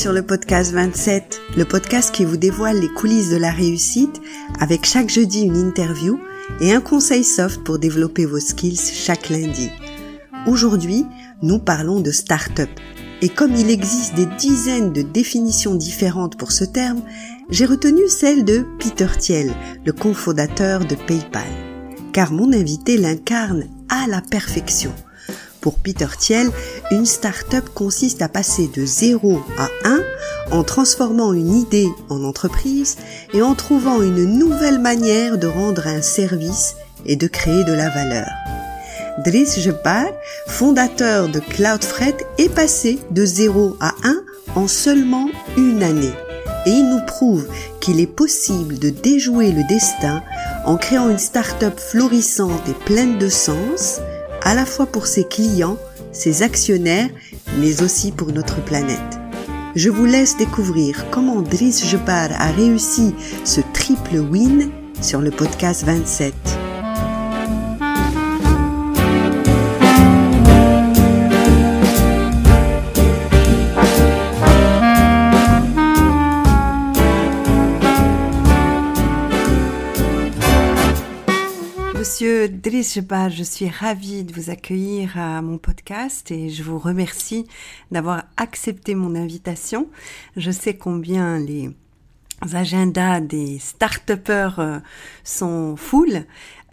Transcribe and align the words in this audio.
sur 0.00 0.14
le 0.14 0.22
podcast 0.22 0.72
27, 0.72 1.42
le 1.58 1.66
podcast 1.66 2.10
qui 2.10 2.24
vous 2.24 2.38
dévoile 2.38 2.80
les 2.80 2.88
coulisses 2.88 3.28
de 3.28 3.36
la 3.36 3.50
réussite 3.50 4.22
avec 4.58 4.86
chaque 4.86 5.10
jeudi 5.10 5.42
une 5.42 5.58
interview 5.58 6.18
et 6.62 6.72
un 6.72 6.80
conseil 6.80 7.22
soft 7.22 7.62
pour 7.64 7.78
développer 7.78 8.24
vos 8.24 8.40
skills 8.40 8.80
chaque 8.80 9.28
lundi. 9.28 9.68
Aujourd'hui, 10.46 11.04
nous 11.42 11.58
parlons 11.58 12.00
de 12.00 12.12
start-up. 12.12 12.70
Et 13.20 13.28
comme 13.28 13.54
il 13.54 13.68
existe 13.68 14.14
des 14.14 14.24
dizaines 14.38 14.94
de 14.94 15.02
définitions 15.02 15.74
différentes 15.74 16.38
pour 16.38 16.52
ce 16.52 16.64
terme, 16.64 17.02
j'ai 17.50 17.66
retenu 17.66 18.08
celle 18.08 18.46
de 18.46 18.64
Peter 18.78 19.08
Thiel, 19.18 19.52
le 19.84 19.92
cofondateur 19.92 20.86
de 20.86 20.94
PayPal. 20.94 21.42
Car 22.14 22.32
mon 22.32 22.54
invité 22.54 22.96
l'incarne 22.96 23.64
à 23.90 24.06
la 24.06 24.22
perfection. 24.22 24.94
Pour 25.60 25.74
Peter 25.74 26.06
Thiel, 26.18 26.50
une 26.90 27.04
start-up 27.04 27.68
consiste 27.74 28.22
à 28.22 28.28
passer 28.28 28.70
de 28.74 28.84
0 28.84 29.40
à 29.58 29.68
1 29.84 30.00
en 30.52 30.64
transformant 30.64 31.32
une 31.32 31.54
idée 31.54 31.88
en 32.08 32.24
entreprise 32.24 32.96
et 33.34 33.42
en 33.42 33.54
trouvant 33.54 34.00
une 34.00 34.24
nouvelle 34.24 34.78
manière 34.78 35.36
de 35.38 35.46
rendre 35.46 35.86
un 35.86 36.02
service 36.02 36.76
et 37.04 37.16
de 37.16 37.26
créer 37.26 37.64
de 37.64 37.72
la 37.72 37.90
valeur. 37.90 38.28
Driss 39.24 39.58
Jebbar, 39.60 40.06
fondateur 40.46 41.28
de 41.28 41.40
Cloudfret, 41.40 42.16
est 42.38 42.48
passé 42.48 42.98
de 43.10 43.24
0 43.24 43.76
à 43.80 43.94
1 44.02 44.16
en 44.54 44.66
seulement 44.66 45.28
une 45.58 45.82
année. 45.82 46.14
Et 46.66 46.70
il 46.70 46.88
nous 46.88 47.04
prouve 47.06 47.46
qu'il 47.80 48.00
est 48.00 48.06
possible 48.06 48.78
de 48.78 48.90
déjouer 48.90 49.52
le 49.52 49.66
destin 49.68 50.22
en 50.64 50.76
créant 50.76 51.08
une 51.08 51.18
start-up 51.18 51.78
florissante 51.78 52.68
et 52.68 52.84
pleine 52.84 53.18
de 53.18 53.28
sens, 53.28 54.00
à 54.42 54.54
la 54.54 54.64
fois 54.66 54.86
pour 54.86 55.06
ses 55.06 55.24
clients, 55.24 55.78
ses 56.12 56.42
actionnaires, 56.42 57.10
mais 57.58 57.82
aussi 57.82 58.12
pour 58.12 58.32
notre 58.32 58.62
planète. 58.64 59.18
Je 59.76 59.88
vous 59.88 60.04
laisse 60.04 60.36
découvrir 60.36 61.06
comment 61.10 61.42
Driss 61.42 61.86
Jebbar 61.86 62.30
a 62.32 62.50
réussi 62.50 63.14
ce 63.44 63.60
triple 63.72 64.18
win 64.18 64.70
sur 65.00 65.20
le 65.20 65.30
podcast 65.30 65.84
27. 65.84 66.34
Monsieur 82.20 82.50
Driss 82.50 82.96
Jebbar, 82.96 83.30
je 83.30 83.42
suis 83.42 83.70
ravie 83.70 84.24
de 84.24 84.34
vous 84.34 84.50
accueillir 84.50 85.18
à 85.18 85.40
mon 85.40 85.56
podcast 85.56 86.30
et 86.30 86.50
je 86.50 86.62
vous 86.62 86.78
remercie 86.78 87.46
d'avoir 87.92 88.24
accepté 88.36 88.94
mon 88.94 89.14
invitation. 89.14 89.88
Je 90.36 90.50
sais 90.50 90.76
combien 90.76 91.38
les 91.38 91.70
agendas 92.52 93.20
des 93.20 93.58
start-upers 93.58 94.82
sont 95.24 95.76
full. 95.76 96.26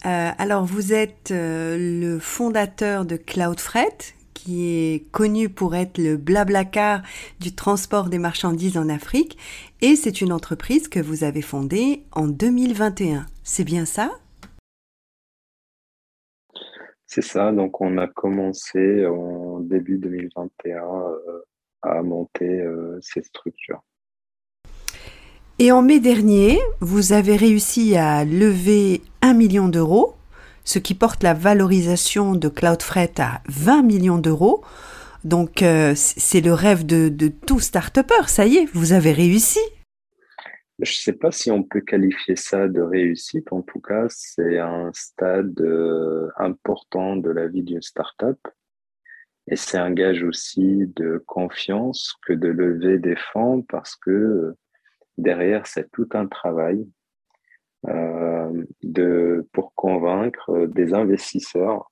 Euh, 0.06 0.32
alors 0.38 0.66
vous 0.66 0.92
êtes 0.92 1.32
euh, 1.32 1.78
le 2.02 2.20
fondateur 2.20 3.06
de 3.06 3.16
Cloudfret, 3.16 3.96
qui 4.34 4.66
est 4.68 5.10
connu 5.14 5.48
pour 5.48 5.78
être 5.78 5.98
le 5.98 6.18
blablacar 6.18 7.04
du 7.40 7.56
transport 7.56 8.10
des 8.10 8.20
marchandises 8.20 8.78
en 8.78 8.90
Afrique, 8.90 9.38
et 9.80 9.96
c'est 9.96 10.20
une 10.20 10.34
entreprise 10.34 10.90
que 10.90 11.00
vous 11.00 11.24
avez 11.24 11.42
fondée 11.42 12.04
en 12.12 12.28
2021. 12.28 13.26
C'est 13.46 13.64
bien 13.64 13.86
ça? 13.86 14.12
C'est 17.08 17.24
ça, 17.24 17.52
donc 17.52 17.82
on 17.82 17.98
a 17.98 18.08
commencé 18.08 19.06
en 19.06 19.62
début 19.62 19.98
2021 19.98 20.82
à 21.82 22.02
monter 22.02 22.64
ces 23.02 23.24
structures. 23.24 23.82
Et 25.60 25.72
en 25.72 25.82
mai 25.82 26.00
dernier, 26.00 26.60
vous 26.82 27.14
avez 27.14 27.36
réussi 27.36 27.96
à 27.96 28.26
lever 28.26 29.02
1 29.22 29.34
million 29.34 29.70
d'euros, 29.70 30.16
ce 30.66 30.78
qui 30.80 30.94
porte 30.94 31.24
la 31.24 31.34
valorisation 31.34 32.36
de 32.36 32.50
Cloudfret 32.50 33.14
à 33.18 33.42
20 33.48 33.82
millions 33.82 34.18
d'euros. 34.20 34.62
Donc 35.24 35.64
c'est 35.96 36.42
le 36.42 36.54
rêve 36.54 36.86
de, 36.86 37.10
de 37.10 37.30
tout 37.30 37.60
start-upper, 37.60 38.28
ça 38.28 38.46
y 38.46 38.58
est, 38.58 38.68
vous 38.74 38.94
avez 38.94 39.14
réussi. 39.14 39.60
Je 40.80 40.92
ne 40.92 40.96
sais 40.96 41.14
pas 41.14 41.32
si 41.32 41.50
on 41.50 41.64
peut 41.64 41.82
qualifier 41.82 42.36
ça 42.36 42.68
de 42.68 42.82
réussite. 42.82 43.52
En 43.52 43.62
tout 43.64 43.82
cas, 43.82 44.06
c'est 44.10 44.60
un 44.60 44.92
stade 44.94 45.60
euh, 45.60 46.30
important 46.38 47.16
de 47.16 47.32
la 47.32 47.48
vie 47.48 47.64
d'une 47.64 47.82
startup. 47.82 48.40
Et 49.48 49.56
c'est 49.56 49.78
un 49.78 49.92
gage 49.92 50.24
aussi 50.24 50.86
de 50.96 51.24
confiance 51.26 52.16
que 52.22 52.34
de 52.34 52.50
lever 52.50 53.00
des 53.00 53.16
fonds 53.16 53.64
parce 53.64 53.96
que 53.96 54.12
euh, 54.12 54.58
derrière, 55.18 55.66
c'est 55.66 55.90
tout 55.92 56.10
un 56.14 56.28
travail 56.28 56.88
euh, 57.88 58.66
de, 58.84 59.48
pour 59.54 59.74
convaincre 59.74 60.68
des 60.68 60.94
investisseurs 60.94 61.92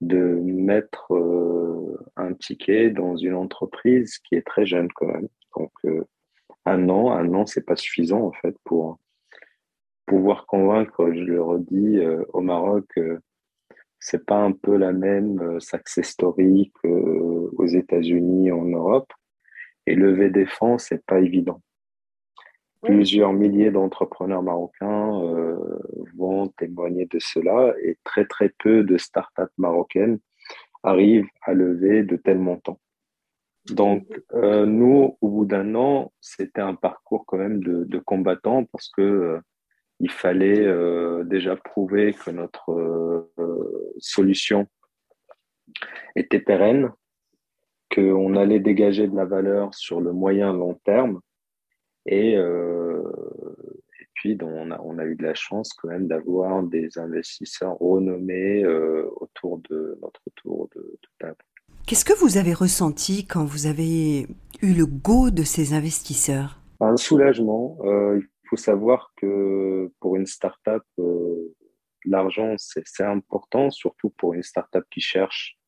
de 0.00 0.16
mettre 0.16 1.14
euh, 1.14 1.96
un 2.16 2.34
ticket 2.34 2.90
dans 2.90 3.16
une 3.16 3.34
entreprise 3.34 4.18
qui 4.18 4.34
est 4.34 4.46
très 4.46 4.66
jeune 4.66 4.88
quand 4.92 5.06
même. 5.06 5.28
Donc, 5.56 5.72
euh, 5.84 6.04
un 6.66 6.88
an, 6.88 7.12
un 7.12 7.32
an, 7.34 7.46
c'est 7.46 7.64
pas 7.64 7.76
suffisant 7.76 8.20
en 8.22 8.32
fait 8.32 8.56
pour 8.64 8.98
pouvoir 10.06 10.46
convaincre. 10.46 11.10
Je 11.12 11.20
le 11.20 11.42
redis 11.42 11.98
euh, 11.98 12.24
au 12.32 12.40
Maroc, 12.40 12.86
euh, 12.98 13.18
c'est 13.98 14.24
pas 14.24 14.36
un 14.36 14.52
peu 14.52 14.76
la 14.76 14.92
même 14.92 15.40
euh, 15.40 15.60
success 15.60 16.08
story 16.08 16.72
qu'aux 16.82 17.66
États-Unis, 17.66 18.52
en 18.52 18.64
Europe. 18.64 19.12
Et 19.86 19.94
lever 19.94 20.30
des 20.30 20.46
fonds, 20.46 20.78
c'est 20.78 21.04
pas 21.06 21.20
évident. 21.20 21.60
Plusieurs 22.82 23.32
milliers 23.32 23.70
d'entrepreneurs 23.70 24.42
marocains 24.42 25.20
vont 26.16 26.48
témoigner 26.58 27.06
de 27.06 27.18
cela 27.20 27.72
et 27.82 27.96
très 28.04 28.26
très 28.26 28.48
peu 28.48 28.82
de 28.82 28.96
startups 28.96 29.42
marocaines 29.58 30.18
arrivent 30.82 31.28
à 31.42 31.52
lever 31.52 32.02
de 32.02 32.16
tels 32.16 32.38
montants. 32.38 32.80
Donc, 33.70 34.06
euh, 34.34 34.64
nous, 34.64 35.16
au 35.20 35.28
bout 35.28 35.44
d'un 35.44 35.74
an, 35.74 36.12
c'était 36.20 36.60
un 36.60 36.74
parcours 36.74 37.24
quand 37.26 37.38
même 37.38 37.62
de, 37.62 37.84
de 37.84 37.98
combattant 37.98 38.64
parce 38.64 38.88
que 38.90 39.02
euh, 39.02 39.40
il 39.98 40.10
fallait 40.10 40.64
euh, 40.64 41.24
déjà 41.24 41.56
prouver 41.56 42.12
que 42.12 42.30
notre 42.30 42.70
euh, 42.70 43.94
solution 43.98 44.66
était 46.14 46.38
pérenne, 46.38 46.92
qu'on 47.92 48.36
allait 48.36 48.60
dégager 48.60 49.08
de 49.08 49.16
la 49.16 49.24
valeur 49.24 49.74
sur 49.74 50.00
le 50.00 50.12
moyen 50.12 50.52
long 50.52 50.74
terme 50.84 51.20
et, 52.04 52.36
euh, 52.36 53.02
et 54.00 54.06
puis 54.14 54.38
on, 54.42 54.70
a, 54.70 54.80
on 54.80 54.98
a 54.98 55.04
eu 55.04 55.16
de 55.16 55.24
la 55.24 55.34
chance 55.34 55.72
quand 55.72 55.88
même 55.88 56.06
d'avoir 56.06 56.62
des 56.62 56.98
investisseurs 56.98 57.76
renommés 57.78 58.64
autour 58.66 59.58
de 59.70 59.98
notre 60.00 60.22
tour 60.36 60.68
de 60.74 60.98
table. 61.18 61.36
Qu'est-ce 61.86 62.04
que 62.04 62.18
vous 62.18 62.36
avez 62.36 62.52
ressenti 62.52 63.28
quand 63.28 63.44
vous 63.44 63.66
avez 63.66 64.22
eu 64.60 64.74
le 64.74 64.86
go 64.86 65.30
de 65.30 65.44
ces 65.44 65.72
investisseurs? 65.72 66.58
Un 66.80 66.96
soulagement. 66.96 67.78
Euh, 67.82 68.18
il 68.18 68.48
faut 68.48 68.56
savoir 68.56 69.12
que 69.16 69.92
pour 70.00 70.16
une 70.16 70.26
startup, 70.26 70.82
euh, 70.98 71.54
l'argent, 72.04 72.56
c'est 72.58 73.04
important, 73.04 73.70
surtout 73.70 74.10
pour 74.10 74.34
une 74.34 74.42
startup 74.42 74.82
qui 74.90 75.00
cherche 75.00 75.60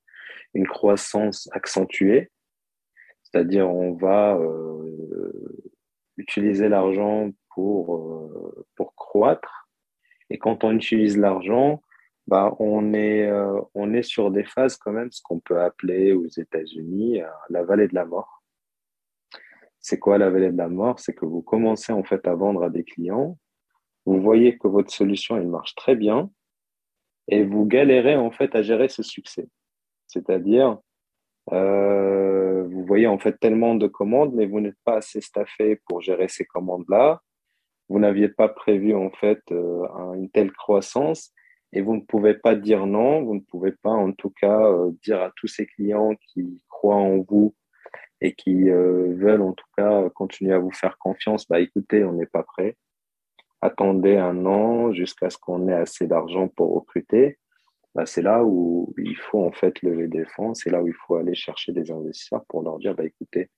une 0.54 0.66
croissance 0.66 1.48
accentuée. 1.52 2.32
C'est-à-dire, 3.22 3.70
on 3.70 3.92
va 3.92 4.34
euh, 4.38 5.70
utiliser 6.16 6.68
l'argent 6.68 7.30
pour, 7.54 7.94
euh, 7.94 8.66
pour 8.74 8.96
croître. 8.96 9.68
Et 10.30 10.38
quand 10.38 10.64
on 10.64 10.72
utilise 10.72 11.16
l'argent, 11.16 11.80
bah, 12.28 12.54
on, 12.58 12.92
est, 12.92 13.26
euh, 13.26 13.58
on 13.74 13.94
est 13.94 14.02
sur 14.02 14.30
des 14.30 14.44
phases 14.44 14.76
quand 14.76 14.92
même, 14.92 15.10
ce 15.10 15.22
qu'on 15.22 15.40
peut 15.40 15.62
appeler 15.62 16.12
aux 16.12 16.26
États-Unis 16.26 17.22
euh, 17.22 17.28
la 17.48 17.64
vallée 17.64 17.88
de 17.88 17.94
la 17.94 18.04
mort. 18.04 18.42
C'est 19.80 19.98
quoi 19.98 20.18
la 20.18 20.28
vallée 20.28 20.52
de 20.52 20.58
la 20.58 20.68
mort? 20.68 21.00
C'est 21.00 21.14
que 21.14 21.24
vous 21.24 21.40
commencez 21.40 21.90
en 21.90 22.04
fait 22.04 22.28
à 22.28 22.34
vendre 22.34 22.64
à 22.64 22.68
des 22.68 22.84
clients, 22.84 23.38
vous 24.04 24.20
voyez 24.20 24.58
que 24.58 24.68
votre 24.68 24.90
solution 24.90 25.38
elle 25.38 25.48
marche 25.48 25.74
très 25.74 25.96
bien 25.96 26.30
et 27.28 27.44
vous 27.44 27.64
galérez 27.64 28.16
en 28.16 28.30
fait 28.30 28.54
à 28.54 28.60
gérer 28.60 28.90
ce 28.90 29.02
succès. 29.02 29.48
C'est-à-dire, 30.06 30.78
euh, 31.52 32.62
vous 32.64 32.84
voyez 32.84 33.06
en 33.06 33.18
fait 33.18 33.38
tellement 33.40 33.74
de 33.74 33.86
commandes, 33.86 34.34
mais 34.34 34.44
vous 34.44 34.60
n'êtes 34.60 34.78
pas 34.84 34.96
assez 34.96 35.22
staffé 35.22 35.80
pour 35.88 36.02
gérer 36.02 36.28
ces 36.28 36.44
commandes-là. 36.44 37.22
Vous 37.88 37.98
n'aviez 37.98 38.28
pas 38.28 38.50
prévu 38.50 38.94
en 38.94 39.10
fait 39.12 39.40
une 39.50 40.28
telle 40.30 40.52
croissance 40.52 41.32
et 41.72 41.82
vous 41.82 41.96
ne 41.96 42.00
pouvez 42.00 42.34
pas 42.34 42.54
dire 42.54 42.86
non, 42.86 43.22
vous 43.22 43.34
ne 43.34 43.40
pouvez 43.40 43.72
pas 43.72 43.90
en 43.90 44.12
tout 44.12 44.30
cas 44.30 44.66
euh, 44.66 44.90
dire 45.02 45.20
à 45.22 45.32
tous 45.36 45.48
ces 45.48 45.66
clients 45.66 46.14
qui 46.16 46.62
croient 46.68 46.96
en 46.96 47.18
vous 47.18 47.54
et 48.20 48.34
qui 48.34 48.70
euh, 48.70 49.14
veulent 49.16 49.42
en 49.42 49.52
tout 49.52 49.66
cas 49.76 50.08
continuer 50.10 50.54
à 50.54 50.58
vous 50.58 50.72
faire 50.72 50.98
confiance, 50.98 51.46
bah 51.48 51.60
écoutez, 51.60 52.04
on 52.04 52.12
n'est 52.12 52.26
pas 52.26 52.42
prêt. 52.42 52.76
Attendez 53.60 54.16
un 54.16 54.46
an 54.46 54.92
jusqu'à 54.92 55.30
ce 55.30 55.38
qu'on 55.38 55.68
ait 55.68 55.74
assez 55.74 56.06
d'argent 56.06 56.48
pour 56.48 56.74
recruter. 56.74 57.38
Bah, 57.94 58.06
c'est 58.06 58.22
là 58.22 58.44
où 58.44 58.94
il 58.98 59.16
faut 59.16 59.44
en 59.44 59.52
fait 59.52 59.82
lever 59.82 60.08
des 60.08 60.24
fonds, 60.24 60.54
c'est 60.54 60.70
là 60.70 60.82
où 60.82 60.88
il 60.88 60.94
faut 60.94 61.16
aller 61.16 61.34
chercher 61.34 61.72
des 61.72 61.90
investisseurs 61.90 62.44
pour 62.48 62.62
leur 62.62 62.78
dire 62.78 62.94
bah 62.94 63.04
écoutez, 63.04 63.50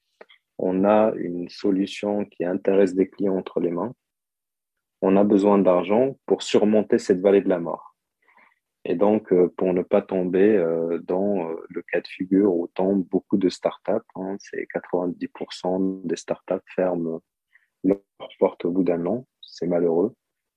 on 0.59 0.85
a 0.85 1.13
une 1.17 1.49
solution 1.49 2.25
qui 2.25 2.45
intéresse 2.45 2.95
des 2.95 3.09
clients 3.09 3.37
entre 3.37 3.61
les 3.61 3.71
mains. 3.71 3.95
On 5.03 5.17
a 5.17 5.25
besoin 5.25 5.59
d'argent 5.59 6.17
pour 6.27 6.43
surmonter 6.43 6.99
cette 6.99 7.21
vallée 7.21 7.41
de 7.41 7.49
la 7.49 7.59
mort. 7.59 7.90
Et 8.85 8.95
donc, 8.95 9.33
euh, 9.33 9.53
pour 9.57 9.75
ne 9.75 9.83
pas 9.83 10.01
tomber 10.01 10.57
euh, 10.57 10.99
dans 11.07 11.51
euh, 11.51 11.55
le 11.69 11.83
cas 11.83 12.01
de 12.01 12.07
figure 12.07 12.55
où 12.55 12.67
tombent 12.69 13.07
beaucoup 13.11 13.37
de 13.37 13.51
startups, 13.51 13.93
hein, 14.15 14.37
c'est 14.39 14.67
90% 14.75 16.07
des 16.07 16.17
startups 16.17 16.55
ferment 16.75 17.21
leurs 17.85 18.01
portes 18.39 18.65
au 18.65 18.71
bout 18.71 18.83
d'un 18.83 19.05
an. 19.05 19.27
C'est 19.43 19.67
malheureux, 19.67 20.15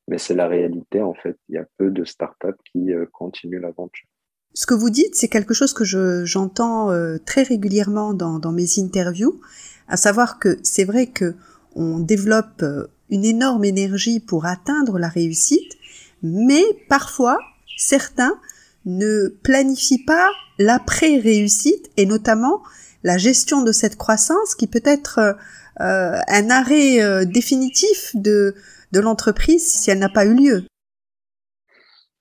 mais 0.08 0.18
c'est 0.18 0.36
la 0.36 0.48
réalité 0.48 1.02
en 1.02 1.14
fait. 1.14 1.38
Il 1.50 1.56
y 1.56 1.58
a 1.58 1.66
peu 1.78 1.92
de 1.92 2.06
startups 2.06 2.60
qui 2.72 2.92
continuent 3.12 3.60
l'aventure. 3.60 4.08
Ce 4.54 4.66
que 4.66 4.74
vous 4.74 4.90
dites, 4.92 5.16
c'est 5.16 5.30
quelque 5.30 5.54
chose 5.54 5.74
que 5.74 5.84
j'entends 5.84 6.90
très 7.26 7.42
régulièrement 7.42 8.14
dans, 8.14 8.40
dans, 8.40 8.52
mes 8.52 8.78
interviews, 8.78 9.42
à 9.88 9.98
savoir 9.98 10.38
que 10.38 10.60
c'est 10.62 10.84
vrai 10.84 11.08
que 11.08 11.36
on 11.76 12.00
développe 12.00 12.64
une 13.10 13.26
énorme 13.26 13.66
énergie 13.66 14.20
pour 14.20 14.46
atteindre 14.46 15.00
la 15.00 15.08
réussite, 15.08 15.76
mais 16.22 16.64
parfois 16.88 17.40
certains 17.84 18.40
ne 18.86 19.28
planifient 19.44 20.04
pas 20.06 20.30
l'après-réussite 20.60 21.92
et 21.98 22.06
notamment 22.06 22.62
la 23.04 23.18
gestion 23.18 23.62
de 23.62 23.72
cette 23.72 23.98
croissance 23.98 24.56
qui 24.56 24.68
peut 24.68 24.82
être 24.86 25.20
euh, 25.20 26.18
un 26.28 26.50
arrêt 26.50 27.02
euh, 27.02 27.26
définitif 27.26 28.16
de, 28.16 28.56
de 28.92 29.00
l'entreprise 29.00 29.66
si 29.66 29.92
elle 29.92 30.00
n'a 30.00 30.10
pas 30.10 30.26
eu 30.26 30.36
lieu. 30.36 30.64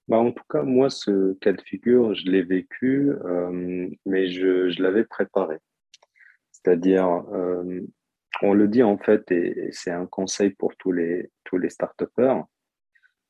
Bah 0.09 0.19
en 0.19 0.33
tout 0.33 0.45
cas, 0.51 0.63
moi, 0.63 0.91
ce 0.91 1.35
cas 1.35 1.53
de 1.53 1.63
figure, 1.63 2.15
je 2.15 2.27
l'ai 2.27 2.43
vécu, 2.43 3.11
euh, 3.25 3.89
mais 4.05 4.29
je, 4.29 4.69
je 4.71 4.83
l'avais 4.83 5.05
préparé. 5.05 5.59
C'est-à-dire, 6.51 7.25
on 8.43 8.55
le 8.55 8.69
dit 8.69 8.83
en 8.83 8.99
fait, 8.99 9.31
et, 9.31 9.71
c'est 9.73 9.91
un 9.91 10.07
conseil 10.07 10.51
pour 10.51 10.77
tous 10.77 10.93
les, 10.93 11.31
tous 11.45 11.59
les 11.59 11.71
start-upers, 11.71 12.45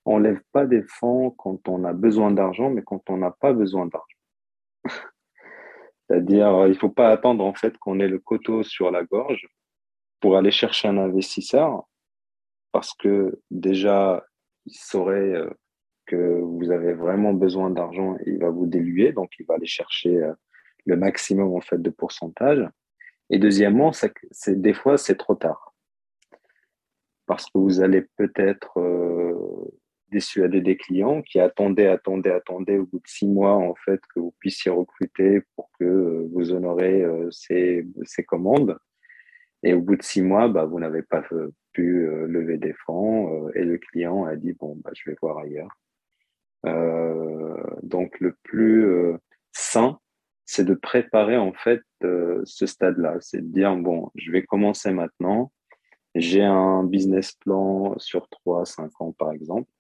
on 0.05 0.19
lève 0.19 0.41
pas 0.53 0.67
des 0.67 0.83
fonds 0.83 1.31
quand 1.31 1.69
on 1.69 1.85
a 1.85 1.93
besoin 1.93 2.31
d'argent, 2.31 2.71
mais 2.71 2.83
quand 2.83 3.09
on 3.09 3.17
n'a 3.17 3.31
pas 3.31 3.53
besoin 3.53 3.87
d'argent. 3.87 4.07
C'est-à-dire, 6.09 6.67
il 6.67 6.77
faut 6.77 6.91
pas 6.91 7.11
attendre 7.11 7.45
en 7.45 7.55
fait 7.55 7.79
qu'on 7.79 8.01
ait 8.01 8.09
le 8.09 8.19
coteau 8.19 8.63
sur 8.63 8.91
la 8.91 9.05
gorge 9.05 9.49
pour 10.21 10.37
aller 10.37 10.51
chercher 10.51 10.89
un 10.89 10.99
investisseur, 10.99 11.89
parce 12.73 12.95
que 12.95 13.41
déjà, 13.51 14.25
il 14.67 14.75
saurait 14.75 15.35
euh, 15.35 15.51
que 16.07 16.41
vous 16.41 16.71
avez 16.71 16.95
vraiment 16.95 17.33
besoin 17.33 17.71
d'argent 17.71 18.17
et 18.17 18.31
il 18.31 18.39
va 18.39 18.51
vous 18.51 18.67
déluer, 18.67 19.13
donc 19.13 19.31
il 19.39 19.47
va 19.47 19.55
aller 19.55 19.67
chercher 19.67 20.17
euh, 20.17 20.33
le 20.87 20.97
maximum 20.97 21.55
en 21.55 21.61
fait 21.61 21.81
de 21.81 21.91
pourcentage. 21.91 22.69
Et 23.31 23.39
deuxièmement, 23.39 23.93
des 24.49 24.75
fois 24.75 24.99
c'est 24.99 25.17
trop 25.17 25.35
tard 25.35 25.73
parce 27.27 27.47
que 27.47 27.59
vous 27.59 27.81
allez 27.81 28.03
peut-être 28.17 28.79
euh, 28.79 29.12
dissuader 30.13 30.61
des 30.61 30.77
clients 30.77 31.23
qui 31.23 31.41
attendaient, 31.41 31.89
attendaient, 31.89 32.33
attendaient 32.33 32.79
au 32.79 32.87
bout 32.87 32.99
de 32.99 33.09
six 33.09 33.27
mois 33.27 33.55
en 33.55 33.75
fait 33.75 34.01
que 34.15 34.21
vous 34.21 34.35
puissiez 34.39 34.71
recruter 34.71 35.43
pour 35.57 35.71
que 35.81 35.85
euh, 35.85 36.29
vous 36.33 36.53
honorez 36.53 37.03
euh, 37.03 37.29
ces, 37.31 37.85
commandes. 38.27 38.79
Et 39.65 39.75
au 39.75 39.81
bout 39.81 39.97
de 39.97 40.03
six 40.03 40.23
mois, 40.23 40.49
bah, 40.49 40.65
vous 40.65 40.79
n'avez 40.79 41.03
pas 41.03 41.25
euh, 41.33 41.51
pu 41.73 42.07
lever 42.27 42.59
des 42.59 42.75
fonds 42.85 43.49
et 43.55 43.65
le 43.65 43.79
client 43.79 44.27
a 44.27 44.37
dit 44.37 44.53
bon 44.53 44.79
bah, 44.85 44.91
je 44.95 45.09
vais 45.11 45.17
voir 45.23 45.39
ailleurs. 45.39 45.71
donc 47.83 48.21
le 48.21 48.37
plus 48.43 49.17
sain, 49.53 49.99
c'est 50.45 50.67
de 50.67 50.75
préparer 50.75 51.39
en 51.39 51.55
fait 51.55 51.81
ce 52.03 52.67
stade-là, 52.67 53.17
c'est 53.21 53.41
de 53.41 53.53
dire 53.55 53.75
bon 53.77 54.11
je 54.17 54.31
vais 54.31 54.43
commencer 54.43 54.91
maintenant. 54.93 55.51
J'ai 56.15 56.45
un 56.45 56.85
business 56.85 57.33
plan 57.33 57.99
sur 57.99 58.29
trois, 58.29 58.67
cinq 58.67 59.01
ans 59.01 59.13
par 59.13 59.33
exemple. 59.33 59.71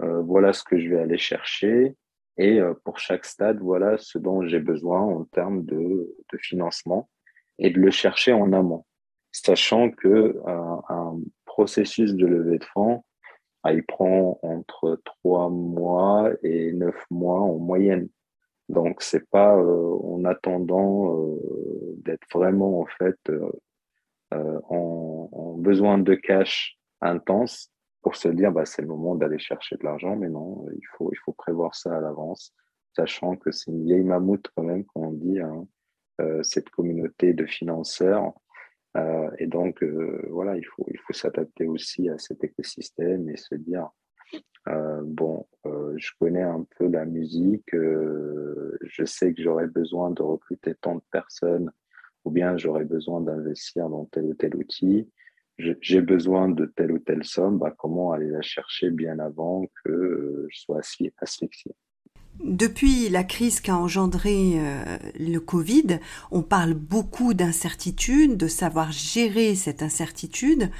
Euh, 0.00 0.22
voilà 0.22 0.52
ce 0.52 0.64
que 0.64 0.78
je 0.78 0.88
vais 0.88 1.00
aller 1.00 1.18
chercher. 1.18 1.96
Et 2.38 2.60
euh, 2.60 2.74
pour 2.84 2.98
chaque 2.98 3.24
stade, 3.24 3.60
voilà 3.60 3.98
ce 3.98 4.18
dont 4.18 4.46
j'ai 4.46 4.58
besoin 4.58 5.00
en 5.00 5.24
termes 5.24 5.64
de, 5.64 6.16
financement 6.38 7.10
et 7.58 7.70
de 7.70 7.78
le 7.78 7.90
chercher 7.90 8.32
en 8.32 8.52
amont, 8.54 8.86
sachant 9.32 9.90
que 9.90 10.08
euh, 10.08 10.76
un 10.88 11.20
processus 11.44 12.14
de 12.14 12.26
levée 12.26 12.58
de 12.58 12.64
fonds, 12.64 13.04
ah, 13.62 13.74
il 13.74 13.84
prend 13.84 14.40
entre 14.42 15.00
trois 15.04 15.50
mois 15.50 16.30
et 16.42 16.72
neuf 16.72 16.96
mois 17.10 17.40
en 17.40 17.58
moyenne. 17.58 18.08
Donc 18.68 19.02
c'est 19.02 19.28
pas 19.28 19.54
en 19.56 20.24
attendant 20.24 21.36
d'être 21.98 22.26
vraiment 22.32 22.80
en 22.80 22.86
fait 22.86 23.18
en, 24.30 25.28
en, 25.30 25.54
besoin 25.58 25.98
de 25.98 26.14
cash 26.14 26.78
intense 27.02 27.71
pour 28.02 28.16
se 28.16 28.28
dire 28.28 28.52
bah, 28.52 28.66
c'est 28.66 28.82
le 28.82 28.88
moment 28.88 29.14
d'aller 29.14 29.38
chercher 29.38 29.76
de 29.76 29.84
l'argent, 29.84 30.16
mais 30.16 30.28
non, 30.28 30.66
il 30.74 30.86
faut, 30.96 31.10
il 31.12 31.18
faut 31.18 31.32
prévoir 31.32 31.74
ça 31.74 31.96
à 31.96 32.00
l'avance, 32.00 32.54
sachant 32.94 33.36
que 33.36 33.50
c'est 33.52 33.70
une 33.70 33.84
vieille 33.84 34.04
mammouth 34.04 34.48
quand 34.54 34.64
même, 34.64 34.84
quand 34.84 35.00
on 35.00 35.12
dit, 35.12 35.38
hein, 35.40 35.66
euh, 36.20 36.42
cette 36.42 36.68
communauté 36.70 37.32
de 37.32 37.46
financeurs. 37.46 38.32
Euh, 38.96 39.30
et 39.38 39.46
donc, 39.46 39.82
euh, 39.82 40.26
voilà, 40.30 40.56
il 40.56 40.64
faut, 40.64 40.84
il 40.92 40.98
faut 40.98 41.12
s'adapter 41.12 41.66
aussi 41.66 42.10
à 42.10 42.18
cet 42.18 42.44
écosystème 42.44 43.30
et 43.30 43.36
se 43.36 43.54
dire, 43.54 43.88
bon, 45.04 45.46
je 45.64 46.10
connais 46.20 46.42
un 46.42 46.64
peu 46.78 46.86
la 46.86 47.04
musique, 47.04 47.74
je 47.74 49.04
sais 49.04 49.34
que 49.34 49.42
j'aurais 49.42 49.66
besoin 49.66 50.10
de 50.10 50.22
recruter 50.22 50.74
tant 50.76 50.94
de 50.94 51.02
personnes 51.10 51.72
ou 52.24 52.30
bien 52.30 52.56
j'aurais 52.56 52.84
besoin 52.84 53.20
d'investir 53.20 53.88
dans 53.88 54.04
tel 54.04 54.26
ou 54.26 54.34
tel 54.34 54.54
outil 54.54 55.10
j'ai 55.80 56.00
besoin 56.00 56.48
de 56.48 56.66
telle 56.66 56.92
ou 56.92 56.98
telle 56.98 57.24
somme, 57.24 57.58
bah, 57.58 57.74
comment 57.76 58.12
aller 58.12 58.28
la 58.28 58.42
chercher 58.42 58.90
bien 58.90 59.18
avant 59.18 59.66
que 59.84 59.90
euh, 59.90 60.48
je 60.50 60.60
sois 60.60 60.80
asphyxié? 61.20 61.74
Depuis 62.42 63.08
la 63.10 63.24
crise 63.24 63.60
qu'a 63.60 63.76
engendré 63.76 64.54
euh, 64.56 64.96
le 65.20 65.38
Covid, 65.38 66.00
on 66.30 66.42
parle 66.42 66.72
beaucoup 66.72 67.34
d'incertitude, 67.34 68.36
de 68.36 68.48
savoir 68.48 68.90
gérer 68.90 69.54
cette 69.54 69.82
incertitude. 69.82 70.70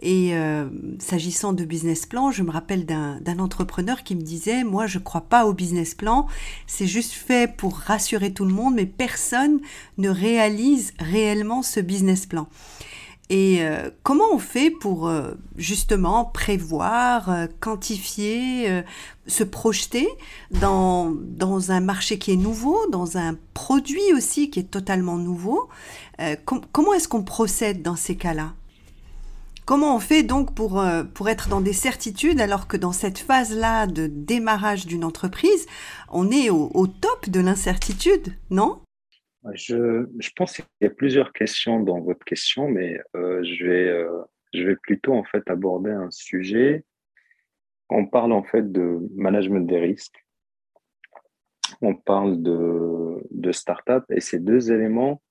Et 0.00 0.34
euh, 0.34 0.68
s'agissant 0.98 1.52
de 1.52 1.64
business 1.64 2.06
plan, 2.06 2.30
je 2.30 2.42
me 2.42 2.50
rappelle 2.50 2.86
d'un 2.86 3.38
entrepreneur 3.38 4.02
qui 4.04 4.14
me 4.14 4.22
disait, 4.22 4.62
moi 4.62 4.86
je 4.86 4.98
ne 4.98 5.04
crois 5.04 5.22
pas 5.22 5.46
au 5.46 5.52
business 5.52 5.94
plan, 5.94 6.26
c'est 6.66 6.86
juste 6.86 7.12
fait 7.12 7.54
pour 7.54 7.76
rassurer 7.76 8.32
tout 8.32 8.44
le 8.44 8.54
monde, 8.54 8.76
mais 8.76 8.86
personne 8.86 9.60
ne 9.98 10.08
réalise 10.08 10.94
réellement 11.00 11.62
ce 11.62 11.80
business 11.80 12.24
plan. 12.24 12.48
Et 13.32 13.58
euh, 13.60 13.90
comment 14.02 14.24
on 14.32 14.40
fait 14.40 14.70
pour 14.70 15.06
euh, 15.06 15.34
justement 15.56 16.24
prévoir, 16.24 17.30
euh, 17.30 17.46
quantifier, 17.60 18.82
se 19.28 19.44
projeter 19.44 20.08
dans, 20.50 21.12
dans 21.12 21.70
un 21.70 21.78
marché 21.78 22.18
qui 22.18 22.32
est 22.32 22.36
nouveau, 22.36 22.88
dans 22.90 23.16
un 23.16 23.36
produit 23.54 24.12
aussi 24.12 24.50
qui 24.50 24.58
est 24.58 24.70
totalement 24.70 25.16
nouveau? 25.16 25.68
Comment 26.44 26.92
est-ce 26.92 27.08
qu'on 27.08 27.22
procède 27.22 27.82
dans 27.82 27.96
ces 27.96 28.16
cas-là? 28.16 28.52
Comment 29.64 29.94
on 29.94 30.00
fait 30.00 30.24
donc 30.24 30.52
pour, 30.52 30.82
pour 31.14 31.28
être 31.28 31.48
dans 31.48 31.60
des 31.60 31.72
certitudes 31.72 32.40
alors 32.40 32.66
que 32.66 32.76
dans 32.76 32.92
cette 32.92 33.18
phase-là 33.18 33.86
de 33.86 34.08
démarrage 34.08 34.86
d'une 34.86 35.04
entreprise, 35.04 35.66
on 36.10 36.30
est 36.30 36.50
au, 36.50 36.70
au 36.74 36.86
top 36.88 37.30
de 37.30 37.40
l'incertitude, 37.40 38.36
non? 38.50 38.80
Je, 39.54 40.06
je, 40.18 40.30
pense 40.36 40.56
qu'il 40.56 40.64
y 40.82 40.86
a 40.86 40.90
plusieurs 40.90 41.32
questions 41.32 41.80
dans 41.80 42.00
votre 42.00 42.24
question, 42.24 42.68
mais 42.68 43.00
euh, 43.16 43.42
je, 43.42 43.64
vais, 43.64 43.88
euh, 43.88 44.22
je 44.52 44.64
vais 44.64 44.76
plutôt 44.76 45.14
en 45.14 45.24
fait 45.24 45.48
aborder 45.48 45.90
un 45.90 46.10
sujet. 46.10 46.84
On 47.88 48.06
parle 48.06 48.32
en 48.32 48.44
fait 48.44 48.70
de 48.70 48.98
management 49.14 49.66
des 49.66 49.78
risques. 49.78 50.24
On 51.80 51.94
parle 51.94 52.42
de, 52.42 53.16
de 53.30 53.52
start-up 53.52 54.04
et 54.10 54.20
ces 54.20 54.38
deux 54.38 54.72
éléments, 54.72 55.22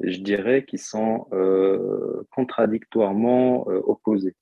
je 0.00 0.18
dirais, 0.18 0.64
qui 0.64 0.78
sont 0.78 1.26
euh, 1.32 2.22
contradictoirement 2.30 3.66
euh, 3.68 3.80
opposés. 3.84 4.36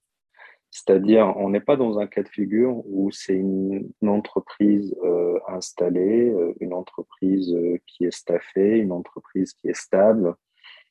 C'est-à-dire, 0.71 1.35
on 1.37 1.49
n'est 1.49 1.61
pas 1.61 1.77
dans 1.77 1.99
un 1.99 2.07
cas 2.07 2.23
de 2.23 2.29
figure 2.29 2.83
où 2.87 3.11
c'est 3.11 3.35
une, 3.35 3.89
entreprise 4.07 4.95
euh, 5.03 5.39
installée, 5.49 6.29
euh, 6.29 6.53
une 6.61 6.75
entreprise 6.75 7.53
euh, 7.55 7.79
qui 7.87 8.05
est 8.05 8.11
staffée, 8.11 8.79
une 8.79 8.93
entreprise 8.93 9.55
qui 9.55 9.69
est 9.69 9.77
stable 9.77 10.35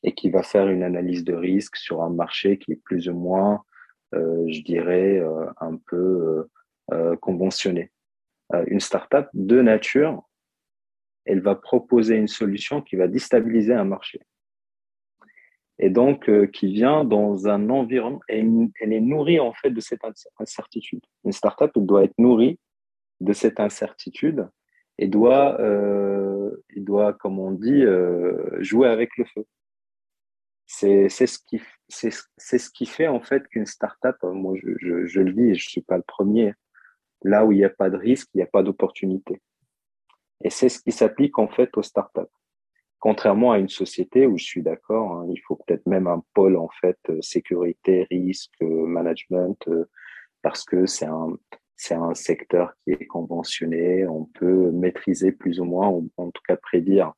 et 0.03 0.13
qui 0.13 0.29
va 0.29 0.41
faire 0.41 0.67
une 0.67 0.83
analyse 0.83 1.23
de 1.23 1.33
risque 1.33 1.75
sur 1.75 2.01
un 2.01 2.09
marché 2.09 2.57
qui 2.57 2.71
est 2.71 2.81
plus 2.83 3.07
ou 3.09 3.13
moins, 3.13 3.63
je 4.13 4.61
dirais, 4.61 5.21
un 5.59 5.75
peu 5.75 6.47
conventionné. 7.19 7.91
une 8.67 8.79
startup 8.79 9.27
de 9.33 9.61
nature, 9.61 10.23
elle 11.25 11.41
va 11.41 11.55
proposer 11.55 12.15
une 12.15 12.27
solution 12.27 12.81
qui 12.81 12.95
va 12.95 13.07
déstabiliser 13.07 13.73
un 13.73 13.85
marché 13.85 14.21
et 15.79 15.89
donc 15.89 16.27
euh, 16.29 16.47
qui 16.47 16.71
vient 16.73 17.03
dans 17.03 17.47
un 17.47 17.69
environnement, 17.69 18.21
elle 18.27 18.93
est 18.93 18.99
nourrie 18.99 19.39
en 19.39 19.53
fait 19.53 19.69
de 19.69 19.79
cette 19.79 20.01
incertitude. 20.39 21.01
Une 21.23 21.31
startup 21.31 21.71
doit 21.75 22.03
être 22.03 22.17
nourrie 22.17 22.59
de 23.19 23.33
cette 23.33 23.59
incertitude 23.59 24.47
et 24.97 25.07
doit, 25.07 25.59
euh, 25.61 26.51
doit, 26.75 27.13
comme 27.13 27.39
on 27.39 27.51
dit, 27.51 27.83
euh, 27.83 28.61
jouer 28.61 28.87
avec 28.87 29.17
le 29.17 29.25
feu. 29.25 29.45
C'est 30.65 31.09
ce 31.09 31.37
qui 31.39 31.61
ce 31.87 32.69
qui 32.71 32.85
fait 32.85 33.07
en 33.07 33.21
fait 33.21 33.47
qu'une 33.47 33.65
startup, 33.65 34.17
moi 34.23 34.55
je, 34.61 35.05
je, 35.05 35.21
le 35.21 35.31
dis, 35.31 35.55
je 35.55 35.69
suis 35.69 35.81
pas 35.81 35.95
le 35.95 36.03
premier. 36.03 36.53
Là 37.23 37.45
où 37.45 37.51
il 37.51 37.59
n'y 37.59 37.63
a 37.65 37.69
pas 37.69 37.89
de 37.89 37.97
risque, 37.97 38.29
il 38.33 38.37
n'y 38.37 38.43
a 38.43 38.47
pas 38.47 38.63
d'opportunité. 38.63 39.41
Et 40.43 40.49
c'est 40.49 40.69
ce 40.69 40.79
qui 40.79 40.91
s'applique 40.91 41.39
en 41.39 41.47
fait 41.47 41.75
aux 41.77 41.83
startups. 41.83 42.33
Contrairement 42.99 43.51
à 43.51 43.59
une 43.59 43.69
société 43.69 44.25
où 44.25 44.37
je 44.37 44.45
suis 44.45 44.63
d'accord, 44.63 45.11
hein, 45.11 45.27
il 45.29 45.39
faut 45.41 45.55
peut-être 45.55 45.85
même 45.85 46.07
un 46.07 46.23
pôle 46.33 46.57
en 46.57 46.69
fait 46.81 46.97
euh, 47.09 47.21
sécurité, 47.21 48.07
risque, 48.09 48.55
euh, 48.63 48.85
management, 48.87 49.57
euh, 49.67 49.85
parce 50.41 50.63
que 50.63 50.85
c'est 50.87 51.05
un 51.05 51.37
c'est 51.75 51.93
un 51.93 52.15
secteur 52.15 52.73
qui 52.83 52.91
est 52.93 53.05
conventionné, 53.05 54.07
on 54.07 54.25
peut 54.25 54.71
maîtriser 54.71 55.31
plus 55.31 55.59
ou 55.59 55.65
moins, 55.65 55.89
en 56.17 56.31
tout 56.31 56.41
cas 56.47 56.57
prédire 56.57 57.13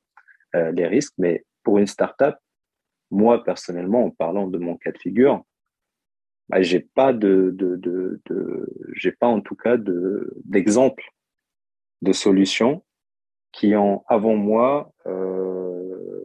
les 0.53 0.85
risques. 0.85 1.13
Mais 1.17 1.45
pour 1.63 1.77
une 1.77 1.87
startup, 1.87 2.35
moi 3.09 3.41
personnellement, 3.41 4.03
en 4.03 4.09
parlant 4.09 4.47
de 4.47 4.57
mon 4.57 4.75
cas 4.75 4.91
de 4.91 4.97
figure, 4.97 5.45
bah, 6.49 6.61
j'ai 6.61 6.81
pas 6.81 7.13
de, 7.13 7.51
de, 7.55 7.77
de, 7.77 8.19
de 8.25 8.69
j'ai 8.95 9.13
pas 9.13 9.27
en 9.27 9.39
tout 9.39 9.55
cas 9.55 9.77
de 9.77 10.33
d'exemple 10.43 11.05
de 12.01 12.11
solutions 12.11 12.83
qui 13.51 13.75
ont 13.75 14.03
avant 14.07 14.35
moi 14.35 14.91
euh, 15.07 16.23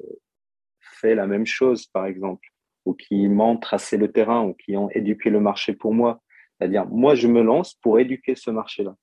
fait 0.81 1.15
la 1.15 1.27
même 1.27 1.47
chose, 1.47 1.87
par 1.87 2.07
exemple, 2.07 2.49
ou 2.85 2.95
qui 2.95 3.29
m'ont 3.29 3.57
tracé 3.57 3.97
le 3.97 4.11
terrain, 4.13 4.45
ou 4.45 4.55
qui 4.55 4.77
ont 4.77 4.91
éduqué 4.91 5.31
le 5.31 5.41
marché 5.41 5.73
pour 5.73 5.95
moi. 5.95 6.21
C'est-à-dire, 6.59 6.87
moi, 6.87 7.15
je 7.15 7.29
me 7.29 7.43
lance 7.43 7.75
pour 7.75 7.99
éduquer 7.99 8.35
ce 8.35 8.51
marché-là. 8.51 8.95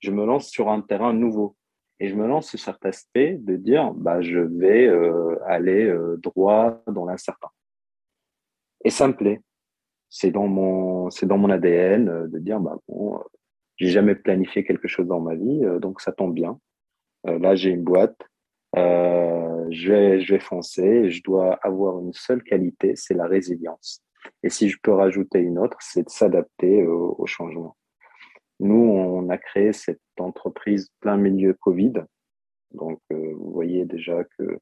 Je 0.00 0.10
me 0.10 0.24
lance 0.24 0.48
sur 0.48 0.68
un 0.68 0.80
terrain 0.80 1.12
nouveau. 1.12 1.56
Et 2.00 2.08
je 2.08 2.16
me 2.16 2.26
lance 2.26 2.48
sur 2.48 2.58
cet 2.58 2.84
aspect 2.84 3.36
de 3.38 3.56
dire, 3.56 3.92
bah, 3.94 4.20
je 4.22 4.40
vais 4.40 4.86
euh, 4.86 5.38
aller 5.46 5.84
euh, 5.84 6.16
droit 6.16 6.82
dans 6.88 7.04
l'incertain. 7.04 7.48
Et 8.84 8.90
ça 8.90 9.06
me 9.06 9.16
plaît. 9.16 9.40
C'est 10.08 10.30
dans 10.30 10.48
mon, 10.48 11.10
c'est 11.10 11.26
dans 11.26 11.38
mon 11.38 11.48
ADN 11.48 12.08
euh, 12.08 12.26
de 12.26 12.38
dire, 12.38 12.58
bah, 12.58 12.76
bon, 12.88 13.16
euh, 13.16 13.22
j'ai 13.76 13.88
jamais 13.88 14.16
planifié 14.16 14.64
quelque 14.64 14.88
chose 14.88 15.06
dans 15.06 15.20
ma 15.20 15.34
vie, 15.34 15.62
donc 15.80 16.00
ça 16.00 16.12
tombe 16.12 16.34
bien. 16.34 16.58
Euh, 17.26 17.38
là, 17.38 17.54
j'ai 17.54 17.70
une 17.70 17.84
boîte, 17.84 18.16
euh, 18.76 19.66
je, 19.70 19.92
vais, 19.92 20.20
je 20.20 20.34
vais 20.34 20.40
foncer 20.40 21.10
je 21.10 21.22
dois 21.22 21.54
avoir 21.62 21.98
une 22.00 22.12
seule 22.12 22.42
qualité, 22.42 22.94
c'est 22.96 23.14
la 23.14 23.26
résilience. 23.26 24.02
Et 24.42 24.50
si 24.50 24.68
je 24.68 24.78
peux 24.82 24.92
rajouter 24.92 25.40
une 25.40 25.58
autre, 25.58 25.76
c'est 25.80 26.04
de 26.04 26.10
s'adapter 26.10 26.86
au, 26.86 27.14
au, 27.18 27.26
changement. 27.26 27.76
Nous, 28.60 28.74
on 28.74 29.28
a 29.28 29.38
créé 29.38 29.72
cette 29.72 30.00
entreprise 30.18 30.88
plein 31.00 31.16
milieu 31.16 31.54
Covid. 31.54 31.94
Donc, 32.72 33.00
euh, 33.12 33.34
vous 33.34 33.52
voyez 33.52 33.84
déjà 33.84 34.24
que 34.38 34.58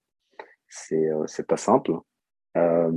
c'est 0.70 1.10
euh, 1.10 1.26
c'est 1.26 1.46
pas 1.46 1.56
simple. 1.56 1.92
Euh, 2.56 2.90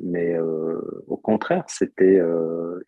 mais 0.00 0.34
euh, 0.34 0.80
au 1.06 1.16
contraire, 1.16 1.64
c'était 1.68 2.20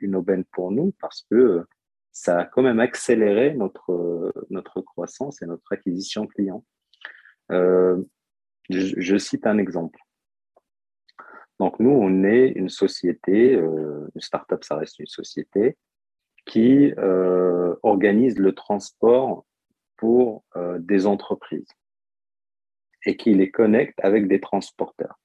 une 0.01 0.17
aubaine 0.17 0.45
pour 0.53 0.71
nous 0.71 0.93
parce 1.01 1.25
que 1.31 1.65
ça 2.13 2.41
a 2.41 2.45
quand 2.45 2.63
même 2.63 2.81
accéléré 2.81 3.55
notre, 3.55 4.33
notre 4.51 4.81
croissance 4.81 5.43
et 5.43 5.47
notre 5.47 5.73
acquisition 5.73 6.27
client. 6.27 6.65
Euh, 7.53 8.03
je, 8.71 9.17
cite 9.17 9.47
un 9.47 9.59
exemple. 9.59 9.99
Donc 11.59 11.81
nous, 11.81 11.91
on 11.91 12.25
est 12.25 12.49
une 12.49 12.69
société, 12.69 13.55
euh, 13.55 14.07
une 14.15 14.21
startup, 14.21 14.63
ça 14.63 14.77
reste 14.77 14.99
une 14.99 15.07
société, 15.07 15.77
qui 16.45 16.93
euh, 16.99 17.75
organise 17.83 18.39
le 18.39 18.55
transport 18.55 19.45
pour 19.97 20.45
euh, 20.57 20.79
des 20.79 21.07
entreprises 21.07 21.69
et 23.05 23.17
qui 23.17 23.35
les 23.35 23.51
connecte 23.51 23.99
avec 24.03 24.29
des 24.29 24.41
transporteurs. 24.41 25.19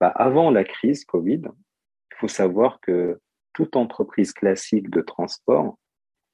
Bah, 0.00 0.08
avant 0.08 0.50
la 0.50 0.64
crise 0.64 1.04
Covid, 1.04 1.42
il 1.42 2.16
faut 2.16 2.28
savoir 2.28 2.80
que 2.80 3.20
toute 3.52 3.74
entreprise 3.76 4.32
classique 4.32 4.90
de 4.90 5.00
transport 5.00 5.78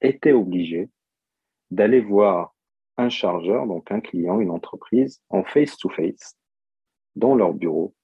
était 0.04 0.32
obligé 0.32 0.88
d'aller 1.70 2.00
voir 2.00 2.54
un 2.96 3.08
chargeur, 3.08 3.66
donc 3.66 3.90
un 3.90 4.00
client, 4.00 4.40
une 4.40 4.50
entreprise, 4.50 5.20
en 5.28 5.42
face-to-face, 5.42 6.37
dans 7.16 7.34
leur 7.34 7.54
bureau, 7.54 7.94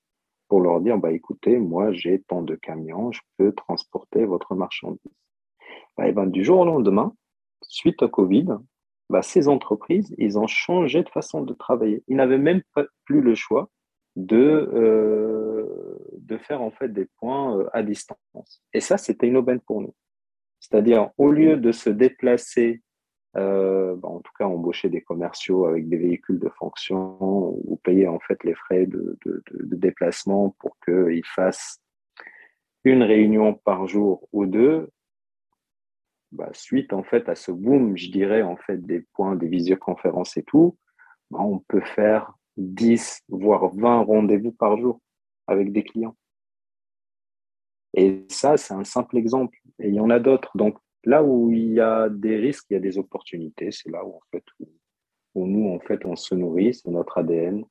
pour 0.49 0.61
leur 0.61 0.81
dire, 0.81 0.99
bah, 0.99 1.13
écoutez, 1.13 1.59
moi, 1.59 1.93
j'ai 1.93 2.23
tant 2.23 2.43
de 2.43 2.57
camions, 2.57 3.13
je 3.13 3.21
peux 3.37 3.53
transporter 3.53 4.25
votre 4.25 4.55
marchandise. 4.55 5.13
Bah, 5.97 6.09
et 6.09 6.13
ben, 6.13 6.27
du 6.27 6.45
jour 6.45 6.61
au 6.61 6.65
lendemain, 6.65 7.15
suite 7.63 8.03
au 8.03 8.09
Covid, 8.09 8.49
bah, 9.11 9.23
ces 9.23 9.49
entreprises, 9.49 10.13
ils 10.19 10.39
ont 10.39 10.47
changé 10.47 11.03
de 11.03 11.09
façon 11.09 11.43
de 11.43 11.55
travailler. 11.55 12.03
Ils 12.09 12.17
n'avaient 12.17 12.39
même 12.39 12.63
plus 13.05 13.21
le 13.21 13.35
choix 13.35 13.71
de, 14.17 14.69
euh, 14.73 15.99
de 16.19 16.37
faire 16.39 16.63
en 16.63 16.71
fait 16.71 16.89
des 16.89 17.07
points 17.19 17.57
euh, 17.57 17.69
à 17.73 17.83
distance. 17.83 18.63
Et 18.73 18.81
ça, 18.81 18.99
c'était 18.99 19.29
une 19.29 19.37
aubaine 19.37 19.61
pour 19.61 19.81
nous. 19.81 19.95
C'est-à-dire, 20.61 21.11
au 21.19 21.33
lieu 21.33 21.57
de 21.57 21.73
se 21.73 21.91
déplacer, 21.91 22.83
euh, 23.37 23.97
bah, 23.97 24.09
en 24.09 24.21
tout 24.21 24.33
cas 24.39 24.45
embaucher 24.45 24.89
des 24.89 25.01
commerciaux 25.01 25.67
avec 25.67 25.89
des 25.89 25.97
véhicules 25.97 26.39
de 26.39 26.49
fonction 26.49 27.17
ou 27.21 27.79
payer 27.83 28.09
en 28.09 28.19
fait 28.19 28.43
les 28.45 28.55
frais 28.55 28.87
de, 28.87 29.19
déplacement 29.55 30.55
pour 30.59 30.77
qu'ils 30.85 31.25
fassent 31.25 31.81
une 32.85 33.03
réunion 33.03 33.55
par 33.55 33.87
jour 33.87 34.29
ou 34.33 34.47
deux, 34.47 34.91
bah, 36.33 36.51
suite 36.53 36.93
en 36.93 37.03
fait 37.03 37.29
à 37.29 37.35
ce 37.35 37.53
boom, 37.53 37.97
je 37.97 38.11
dirais 38.11 38.43
en 38.43 38.57
fait 38.57 38.79
des 38.85 39.01
points, 39.15 39.37
des 39.37 39.49
visioconférences 39.49 40.37
et 40.37 40.43
tout, 40.43 40.77
bah, 41.31 41.41
on 41.41 41.59
peut 41.61 41.81
faire 41.81 42.35
10 42.57 43.23
voire 43.29 43.69
20 43.75 44.03
rendez-vous 44.03 44.53
par 44.53 44.77
jour 44.77 45.01
avec 45.47 45.73
des 45.73 45.85
clients. 45.85 46.17
Et 47.95 48.25
ça, 48.29 48.57
c'est 48.57 48.75
un 48.75 48.85
simple 48.85 49.17
exemple. 49.17 49.57
Et 49.79 49.89
il 49.89 49.95
y 49.95 50.01
en 50.01 50.11
a 50.11 50.19
d'autres. 50.19 50.57
Donc, 50.57 50.79
là 51.05 51.23
où 51.23 51.51
il 51.51 51.73
y 51.73 51.81
a 51.81 52.09
des 52.09 52.37
risques, 52.37 52.67
il 52.71 52.75
y 52.75 52.77
a 52.77 52.81
des 52.81 52.99
opportunités. 52.99 53.71
C'est 53.71 53.91
là 53.91 54.05
où, 54.05 54.11
en 54.17 54.21
fait, 54.31 54.45
où, 55.35 55.47
nous, 55.47 55.69
en 55.71 55.81
fait, 55.81 56.05
on 56.05 56.17
se 56.17 56.35
nourrit, 56.35 56.75
c'est 56.75 56.91
notre 56.91 57.19
ADN. 57.19 57.65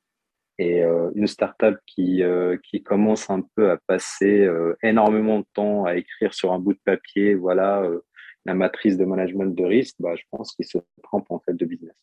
Et 0.58 0.82
euh, 0.84 1.10
une 1.14 1.26
startup 1.26 1.78
qui, 1.86 2.22
euh, 2.22 2.58
qui 2.62 2.82
commence 2.82 3.30
un 3.30 3.40
peu 3.54 3.70
à 3.70 3.78
passer 3.86 4.40
euh, 4.40 4.76
énormément 4.82 5.38
de 5.40 5.46
temps 5.54 5.86
à 5.86 5.96
écrire 5.96 6.34
sur 6.34 6.52
un 6.52 6.58
bout 6.58 6.74
de 6.74 6.80
papier, 6.84 7.34
voilà, 7.34 7.82
euh, 7.82 8.00
la 8.44 8.54
matrice 8.54 8.98
de 8.98 9.04
management 9.06 9.54
de 9.54 9.64
risque, 9.64 9.96
bah, 10.00 10.14
je 10.16 10.22
pense 10.30 10.52
qu'il 10.54 10.66
se 10.66 10.78
trompe 11.02 11.30
en 11.30 11.40
fait 11.40 11.54
de 11.54 11.64
business. 11.64 11.94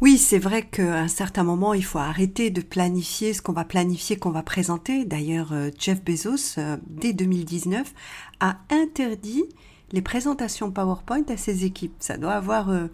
Oui, 0.00 0.16
c'est 0.16 0.38
vrai 0.38 0.62
qu'à 0.66 0.98
un 0.98 1.08
certain 1.08 1.42
moment, 1.42 1.74
il 1.74 1.84
faut 1.84 1.98
arrêter 1.98 2.48
de 2.48 2.62
planifier 2.62 3.34
ce 3.34 3.42
qu'on 3.42 3.52
va 3.52 3.64
planifier, 3.64 4.16
qu'on 4.16 4.30
va 4.30 4.42
présenter. 4.42 5.04
D'ailleurs, 5.04 5.52
euh, 5.52 5.68
Jeff 5.78 6.02
Bezos, 6.02 6.58
euh, 6.58 6.78
dès 6.86 7.12
2019, 7.12 7.92
a 8.40 8.56
interdit 8.70 9.44
les 9.92 10.00
présentations 10.00 10.70
PowerPoint 10.70 11.24
à 11.28 11.36
ses 11.36 11.66
équipes. 11.66 11.92
Ça 11.98 12.16
doit 12.16 12.32
avoir 12.32 12.70
euh, 12.70 12.86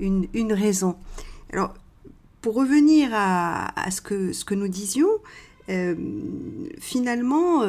une, 0.00 0.52
raison. 0.52 0.96
Alors, 1.52 1.74
pour 2.40 2.56
revenir 2.56 3.10
à, 3.12 3.72
ce, 3.92 4.00
que, 4.00 4.54
nous 4.54 4.68
disions, 4.68 5.08
finalement, 6.80 7.62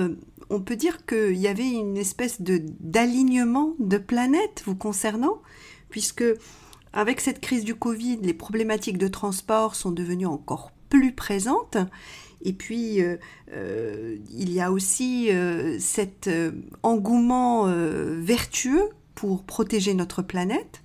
on 0.49 0.61
peut 0.61 0.75
dire 0.75 1.05
qu'il 1.05 1.35
y 1.35 1.47
avait 1.47 1.69
une 1.69 1.97
espèce 1.97 2.41
d'alignement 2.41 3.73
de 3.79 3.97
planètes 3.97 4.63
vous 4.65 4.75
concernant, 4.75 5.41
puisque 5.89 6.23
avec 6.93 7.21
cette 7.21 7.39
crise 7.39 7.63
du 7.63 7.75
Covid, 7.75 8.17
les 8.21 8.33
problématiques 8.33 8.97
de 8.97 9.07
transport 9.07 9.75
sont 9.75 9.91
devenues 9.91 10.25
encore 10.25 10.71
plus 10.89 11.13
présentes. 11.13 11.77
Et 12.41 12.53
puis, 12.53 13.01
euh, 13.01 13.17
euh, 13.53 14.17
il 14.31 14.51
y 14.51 14.61
a 14.61 14.71
aussi 14.71 15.29
euh, 15.31 15.77
cet 15.79 16.29
engouement 16.83 17.65
vertueux 17.67 18.89
pour 19.15 19.43
protéger 19.43 19.93
notre 19.93 20.21
planète. 20.21 20.81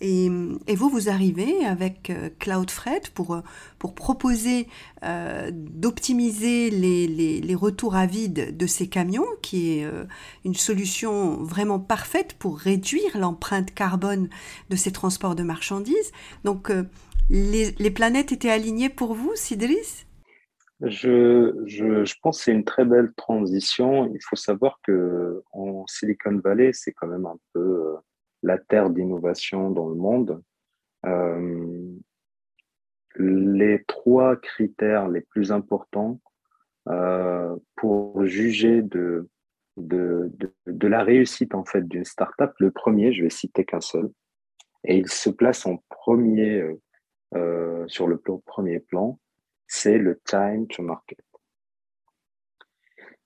Et, 0.00 0.28
vous, 0.28 0.88
vous 0.88 1.08
arrivez 1.08 1.64
avec 1.64 2.12
CloudFreight 2.38 3.10
pour, 3.10 3.42
pour 3.78 3.94
proposer 3.94 4.68
euh, 5.04 5.50
d'optimiser 5.52 6.70
les, 6.70 7.06
les, 7.06 7.54
retours 7.54 7.96
à 7.96 8.06
vide 8.06 8.56
de 8.56 8.66
ces 8.66 8.88
camions, 8.88 9.26
qui 9.42 9.78
est 9.78 9.84
euh, 9.84 10.04
une 10.44 10.54
solution 10.54 11.36
vraiment 11.44 11.78
parfaite 11.78 12.34
pour 12.38 12.58
réduire 12.58 13.16
l'empreinte 13.18 13.72
carbone 13.72 14.28
de 14.70 14.76
ces 14.76 14.92
transports 14.92 15.34
de 15.34 15.42
marchandises. 15.42 16.12
Donc, 16.44 16.70
euh, 16.70 16.84
les, 17.30 17.72
les, 17.78 17.90
planètes 17.90 18.32
étaient 18.32 18.50
alignées 18.50 18.88
pour 18.88 19.14
vous, 19.14 19.32
Sidris 19.34 20.06
je, 20.80 21.54
je, 21.64 22.04
je, 22.04 22.14
pense 22.22 22.38
que 22.38 22.44
c'est 22.44 22.52
une 22.52 22.64
très 22.64 22.84
belle 22.84 23.12
transition. 23.16 24.10
Il 24.12 24.20
faut 24.22 24.36
savoir 24.36 24.78
que 24.82 25.42
en 25.52 25.86
Silicon 25.86 26.38
Valley, 26.44 26.72
c'est 26.74 26.92
quand 26.92 27.06
même 27.06 27.24
un 27.24 27.38
peu 27.54 27.94
la 28.42 28.58
terre 28.58 28.90
d'innovation 28.90 29.70
dans 29.70 29.88
le 29.88 29.94
monde. 29.94 30.42
Euh, 31.04 31.94
les 33.18 33.82
trois 33.86 34.36
critères 34.36 35.08
les 35.08 35.22
plus 35.22 35.52
importants 35.52 36.20
euh, 36.88 37.56
pour 37.76 38.24
juger 38.26 38.82
de, 38.82 39.28
de, 39.76 40.30
de, 40.66 40.86
la 40.86 41.02
réussite 41.02 41.54
en 41.54 41.64
fait 41.64 41.86
d'une 41.88 42.04
startup, 42.04 42.52
le 42.58 42.70
premier, 42.70 43.12
je 43.12 43.22
vais 43.22 43.30
citer 43.30 43.64
qu'un 43.64 43.80
seul, 43.80 44.10
et 44.84 44.96
il 44.96 45.08
se 45.08 45.30
place 45.30 45.66
en 45.66 45.82
premier 45.88 46.76
euh 47.34 47.86
sur 47.88 48.06
le 48.06 48.18
plan, 48.18 48.42
premier 48.44 48.80
plan, 48.80 49.18
c'est 49.66 49.98
le 49.98 50.20
time 50.24 50.66
to 50.66 50.82
market. 50.82 51.18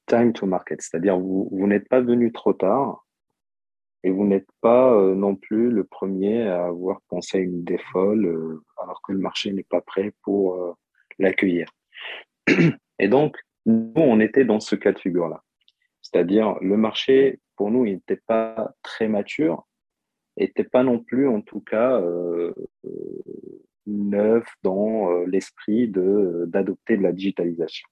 time 0.06 0.32
to 0.32 0.46
market, 0.46 0.82
c'est-à-dire 0.82 1.18
vous, 1.18 1.48
vous 1.52 1.66
n'êtes 1.66 1.88
pas 1.88 2.00
venu 2.00 2.32
trop 2.32 2.52
tard 2.52 3.06
et 4.02 4.10
vous 4.10 4.26
n'êtes 4.26 4.48
pas 4.60 4.92
euh, 4.94 5.14
non 5.14 5.36
plus 5.36 5.70
le 5.70 5.84
premier 5.84 6.42
à 6.42 6.66
avoir 6.66 7.00
pensé 7.08 7.38
une 7.38 7.58
idée 7.58 7.78
euh, 7.96 8.62
alors 8.78 9.02
que 9.02 9.12
le 9.12 9.18
marché 9.18 9.52
n'est 9.52 9.62
pas 9.62 9.80
prêt 9.80 10.12
pour 10.22 10.54
euh, 10.54 10.72
l'accueillir. 11.18 11.68
Et 12.98 13.08
donc, 13.08 13.36
nous, 13.66 13.92
on 13.96 14.20
était 14.20 14.44
dans 14.44 14.60
ce 14.60 14.74
cas 14.74 14.92
de 14.92 14.98
figure-là. 14.98 15.42
C'est-à-dire, 16.00 16.56
le 16.60 16.76
marché, 16.76 17.40
pour 17.56 17.70
nous, 17.70 17.84
il 17.84 17.94
n'était 17.94 18.20
pas 18.26 18.74
très 18.82 19.06
mature, 19.06 19.66
n'était 20.38 20.64
pas 20.64 20.82
non 20.82 20.98
plus, 20.98 21.28
en 21.28 21.42
tout 21.42 21.60
cas, 21.60 22.02
neuf 23.86 24.46
dans 24.62 25.10
l'esprit 25.24 25.88
de 25.88 26.46
d'adopter 26.48 26.96
de 26.96 27.02
la 27.02 27.12
digitalisation. 27.12 27.86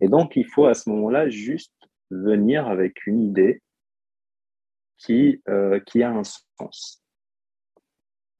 Et 0.00 0.08
donc, 0.08 0.36
il 0.36 0.46
faut 0.46 0.66
à 0.66 0.74
ce 0.74 0.90
moment-là 0.90 1.28
juste 1.28 1.74
venir 2.10 2.68
avec 2.68 3.06
une 3.06 3.20
idée 3.20 3.62
qui, 5.04 5.42
euh, 5.48 5.80
qui 5.80 6.02
a 6.02 6.10
un 6.10 6.22
sens. 6.24 7.02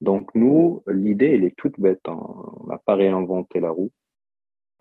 Donc, 0.01 0.35
nous, 0.35 0.83
l'idée, 0.87 1.35
elle 1.35 1.45
est 1.45 1.57
toute 1.57 1.79
bête. 1.79 2.01
Hein. 2.07 2.19
On 2.61 2.67
n'a 2.67 2.79
pas 2.79 2.95
réinventé 2.95 3.61
la 3.61 3.71
roue. 3.71 3.93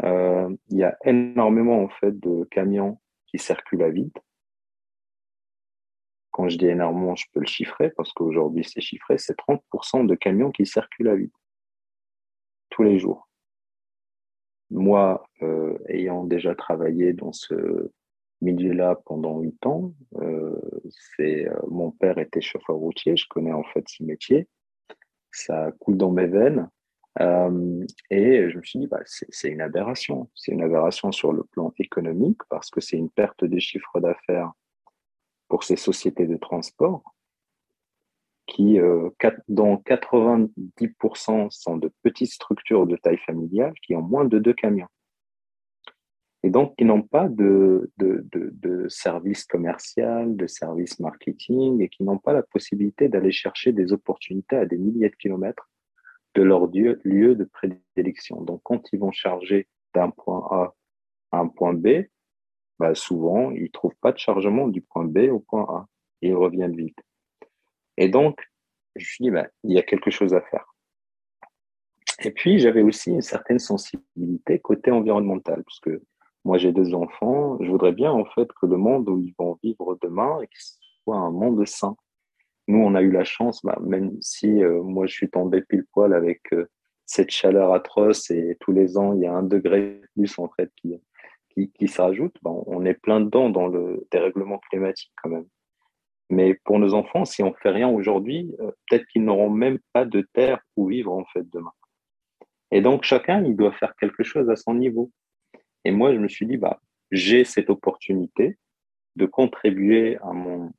Euh, 0.04 0.56
il 0.70 0.78
y 0.78 0.84
a 0.84 0.98
énormément, 1.06 1.84
en 1.84 1.90
fait, 1.90 2.20
de 2.20 2.44
camions 2.46 3.00
qui 3.28 3.38
circulent 3.38 3.84
à 3.84 3.90
vide. 3.90 4.18
Quand 6.32 6.50
je 6.50 6.58
dis 6.58 6.68
énormément, 6.68 7.16
je 7.16 7.26
peux 7.34 7.42
le 7.42 7.46
chiffrer 7.46 7.92
parce 7.92 8.12
qu'aujourd'hui, 8.14 8.64
c'est 8.64 8.82
chiffré. 8.82 9.18
C'est 9.18 9.38
30% 9.38 10.06
de 10.06 10.16
camions 10.16 10.52
qui 10.52 10.66
circulent 10.66 11.10
à 11.10 11.16
vide 11.16 11.32
tous 12.70 12.84
les 12.84 12.98
jours 12.98 13.28
moi, 14.72 15.28
euh, 15.44 15.78
ayant 15.90 16.24
déjà 16.24 16.56
travaillé 16.56 17.14
dans 17.14 17.34
ce 17.34 17.92
milieu-là 18.42 19.00
pendant 19.06 19.40
huit 19.40 19.66
ans, 19.66 19.94
euh, 20.16 20.60
c'est 21.16 21.48
euh, 21.48 21.56
mon 21.70 21.92
père 21.92 22.18
était 22.18 22.42
chauffeur 22.42 22.76
routier, 22.76 23.16
je 23.16 23.28
connais 23.30 23.54
en 23.54 23.64
fait 23.64 23.88
ce 23.88 24.04
métier, 24.04 24.48
ça 25.32 25.72
coule 25.80 25.98
dans 25.98 26.12
mes 26.12 26.28
veines, 26.28 26.70
et 28.10 28.50
je 28.50 28.58
me 28.58 28.64
suis 28.64 28.80
dit, 28.80 28.88
bah, 28.88 29.02
c'est 29.06 29.50
une 29.50 29.60
aberration, 29.60 30.30
c'est 30.34 30.54
une 30.54 30.62
aberration 30.62 31.12
sur 31.12 31.34
le 31.34 31.44
plan 31.44 31.74
économique 31.78 32.40
parce 32.50 32.70
que 32.70 32.80
c'est 32.80 32.98
une 32.98 33.10
perte 33.10 33.44
de 33.44 33.60
chiffre 33.60 34.00
d'affaires 34.00 34.54
pour 35.50 35.66
ces 35.66 35.76
sociétés 35.76 36.26
de 36.26 36.38
transport 36.38 37.04
qui, 38.48 38.80
euh, 38.80 39.10
dont 39.48 39.78
90% 39.78 41.50
sont 41.52 41.78
de 41.78 41.92
petites 42.04 42.32
structures 42.32 42.86
de 42.86 42.96
taille 42.98 43.20
familiale 43.26 43.74
qui 43.82 43.96
ont 43.96 44.02
moins 44.02 44.26
de 44.26 44.40
deux 44.40 44.54
camions. 44.54 44.88
Et 46.44 46.50
donc, 46.50 46.76
qui 46.76 46.86
n'ont 46.86 47.04
pas 47.04 47.28
de, 47.30 47.92
de, 47.98 48.26
de, 48.32 48.88
service 48.90 49.46
commercial, 49.46 50.36
de 50.36 50.48
service 50.48 51.00
marketing, 51.00 51.82
et 51.82 51.90
qui 51.90 52.04
n'ont 52.04 52.18
pas 52.18 52.34
la 52.34 52.42
possibilité 52.42 53.10
d'aller 53.10 53.32
chercher 53.32 53.74
des 53.74 53.94
opportunités 53.94 54.56
à 54.56 54.66
des 54.66 54.78
milliers 54.78 55.10
de 55.10 55.16
kilomètres 55.16 55.70
de 56.34 56.42
leur 56.42 56.68
lieu, 56.68 57.00
lieu 57.04 57.36
de 57.36 57.44
prédilection. 57.44 58.42
Donc, 58.42 58.62
quand 58.64 58.92
ils 58.92 59.00
vont 59.00 59.12
charger 59.12 59.68
d'un 59.94 60.10
point 60.10 60.48
A 60.50 60.74
à 61.32 61.40
un 61.40 61.48
point 61.48 61.74
B, 61.74 62.06
bah 62.80 62.96
souvent, 62.96 63.52
ils 63.52 63.70
trouvent 63.70 63.96
pas 64.02 64.12
de 64.12 64.18
chargement 64.18 64.68
du 64.68 64.82
point 64.82 65.06
B 65.06 65.30
au 65.32 65.40
point 65.40 65.66
A. 65.70 65.88
Et 66.24 66.30
ils 66.30 66.36
reviennent 66.36 66.76
vite. 66.76 66.98
Et 67.98 68.10
donc, 68.10 68.40
je 68.96 69.02
me 69.02 69.06
suis 69.06 69.24
dit, 69.24 69.32
bah, 69.32 69.48
il 69.64 69.74
y 69.74 69.80
a 69.80 69.84
quelque 69.84 70.10
chose 70.10 70.34
à 70.34 70.42
faire. 70.42 70.66
Et 72.24 72.32
puis, 72.32 72.60
j'avais 72.60 72.82
aussi 72.82 73.12
une 73.12 73.22
certaine 73.22 73.60
sensibilité 73.60 74.60
côté 74.60 74.92
environnemental, 74.92 75.64
parce 75.64 75.80
moi, 76.44 76.58
j'ai 76.58 76.72
deux 76.72 76.94
enfants. 76.94 77.58
Je 77.62 77.70
voudrais 77.70 77.92
bien, 77.92 78.12
en 78.12 78.26
fait, 78.26 78.48
que 78.60 78.66
le 78.66 78.78
monde 78.78 79.08
où 79.10 79.20
ils 79.20 79.36
vont 79.38 79.58
vivre 79.64 79.98
demain 80.02 80.40
soit 81.04 81.18
un 81.18 81.32
monde 81.32 81.66
sain. 81.66 81.96
Nous, 82.68 82.80
on 82.80 82.96
a 82.96 83.02
eu 83.02 83.12
la 83.12 83.24
chance, 83.24 83.62
bah, 83.64 83.78
même 83.82 84.16
si 84.22 84.64
euh, 84.64 84.82
moi, 84.84 85.08
je 85.08 85.14
suis 85.14 85.30
tombé 85.30 85.62
pile 85.62 85.86
poil 85.92 86.14
avec 86.14 86.42
euh, 86.54 86.70
cette 87.06 87.32
chaleur 87.32 87.74
atroce 87.74 88.30
et 88.32 88.58
tous 88.60 88.72
les 88.72 88.98
ans, 88.98 89.14
il 89.14 89.22
y 89.22 89.26
a 89.26 89.34
un 89.34 89.44
degré 89.44 90.02
de 90.02 90.08
plus, 90.16 90.40
en 90.40 90.50
fait, 90.50 90.72
qui, 90.78 90.96
qui, 91.50 91.72
qui 91.72 91.88
se 91.88 92.02
rajoute, 92.02 92.36
bah, 92.42 92.52
on 92.68 92.86
est 92.86 92.94
plein 92.94 93.20
dedans 93.20 93.50
dans 93.50 93.68
le 93.68 94.08
dérèglement 94.12 94.60
climatique 94.70 95.12
quand 95.22 95.30
même. 95.30 95.48
Mais 96.30 96.54
pour 96.64 96.80
nos 96.80 96.94
enfants, 96.94 97.26
si 97.26 97.44
on 97.44 97.54
fait 97.54 97.72
rien 97.72 97.90
aujourd'hui, 97.90 98.56
euh, 98.62 98.72
peut-être 98.90 99.06
qu'ils 99.08 99.26
n'auront 99.26 99.50
même 99.50 99.80
pas 99.92 100.06
de 100.06 100.26
terre 100.34 100.62
où 100.78 100.88
vivre 100.88 101.12
en 101.12 101.26
fait 101.26 101.44
demain. 101.52 101.74
Et 102.72 102.82
donc 102.82 103.04
chacun, 103.04 103.44
il 103.44 103.56
doit 103.58 103.74
faire 103.74 103.94
quelque 103.98 104.24
chose 104.24 104.50
à 104.50 104.56
son 104.56 104.74
niveau. 104.74 105.12
Et 105.86 105.92
moi, 105.92 106.14
je 106.14 106.20
me 106.20 106.28
suis 106.28 106.46
dit, 106.46 106.58
bah, 106.58 106.80
j'ai 107.12 107.44
cette 107.44 107.70
opportunité 107.70 108.58
de 109.16 109.26
contribuer 109.26 110.18
à 110.18 110.32
mon, 110.32 110.72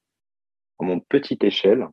à 0.79 0.85
mon 0.85 1.01
petite 1.01 1.45
échelle 1.45 1.89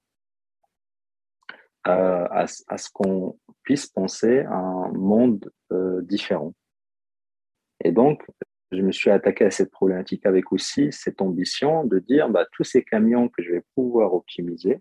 euh, 1.88 2.28
à, 2.30 2.46
à, 2.68 2.78
ce 2.78 2.90
qu'on 2.92 3.40
puisse 3.64 3.88
penser 3.88 4.40
à 4.40 4.56
un 4.56 4.92
monde 4.92 5.52
euh, 5.72 6.02
différent. 6.02 6.54
Et 7.84 7.92
donc, 7.92 8.26
je 8.72 8.82
me 8.82 8.92
suis 8.92 9.10
attaqué 9.10 9.46
à 9.46 9.52
cette 9.52 9.72
problématique 9.72 10.26
avec 10.26 10.52
aussi 10.52 10.92
cette 10.92 11.22
ambition 11.22 11.86
de 11.86 12.00
dire 12.00 12.30
bah, 12.30 12.46
tous 12.52 12.64
ces 12.64 12.84
camions 12.84 13.30
que 13.30 13.42
je 13.42 13.52
vais 13.52 13.64
pouvoir 13.76 14.14
optimiser, 14.14 14.80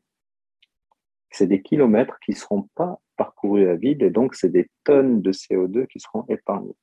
c'est 1.30 1.46
des 1.46 1.62
kilomètres 1.62 2.18
qui 2.20 2.32
ne 2.32 2.36
seront 2.36 2.68
pas 2.74 3.00
parcourus 3.16 3.68
à 3.68 3.74
vide 3.74 4.02
et 4.02 4.10
donc 4.10 4.34
c'est 4.34 4.50
des 4.50 4.68
tonnes 4.84 5.22
de 5.22 5.32
CO2 5.32 5.86
qui 5.86 6.00
seront 6.00 6.24
épargnées. 6.28 6.76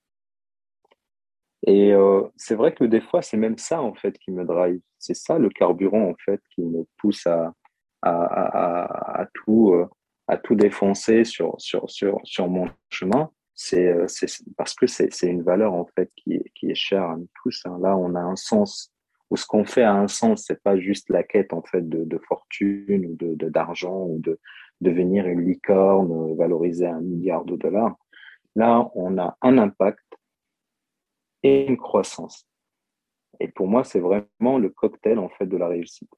Et 1.68 1.94
euh, 1.94 2.24
c'est 2.36 2.56
vrai 2.56 2.74
que 2.74 2.84
des 2.84 3.02
fois, 3.02 3.22
c'est 3.22 3.38
même 3.38 3.58
ça 3.58 3.82
en 3.82 3.94
fait 3.94 4.18
qui 4.20 4.32
me 4.32 4.46
drive. 4.46 4.82
C'est 5.00 5.16
ça 5.16 5.40
le 5.40 5.50
carburant 5.50 6.10
en 6.10 6.16
fait 6.24 6.42
qui 6.54 6.62
me 6.62 6.86
pousse 6.98 7.26
à, 7.28 7.54
à, 8.02 9.28
tout, 9.34 9.74
euh, 9.74 9.88
à 10.28 10.38
tout 10.38 10.56
défoncer 10.56 11.24
sur, 11.24 11.56
sur, 11.58 11.90
sur, 11.90 12.20
sur 12.24 12.48
mon 12.48 12.70
chemin 12.90 13.32
euh, 13.74 14.06
c'est 14.08 14.28
parce 14.58 14.74
que 14.76 14.86
c'est 14.86 15.10
une 15.24 15.42
valeur 15.42 15.74
en 15.74 15.88
fait 15.96 16.12
qui 16.16 16.44
qui 16.56 16.72
est 16.72 16.76
chère 16.76 17.04
à 17.04 17.18
nous 17.18 17.30
tous. 17.42 17.62
Hein. 17.66 17.78
Là, 17.82 17.96
on 17.98 18.16
a 18.16 18.20
un 18.20 18.36
sens 18.36 18.92
ou 19.30 19.38
ce 19.38 19.46
qu'on 19.46 19.66
fait 19.66 19.84
a 19.84 19.94
un 19.94 20.08
sens. 20.08 20.46
C'est 20.48 20.62
pas 20.62 20.78
juste 20.78 21.10
la 21.10 21.24
quête 21.24 21.54
en 21.54 21.62
fait 21.62 21.88
de, 21.88 22.04
de 22.04 22.18
fortune 22.28 23.06
ou 23.06 23.16
de 23.16 23.50
d'argent 23.50 24.04
ou 24.08 24.20
de 24.20 24.40
devenir 24.82 25.26
une 25.28 25.42
licorne 25.42 26.36
valorisée 26.36 26.86
à 26.86 26.96
un 26.96 27.02
milliard 27.02 27.46
de 27.46 27.56
dollars. 27.56 27.96
Là, 28.56 28.90
on 28.94 29.18
a 29.18 29.38
un 29.42 29.58
impact 29.58 30.04
et 31.46 31.68
une 31.68 31.78
croissance. 31.78 32.48
Et 33.40 33.48
pour 33.50 33.68
moi, 33.68 33.84
c'est 33.84 34.00
vraiment 34.00 34.58
le 34.58 34.70
cocktail 34.70 35.20
en 35.20 35.30
fait 35.30 35.46
de 35.46 35.58
la 35.58 35.68
réussite 35.68 36.10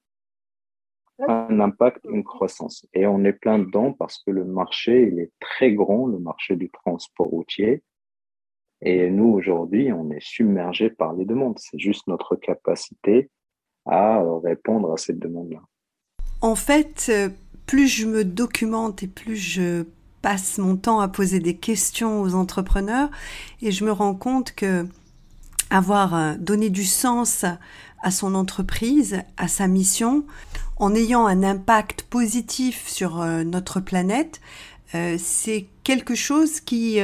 un 1.28 1.60
impact, 1.60 2.06
une 2.10 2.24
croissance. 2.24 2.86
Et 2.94 3.08
on 3.08 3.24
est 3.24 3.34
plein 3.34 3.60
dedans 3.60 3.92
parce 3.92 4.20
que 4.24 4.32
le 4.32 4.46
marché, 4.46 5.10
il 5.12 5.20
est 5.20 5.32
très 5.40 5.74
grand, 5.74 6.06
le 6.06 6.20
marché 6.20 6.56
du 6.56 6.70
transport 6.70 7.28
routier. 7.28 7.84
Et 8.82 9.10
nous, 9.10 9.30
aujourd'hui, 9.30 9.92
on 9.92 10.12
est 10.12 10.22
submergé 10.22 10.90
par 10.90 11.14
les 11.14 11.26
demandes. 11.26 11.58
C'est 11.58 11.80
juste 11.80 12.08
notre 12.08 12.36
capacité 12.36 13.32
à 13.88 14.22
répondre 14.44 14.94
à 14.94 14.98
cette 14.98 15.18
demande-là. 15.18 15.62
En 16.42 16.56
fait, 16.56 17.12
plus 17.66 17.88
je 17.88 18.06
me 18.06 18.24
documente 18.24 19.02
et 19.02 19.08
plus 19.08 19.38
je 19.38 19.86
passe 20.22 20.60
mon 20.60 20.78
temps 20.78 21.00
à 21.00 21.08
poser 21.08 21.40
des 21.40 21.58
questions 21.58 22.22
aux 22.22 22.36
entrepreneurs 22.36 23.10
et 23.62 23.72
je 23.72 23.86
me 23.86 23.92
rends 23.92 24.14
compte 24.14 24.54
que 24.54 24.86
avoir 25.70 26.16
euh, 26.16 26.34
donné 26.40 26.70
du 26.70 26.86
sens 26.86 27.46
à 28.02 28.12
son 28.12 28.36
entreprise, 28.36 29.22
à 29.38 29.48
sa 29.48 29.68
mission, 29.68 30.26
en 30.78 30.94
ayant 30.94 31.26
un 31.26 31.44
impact 31.44 32.04
positif 32.04 32.88
sur 32.88 33.22
euh, 33.22 33.44
notre 33.44 33.80
planète, 33.80 34.40
euh, 34.96 35.18
c'est 35.20 35.68
quelque 35.84 36.16
chose 36.16 36.62
qui 36.62 37.00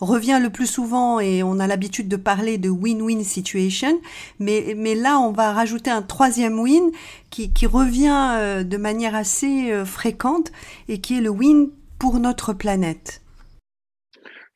revient 0.00 0.38
le 0.40 0.50
plus 0.50 0.66
souvent 0.66 1.18
et 1.18 1.42
on 1.42 1.58
a 1.58 1.66
l'habitude 1.66 2.08
de 2.08 2.16
parler 2.16 2.56
de 2.56 2.68
win-win 2.68 3.24
situation, 3.24 4.00
mais, 4.38 4.74
mais 4.76 4.94
là 4.94 5.18
on 5.18 5.32
va 5.32 5.52
rajouter 5.52 5.90
un 5.90 6.02
troisième 6.02 6.58
win 6.58 6.90
qui, 7.30 7.52
qui 7.52 7.66
revient 7.66 8.64
de 8.64 8.76
manière 8.76 9.16
assez 9.16 9.72
fréquente 9.84 10.52
et 10.88 11.00
qui 11.00 11.18
est 11.18 11.20
le 11.20 11.30
win 11.30 11.70
pour 11.98 12.20
notre 12.20 12.52
planète. 12.52 13.22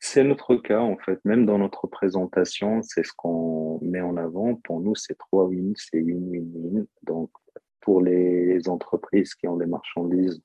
C'est 0.05 0.25
notre 0.25 0.57
cas, 0.57 0.81
en 0.81 0.97
fait. 0.97 1.23
Même 1.23 1.45
dans 1.45 1.57
notre 1.57 1.87
présentation, 1.87 2.81
c'est 2.83 3.05
ce 3.05 3.13
qu'on 3.15 3.79
met 3.81 4.01
en 4.01 4.17
avant. 4.17 4.55
Pour 4.55 4.81
nous, 4.81 4.95
c'est 4.95 5.17
trois 5.17 5.45
wins, 5.45 5.73
c'est 5.77 6.01
win-win-win. 6.01 6.85
Donc, 7.03 7.31
pour 7.79 8.01
les 8.01 8.67
entreprises 8.67 9.33
qui 9.33 9.47
ont 9.47 9.55
des 9.55 9.65
marchandises, 9.65 10.43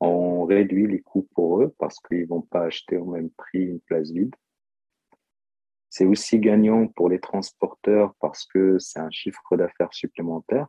on 0.00 0.44
réduit 0.44 0.88
les 0.88 1.00
coûts 1.00 1.28
pour 1.36 1.62
eux 1.62 1.72
parce 1.78 2.00
qu'ils 2.00 2.26
vont 2.26 2.42
pas 2.42 2.64
acheter 2.64 2.96
au 2.96 3.04
même 3.04 3.30
prix 3.30 3.62
une 3.62 3.80
place 3.80 4.10
vide. 4.10 4.34
C'est 5.88 6.04
aussi 6.04 6.40
gagnant 6.40 6.88
pour 6.88 7.08
les 7.08 7.20
transporteurs 7.20 8.12
parce 8.18 8.44
que 8.44 8.80
c'est 8.80 8.98
un 8.98 9.10
chiffre 9.10 9.56
d'affaires 9.56 9.94
supplémentaire 9.94 10.66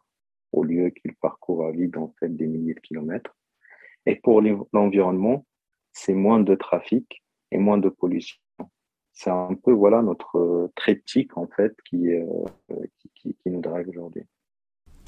au 0.52 0.64
lieu 0.64 0.92
qu'ils 0.92 1.16
parcourent 1.16 1.66
à 1.66 1.72
vide 1.72 1.98
en 1.98 2.14
fait 2.20 2.30
des 2.30 2.46
milliers 2.46 2.76
de 2.76 2.82
kilomètres. 2.82 3.36
Et 4.06 4.16
pour 4.18 4.44
l'environnement, 4.74 5.44
c'est 5.92 6.14
moins 6.14 6.40
de 6.40 6.54
trafic 6.54 7.25
et 7.52 7.58
moins 7.58 7.78
de 7.78 7.90
pollution. 7.90 8.38
c'est 9.14 9.30
un 9.30 9.56
peu 9.64 9.72
voilà 9.72 10.02
notre 10.02 10.72
triptyque 10.76 11.38
en 11.38 11.48
fait 11.48 11.76
qui, 11.90 12.08
qui, 13.16 13.36
qui, 13.42 13.50
nous 13.50 13.62
drive 13.62 13.88
aujourd'hui. 13.90 14.24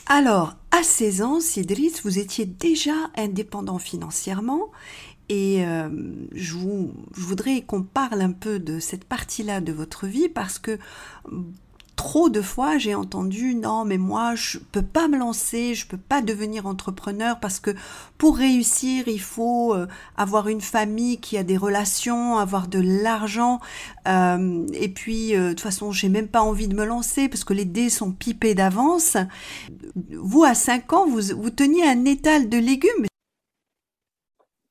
Alors, 0.08 0.56
à 0.72 0.84
16 0.84 1.22
ans, 1.22 1.40
Sidris, 1.40 2.00
vous 2.04 2.18
étiez 2.20 2.46
déjà 2.46 2.94
indépendant 3.18 3.80
financièrement 3.80 4.72
et 5.30 5.66
vous, 5.66 6.94
je, 7.12 7.22
voudrais 7.22 7.62
qu'on 7.62 7.84
parle 7.84 8.22
un 8.22 8.32
peu 8.32 8.60
de 8.60 8.80
cette 8.80 9.04
partie-là 9.04 9.60
de 9.60 9.74
votre 9.74 10.08
vie 10.08 10.30
parce 10.30 10.60
que 10.60 10.78
trop 12.08 12.30
de 12.30 12.42
fois, 12.42 12.78
j'ai 12.78 12.96
entendu 12.96 13.54
non, 13.54 13.84
mais 13.84 13.98
moi, 13.98 14.34
je 14.34 14.60
peux 14.60 14.82
pas 14.82 15.10
me 15.10 15.18
lancer, 15.18 15.74
je 15.74 15.86
peux 15.86 15.98
pas 15.98 16.22
devenir 16.22 16.66
entrepreneur 16.66 17.38
parce 17.42 17.60
que 17.60 17.72
pour 18.18 18.38
réussir, 18.38 19.10
il 19.10 19.20
faut 19.20 19.74
euh, 19.74 19.88
avoir 20.16 20.48
une 20.48 20.62
famille 20.62 21.20
qui 21.20 21.38
a 21.38 21.44
des 21.44 21.58
relations, 21.58 22.38
avoir 22.38 22.70
de 22.70 22.80
l'argent. 22.80 23.60
Euh, 24.08 24.66
et 24.74 24.88
puis, 24.88 25.36
euh, 25.36 25.50
de 25.50 25.50
toute 25.50 25.60
façon, 25.60 25.92
j'ai 25.92 26.08
même 26.08 26.30
pas 26.30 26.40
envie 26.40 26.70
de 26.70 26.78
me 26.78 26.86
lancer 26.86 27.28
parce 27.28 27.44
que 27.44 27.54
les 27.54 27.66
dés 27.66 27.90
sont 27.90 28.14
pipés 28.14 28.56
d'avance. 28.56 29.18
Vous, 30.10 30.46
à 30.46 30.54
5 30.54 30.94
ans, 30.94 31.08
vous, 31.08 31.36
vous 31.36 31.50
teniez 31.50 31.86
un 31.86 32.06
étal 32.06 32.48
de 32.48 32.58
légumes? 32.58 33.06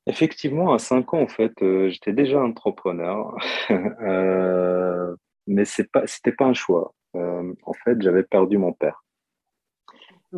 Effectivement, 0.07 0.73
à 0.73 0.79
5 0.79 1.13
ans, 1.13 1.21
en 1.21 1.27
fait, 1.27 1.53
j'étais 1.61 2.13
déjà 2.13 2.41
entrepreneur. 2.41 3.37
mais 5.45 5.65
c'est 5.65 5.91
pas, 5.91 6.07
c'était 6.07 6.31
pas 6.31 6.45
un 6.45 6.53
choix. 6.55 6.95
Euh, 7.17 7.53
en 7.63 7.73
fait, 7.73 8.01
j'avais 8.01 8.23
perdu 8.23 8.57
mon 8.57 8.73
père. 8.73 9.03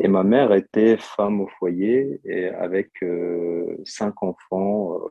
Et 0.00 0.08
ma 0.08 0.22
mère 0.22 0.52
était 0.52 0.96
femme 0.96 1.40
au 1.40 1.48
foyer 1.48 2.20
et 2.24 2.48
avec 2.48 2.90
euh, 3.02 3.76
cinq 3.84 4.22
enfants. 4.22 4.98
Euh, 4.98 5.08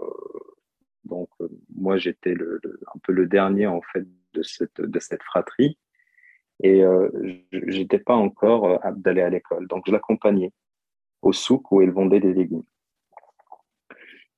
donc, 1.04 1.30
moi, 1.76 1.98
j'étais 1.98 2.34
le, 2.34 2.62
un 2.64 3.00
peu 3.04 3.12
le 3.12 3.28
dernier, 3.28 3.68
en 3.68 3.82
fait, 3.82 4.06
de 4.34 4.42
cette, 4.42 4.80
de 4.82 5.00
cette 5.00 5.24
fratrie. 5.24 5.78
Et 6.62 6.84
j'étais 7.52 8.00
pas 8.00 8.16
encore 8.16 8.86
apte 8.86 9.00
d'aller 9.00 9.22
à 9.22 9.30
l'école. 9.30 9.66
Donc, 9.70 9.84
je 9.88 9.94
l'accompagnais 9.94 10.52
au 11.22 11.32
souk 11.32 11.72
où 11.72 11.82
elle 11.82 11.92
vendait 11.92 12.20
des 12.20 12.34
légumes. 12.34 12.66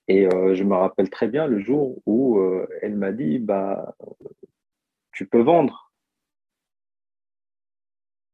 Et 0.07 0.29
je 0.29 0.63
me 0.63 0.75
rappelle 0.75 1.09
très 1.09 1.27
bien 1.27 1.47
le 1.47 1.59
jour 1.59 1.99
où 2.05 2.39
elle 2.83 2.95
m'a 2.95 3.11
dit, 3.11 3.39
bah, 3.39 3.95
tu 5.13 5.25
peux 5.25 5.41
vendre 5.41 5.90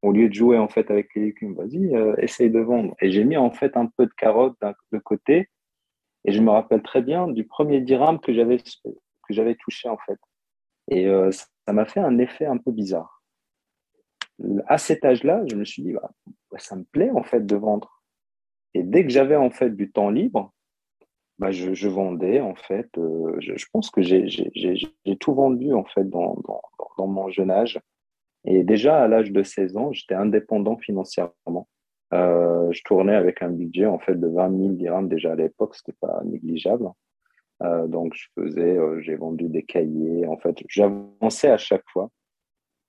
au 0.07 0.13
lieu 0.13 0.29
de 0.29 0.33
jouer 0.33 0.57
en 0.57 0.69
fait 0.69 0.89
avec 0.89 1.13
les 1.15 1.25
légumes, 1.25 1.53
vas-y, 1.53 1.93
euh, 1.93 2.15
essaye 2.17 2.49
de 2.49 2.59
vendre. 2.59 2.95
Et 3.01 3.11
j'ai 3.11 3.25
mis 3.25 3.35
en 3.35 3.51
fait 3.51 3.75
un 3.75 3.87
peu 3.87 4.05
de 4.05 4.13
carottes 4.13 4.57
de 4.93 4.99
côté. 4.99 5.49
Et 6.23 6.31
je 6.31 6.41
me 6.41 6.49
rappelle 6.49 6.81
très 6.81 7.01
bien 7.01 7.27
du 7.27 7.45
premier 7.45 7.81
dirham 7.81 8.19
que 8.19 8.33
j'avais 8.33 8.57
que 8.57 9.33
j'avais 9.33 9.55
touché 9.55 9.89
en 9.89 9.97
fait. 9.97 10.19
Et 10.89 11.07
euh, 11.07 11.31
ça 11.31 11.73
m'a 11.73 11.85
fait 11.85 11.99
un 11.99 12.17
effet 12.19 12.45
un 12.45 12.57
peu 12.57 12.71
bizarre. 12.71 13.21
À 14.67 14.77
cet 14.77 15.03
âge-là, 15.03 15.43
je 15.47 15.55
me 15.55 15.65
suis 15.65 15.83
dit, 15.83 15.91
bah, 15.91 16.09
ça 16.57 16.77
me 16.77 16.85
plaît 16.85 17.11
en 17.11 17.23
fait 17.23 17.45
de 17.45 17.55
vendre. 17.57 18.01
Et 18.73 18.83
dès 18.83 19.03
que 19.03 19.09
j'avais 19.09 19.35
en 19.35 19.49
fait 19.49 19.71
du 19.75 19.91
temps 19.91 20.09
libre, 20.09 20.53
bah, 21.37 21.51
je, 21.51 21.87
vendais 21.89 22.39
en 22.39 22.55
fait. 22.55 22.89
Euh, 22.97 23.35
je, 23.39 23.65
pense 23.73 23.91
que 23.91 24.01
j'ai 24.01 25.17
tout 25.19 25.33
vendu 25.33 25.73
en 25.73 25.83
fait 25.83 26.09
dans 26.09 26.37
mon 26.97 27.29
jeune 27.29 27.51
âge. 27.51 27.77
Et 28.47 28.63
déjà, 28.63 29.03
à 29.03 29.07
l'âge 29.09 29.31
de 29.33 29.43
16 29.43 29.75
ans, 29.75 29.91
j'étais 29.91 30.15
indépendant 30.15 30.77
financièrement. 30.77 31.67
Euh, 32.13 32.71
je 32.71 32.81
tournais 32.83 33.15
avec 33.15 33.41
un 33.41 33.49
budget 33.49 33.85
en 33.85 33.99
fait 33.99 34.15
de 34.15 34.27
20 34.27 34.57
000 34.57 34.69
dirhams 34.75 35.09
déjà 35.09 35.33
à 35.33 35.35
l'époque, 35.35 35.75
c'était 35.75 35.97
pas 35.99 36.21
négligeable. 36.23 36.87
Euh, 37.63 37.87
donc 37.87 38.13
je 38.15 38.27
faisais, 38.35 38.77
euh, 38.77 39.01
j'ai 39.01 39.15
vendu 39.15 39.49
des 39.49 39.63
cahiers. 39.63 40.25
En 40.27 40.37
fait, 40.37 40.55
j'avançais 40.69 41.49
à 41.49 41.57
chaque 41.57 41.83
fois. 41.91 42.09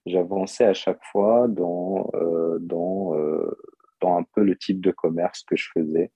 J'avançais 0.07 0.65
à 0.65 0.75
chaque 0.75 1.03
fois 1.11 1.49
dans 1.49 2.09
dans 2.61 3.15
dans 4.01 4.17
un 4.17 4.23
peu 4.23 4.43
le 4.43 4.57
type 4.57 4.81
de 4.81 4.93
commerce 4.93 5.43
que 5.43 5.57
je 5.57 5.69
faisais. 5.75 6.13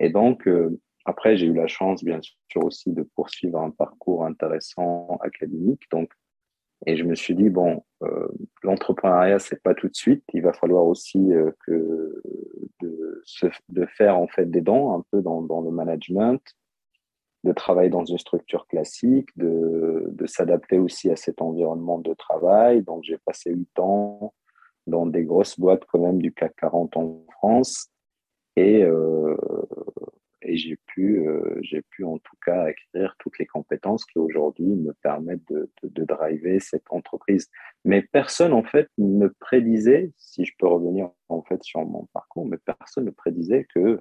Et 0.00 0.10
donc 0.10 0.48
après, 1.06 1.36
j'ai 1.36 1.46
eu 1.46 1.54
la 1.54 1.66
chance, 1.66 2.04
bien 2.04 2.20
sûr, 2.22 2.64
aussi 2.64 2.92
de 2.92 3.02
poursuivre 3.02 3.58
un 3.58 3.70
parcours 3.70 4.24
intéressant 4.24 5.18
académique. 5.22 5.82
Donc 5.90 6.12
et 6.86 6.96
je 6.96 7.04
me 7.04 7.14
suis 7.14 7.34
dit, 7.34 7.50
bon, 7.50 7.84
euh, 8.02 8.28
l'entrepreneuriat, 8.62 9.38
c'est 9.38 9.62
pas 9.62 9.74
tout 9.74 9.88
de 9.88 9.94
suite. 9.94 10.24
Il 10.32 10.42
va 10.42 10.52
falloir 10.52 10.84
aussi 10.86 11.32
euh, 11.32 11.50
que 11.66 12.22
de, 12.80 13.22
de, 13.68 13.86
faire 13.86 14.16
en 14.16 14.26
fait 14.26 14.50
des 14.50 14.62
dons 14.62 14.94
un 14.94 15.04
peu 15.10 15.20
dans, 15.20 15.42
dans 15.42 15.60
le 15.60 15.70
management, 15.70 16.40
de 17.44 17.52
travailler 17.52 17.90
dans 17.90 18.04
une 18.04 18.18
structure 18.18 18.66
classique, 18.66 19.28
de, 19.36 20.06
de 20.10 20.26
s'adapter 20.26 20.78
aussi 20.78 21.10
à 21.10 21.16
cet 21.16 21.42
environnement 21.42 21.98
de 21.98 22.14
travail. 22.14 22.82
Donc, 22.82 23.04
j'ai 23.04 23.18
passé 23.18 23.50
huit 23.52 23.78
ans 23.78 24.32
dans 24.86 25.06
des 25.06 25.24
grosses 25.24 25.60
boîtes 25.60 25.84
quand 25.84 26.00
même 26.00 26.22
du 26.22 26.32
CAC 26.32 26.56
40 26.56 26.96
en 26.96 27.24
France. 27.32 27.88
Et, 28.56 28.82
euh, 28.84 29.36
et 30.50 30.56
j'ai 30.56 30.76
pu, 30.86 31.20
euh, 31.20 31.58
j'ai 31.62 31.80
pu 31.82 32.04
en 32.04 32.18
tout 32.18 32.36
cas 32.44 32.64
acquérir 32.64 33.14
toutes 33.20 33.38
les 33.38 33.46
compétences 33.46 34.04
qui 34.04 34.18
aujourd'hui 34.18 34.66
me 34.66 34.92
permettent 34.94 35.46
de, 35.48 36.04
driver 36.04 36.58
cette 36.58 36.90
entreprise. 36.90 37.48
Mais 37.84 38.02
personne 38.02 38.52
en 38.52 38.64
fait 38.64 38.88
ne 38.98 39.28
prédisait, 39.28 40.12
si 40.16 40.44
je 40.44 40.52
peux 40.58 40.66
revenir 40.66 41.10
en 41.28 41.42
fait 41.42 41.62
sur 41.62 41.84
mon 41.86 42.06
parcours, 42.12 42.46
mais 42.46 42.58
personne 42.58 43.04
ne 43.04 43.10
prédisait 43.10 43.64
que 43.72 44.00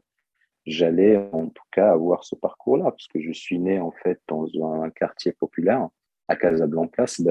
j'allais 0.65 1.17
en 1.17 1.49
tout 1.49 1.63
cas 1.71 1.91
avoir 1.91 2.23
ce 2.23 2.35
parcours-là, 2.35 2.85
parce 2.85 3.07
que 3.07 3.21
je 3.21 3.31
suis 3.31 3.59
né 3.59 3.79
en 3.79 3.91
fait 3.91 4.19
dans 4.27 4.47
un 4.65 4.89
quartier 4.89 5.33
populaire 5.33 5.87
à 6.27 6.35
Casablanca, 6.35 7.05
c'est 7.05 7.23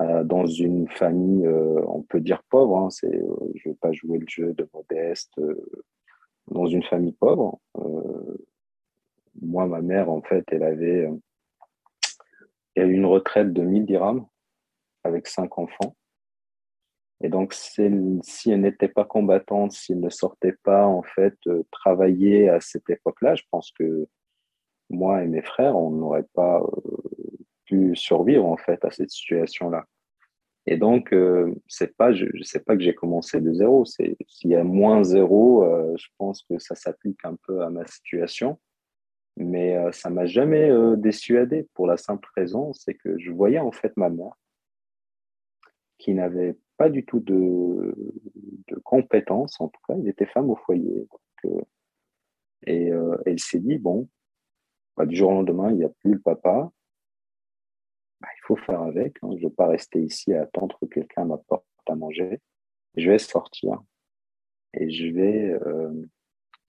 euh, 0.00 0.24
dans 0.24 0.46
une 0.46 0.88
famille, 0.88 1.46
euh, 1.46 1.84
on 1.86 2.02
peut 2.02 2.20
dire 2.20 2.42
pauvre. 2.48 2.78
Hein, 2.78 2.88
je 3.02 3.06
ne 3.06 3.62
vais 3.64 3.78
pas 3.80 3.92
jouer 3.92 4.18
le 4.18 4.26
jeu 4.28 4.54
de 4.54 4.68
modeste. 4.74 5.38
Dans 6.50 6.66
une 6.66 6.82
famille 6.82 7.12
pauvre. 7.12 7.60
Euh, 7.78 8.36
moi, 9.40 9.66
ma 9.66 9.80
mère, 9.80 10.10
en 10.10 10.22
fait, 10.22 10.44
elle 10.48 10.64
avait 10.64 11.06
euh, 11.06 11.16
elle 12.74 12.84
a 12.84 12.86
eu 12.86 12.94
une 12.94 13.06
retraite 13.06 13.52
de 13.52 13.62
1000 13.62 13.86
dirhams 13.86 14.26
avec 15.04 15.26
cinq 15.26 15.58
enfants. 15.58 15.96
Et 17.22 17.28
donc, 17.28 17.52
si 17.52 17.82
elle 17.82 18.60
n'était 18.60 18.88
pas 18.88 19.04
combattante, 19.04 19.72
s'il 19.72 20.00
ne 20.00 20.08
sortait 20.08 20.56
pas, 20.62 20.86
en 20.86 21.02
fait, 21.02 21.36
euh, 21.46 21.62
travailler 21.70 22.48
à 22.48 22.60
cette 22.60 22.88
époque-là, 22.88 23.34
je 23.34 23.42
pense 23.50 23.70
que 23.72 24.08
moi 24.88 25.22
et 25.22 25.26
mes 25.26 25.42
frères, 25.42 25.76
on 25.76 25.90
n'aurait 25.90 26.26
pas 26.34 26.62
pu 27.64 27.94
survivre, 27.94 28.46
en 28.46 28.56
fait, 28.56 28.84
à 28.84 28.90
cette 28.90 29.10
situation-là. 29.10 29.84
Et 30.66 30.76
donc, 30.76 31.12
euh, 31.12 31.54
c'est 31.66 31.96
pas, 31.96 32.12
je, 32.12 32.26
je 32.34 32.42
sais 32.42 32.60
pas 32.60 32.76
que 32.76 32.82
j'ai 32.82 32.94
commencé 32.94 33.40
de 33.40 33.52
zéro. 33.52 33.84
C'est 33.84 34.16
s'il 34.28 34.50
y 34.50 34.56
a 34.56 34.64
moins 34.64 35.02
zéro, 35.04 35.64
euh, 35.64 35.94
je 35.96 36.06
pense 36.18 36.42
que 36.42 36.58
ça 36.58 36.74
s'applique 36.74 37.24
un 37.24 37.36
peu 37.46 37.62
à 37.62 37.70
ma 37.70 37.86
situation. 37.86 38.58
Mais 39.36 39.76
euh, 39.76 39.90
ça 39.92 40.10
m'a 40.10 40.26
jamais 40.26 40.70
euh, 40.70 40.96
dissuadé 40.96 41.66
pour 41.74 41.86
la 41.86 41.96
simple 41.96 42.28
raison, 42.36 42.72
c'est 42.74 42.94
que 42.94 43.18
je 43.18 43.30
voyais 43.30 43.58
en 43.58 43.72
fait 43.72 43.96
ma 43.96 44.10
mère 44.10 44.34
qui 45.98 46.14
n'avait 46.14 46.56
pas 46.76 46.90
du 46.90 47.04
tout 47.04 47.20
de, 47.20 47.94
de 48.68 48.76
compétences, 48.84 49.60
en 49.60 49.68
tout 49.68 49.80
cas, 49.86 49.94
elle 49.98 50.08
était 50.08 50.26
femme 50.26 50.50
au 50.50 50.56
foyer. 50.56 51.06
Donc, 51.10 51.54
euh, 51.56 51.60
et 52.66 52.90
elle 53.24 53.38
s'est 53.38 53.58
dit 53.58 53.78
bon, 53.78 54.08
bah, 54.96 55.06
du 55.06 55.16
jour 55.16 55.30
au 55.30 55.34
lendemain, 55.34 55.70
il 55.70 55.76
n'y 55.76 55.84
a 55.84 55.88
plus 55.88 56.12
le 56.12 56.20
papa, 56.20 56.70
faire 58.56 58.82
avec. 58.82 59.16
Hein. 59.22 59.30
Je 59.32 59.38
ne 59.38 59.48
veux 59.48 59.54
pas 59.54 59.66
rester 59.66 60.00
ici 60.00 60.32
à 60.34 60.42
attendre 60.42 60.78
que 60.80 60.86
quelqu'un 60.86 61.24
m'apporte 61.24 61.64
à 61.86 61.94
manger. 61.94 62.40
Je 62.96 63.10
vais 63.10 63.18
sortir 63.18 63.82
et 64.74 64.90
je 64.90 65.06
vais 65.06 65.50
euh, 65.66 65.92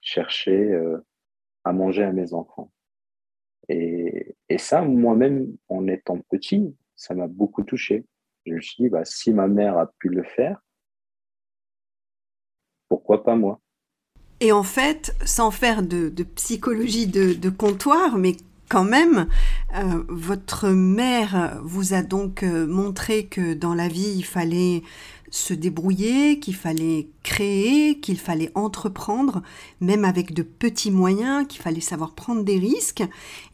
chercher 0.01 0.71
euh, 0.71 1.05
à 1.63 1.73
manger 1.73 2.03
à 2.03 2.11
mes 2.11 2.33
enfants. 2.33 2.71
Et, 3.69 4.35
et 4.49 4.57
ça, 4.57 4.81
moi-même, 4.81 5.55
en 5.69 5.87
étant 5.87 6.19
petit, 6.29 6.75
ça 6.95 7.13
m'a 7.13 7.27
beaucoup 7.27 7.63
touché. 7.63 8.05
Je 8.45 8.53
me 8.53 8.61
suis 8.61 8.83
dit, 8.83 8.89
bah, 8.89 9.05
si 9.05 9.33
ma 9.33 9.47
mère 9.47 9.77
a 9.77 9.87
pu 9.99 10.09
le 10.09 10.23
faire, 10.23 10.61
pourquoi 12.89 13.23
pas 13.23 13.35
moi? 13.35 13.59
Et 14.39 14.51
en 14.51 14.63
fait, 14.63 15.15
sans 15.23 15.51
faire 15.51 15.83
de, 15.83 16.09
psychologie 16.35 17.05
de 17.05 17.49
comptoir, 17.49 18.17
mais 18.17 18.35
quand 18.71 18.85
même, 18.85 19.27
euh, 19.75 20.01
votre 20.07 20.69
mère 20.69 21.59
vous 21.61 21.93
a 21.93 22.03
donc 22.03 22.41
euh, 22.41 22.65
montré 22.65 23.25
que 23.25 23.53
dans 23.53 23.75
la 23.75 23.89
vie, 23.89 24.13
il 24.15 24.23
fallait 24.23 24.81
se 25.31 25.53
débrouiller, 25.53 26.39
qu'il 26.39 26.55
fallait 26.55 27.09
créer, 27.23 27.99
qu'il 27.99 28.19
fallait 28.19 28.51
entreprendre, 28.53 29.41
même 29.79 30.05
avec 30.05 30.33
de 30.33 30.43
petits 30.43 30.91
moyens, 30.91 31.47
qu'il 31.47 31.61
fallait 31.61 31.79
savoir 31.81 32.13
prendre 32.13 32.43
des 32.43 32.59
risques. 32.59 33.03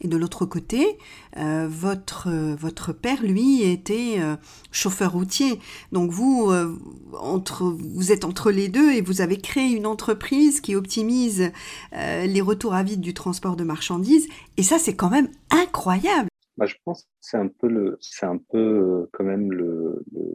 Et 0.00 0.08
de 0.08 0.16
l'autre 0.16 0.44
côté, 0.44 0.98
euh, 1.38 1.68
votre, 1.70 2.28
votre 2.30 2.92
père, 2.92 3.22
lui, 3.22 3.62
était 3.62 4.16
euh, 4.18 4.36
chauffeur 4.72 5.12
routier. 5.12 5.60
Donc 5.92 6.10
vous, 6.10 6.50
euh, 6.50 6.76
entre, 7.20 7.64
vous 7.64 8.12
êtes 8.12 8.24
entre 8.24 8.50
les 8.50 8.68
deux 8.68 8.92
et 8.92 9.00
vous 9.00 9.20
avez 9.20 9.38
créé 9.38 9.70
une 9.70 9.86
entreprise 9.86 10.60
qui 10.60 10.74
optimise 10.74 11.50
euh, 11.92 12.26
les 12.26 12.40
retours 12.40 12.74
à 12.74 12.82
vide 12.82 13.00
du 13.00 13.14
transport 13.14 13.56
de 13.56 13.64
marchandises. 13.64 14.28
Et 14.56 14.62
ça, 14.62 14.78
c'est 14.78 14.96
quand 14.96 15.10
même 15.10 15.28
incroyable. 15.50 16.28
Bah, 16.58 16.66
je 16.66 16.74
pense 16.84 17.04
que 17.04 17.08
c'est 17.20 17.36
un 17.36 17.46
peu 17.46 17.68
le, 17.68 17.96
c'est 18.00 18.26
un 18.26 18.36
peu 18.36 18.58
euh, 18.58 19.10
quand 19.12 19.22
même 19.22 19.52
le, 19.52 20.04
le, 20.12 20.34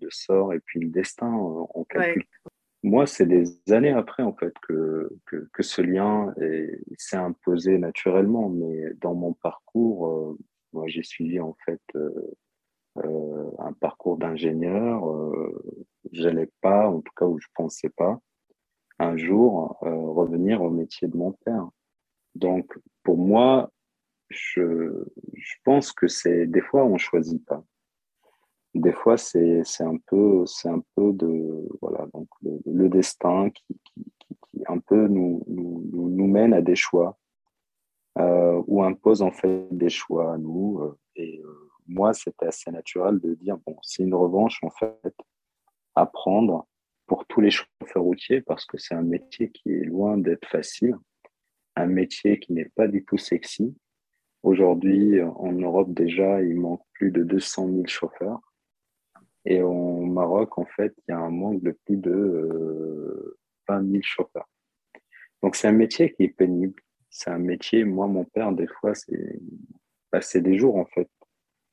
le, 0.00 0.10
sort 0.10 0.52
et 0.52 0.58
puis 0.58 0.80
le 0.80 0.88
destin 0.88 1.32
en 1.32 1.84
calcul. 1.84 2.24
Moi, 2.82 3.06
c'est 3.06 3.26
des 3.26 3.44
années 3.72 3.92
après 3.92 4.24
en 4.24 4.32
fait 4.32 4.52
que 4.62 5.08
que, 5.26 5.48
que 5.52 5.62
ce 5.62 5.80
lien 5.80 6.34
s'est 6.96 7.16
imposé 7.16 7.78
naturellement, 7.78 8.48
mais 8.48 8.92
dans 9.00 9.14
mon 9.14 9.32
parcours, 9.32 10.08
euh, 10.08 10.38
moi 10.72 10.88
j'ai 10.88 11.04
suivi 11.04 11.38
en 11.38 11.56
fait 11.64 11.80
euh, 11.94 12.34
euh, 13.04 13.50
un 13.58 13.72
parcours 13.74 14.16
d'ingénieur. 14.18 15.08
Euh, 15.08 15.86
J'allais 16.10 16.50
pas, 16.62 16.88
en 16.88 17.00
tout 17.00 17.12
cas 17.14 17.26
où 17.26 17.38
je 17.38 17.48
pensais 17.54 17.90
pas, 17.90 18.18
un 18.98 19.16
jour 19.16 19.78
revenir 19.82 20.62
au 20.62 20.70
métier 20.70 21.06
de 21.06 21.16
mon 21.16 21.32
père. 21.44 21.68
Donc 22.34 22.76
pour 23.02 23.18
moi, 23.18 23.70
je, 24.28 25.04
pense 25.64 25.92
que 25.92 26.08
c'est 26.08 26.46
des 26.46 26.60
fois 26.60 26.84
on 26.84 26.98
choisit 26.98 27.44
pas. 27.44 27.64
Des 28.74 28.92
fois 28.92 29.16
c'est 29.16 29.62
un 29.80 29.96
peu 30.06 30.44
c'est 30.46 30.68
un 30.68 30.82
peu 30.94 31.12
de 31.12 31.68
voilà 31.80 32.06
donc 32.12 32.28
le, 32.42 32.88
destin 32.88 33.50
qui, 33.50 33.64
un 34.66 34.78
peu 34.78 35.08
nous, 35.08 35.42
nous, 35.48 36.10
nous 36.10 36.26
mène 36.26 36.52
à 36.52 36.60
des 36.60 36.76
choix 36.76 37.18
euh, 38.18 38.62
ou 38.66 38.82
impose 38.82 39.22
en 39.22 39.30
fait 39.30 39.68
des 39.70 39.88
choix 39.88 40.34
à 40.34 40.38
nous. 40.38 40.80
Euh, 40.80 40.98
et 41.16 41.40
euh, 41.40 41.70
moi 41.86 42.12
c'était 42.12 42.46
assez 42.46 42.70
naturel 42.70 43.18
de 43.20 43.34
dire 43.34 43.56
bon 43.66 43.76
c'est 43.82 44.02
une 44.02 44.14
revanche 44.14 44.62
en 44.62 44.70
fait 44.70 45.14
à 45.94 46.06
prendre 46.06 46.66
pour 47.06 47.26
tous 47.26 47.40
les 47.40 47.50
chauffeurs 47.50 48.02
routiers 48.02 48.42
parce 48.42 48.66
que 48.66 48.76
c'est 48.76 48.94
un 48.94 49.02
métier 49.02 49.50
qui 49.50 49.72
est 49.72 49.84
loin 49.84 50.18
d'être 50.18 50.46
facile, 50.46 50.94
un 51.74 51.86
métier 51.86 52.38
qui 52.38 52.52
n'est 52.52 52.68
pas 52.76 52.86
du 52.86 53.04
tout 53.04 53.16
sexy 53.16 53.74
Aujourd'hui, 54.42 55.20
en 55.22 55.52
Europe 55.52 55.92
déjà, 55.92 56.42
il 56.42 56.56
manque 56.56 56.82
plus 56.92 57.10
de 57.10 57.22
200 57.22 57.68
000 57.68 57.86
chauffeurs. 57.86 58.40
Et 59.44 59.62
au 59.62 60.04
Maroc, 60.04 60.58
en 60.58 60.64
fait, 60.64 60.94
il 61.06 61.10
y 61.10 61.14
a 61.14 61.18
un 61.18 61.30
manque 61.30 61.62
de 61.62 61.72
plus 61.84 61.96
de 61.96 63.36
20 63.68 63.82
euh, 63.82 63.90
000 63.90 64.02
chauffeurs. 64.02 64.48
Donc 65.42 65.56
c'est 65.56 65.68
un 65.68 65.72
métier 65.72 66.12
qui 66.12 66.24
est 66.24 66.28
pénible. 66.28 66.80
C'est 67.10 67.30
un 67.30 67.38
métier, 67.38 67.84
moi, 67.84 68.06
mon 68.06 68.24
père, 68.24 68.52
des 68.52 68.66
fois, 68.66 68.94
c'est 68.94 69.40
passer 70.10 70.40
des 70.40 70.58
jours, 70.58 70.76
en 70.76 70.84
fait. 70.86 71.08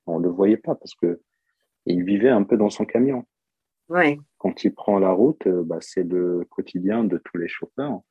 On 0.08 0.19
ne 0.19 0.23
le 0.23 0.30
voyait 0.30 0.58
pas 0.58 0.75
parce 0.75 0.95
que 0.95 1.21
il 1.86 2.04
vivait 2.04 2.30
un 2.30 2.43
peu 2.43 2.58
dans 2.58 2.69
son 2.69 2.86
camion. 2.86 3.25
Ouais. 3.89 4.19
Quand 4.38 4.63
il 4.63 4.73
prend 4.73 4.97
la 4.97 5.12
route, 5.12 5.45
euh, 5.47 5.63
bah, 5.63 5.78
c'est 5.82 6.04
le 6.04 6.45
quotidien 6.49 7.04
de 7.04 7.17
tous 7.17 7.38
les 7.38 7.47
chauffeurs. 7.47 8.01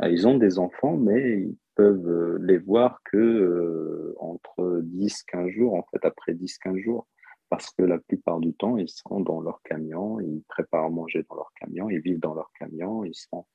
Ah, 0.00 0.08
ils 0.08 0.28
ont 0.28 0.36
des 0.36 0.58
enfants, 0.58 0.96
mais 0.96 1.40
ils 1.40 1.56
peuvent 1.74 2.08
euh, 2.08 2.38
les 2.40 2.58
voir 2.58 3.00
que 3.04 3.16
euh, 3.16 4.14
entre 4.18 4.80
10, 4.84 5.24
15 5.24 5.48
jours, 5.50 5.74
en 5.74 5.84
fait, 5.90 6.04
après 6.04 6.34
10, 6.34 6.58
15 6.58 6.76
jours. 6.78 7.08
Parce 7.48 7.70
que 7.70 7.82
la 7.82 7.98
plupart 7.98 8.40
du 8.40 8.52
temps, 8.54 8.76
ils 8.76 8.90
sont 8.90 9.20
dans 9.20 9.40
leur 9.40 9.62
camion, 9.62 10.20
ils 10.20 10.42
préparent 10.48 10.84
à 10.84 10.90
manger 10.90 11.24
dans 11.28 11.36
leur 11.36 11.50
camion, 11.58 11.88
ils 11.88 12.00
vivent 12.00 12.20
dans 12.20 12.34
leur 12.34 12.52
camion, 12.58 13.04
ils 13.04 13.14
sont. 13.14 13.46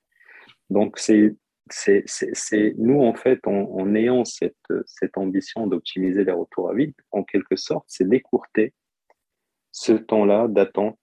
Donc, 0.69 0.97
c'est, 0.97 1.35
c'est, 1.69 2.75
nous, 2.77 3.01
en 3.01 3.13
fait, 3.13 3.39
en, 3.47 3.69
en 3.71 3.95
ayant 3.95 4.25
cette, 4.25 4.55
cette 4.85 5.17
ambition 5.17 5.67
d'optimiser 5.67 6.25
les 6.25 6.31
retours 6.31 6.71
à 6.71 6.73
vide, 6.73 6.95
en 7.11 7.23
quelque 7.23 7.55
sorte, 7.55 7.85
c'est 7.87 8.07
d'écourter 8.09 8.73
ce 9.71 9.93
temps-là 9.93 10.47
d'attente. 10.47 10.99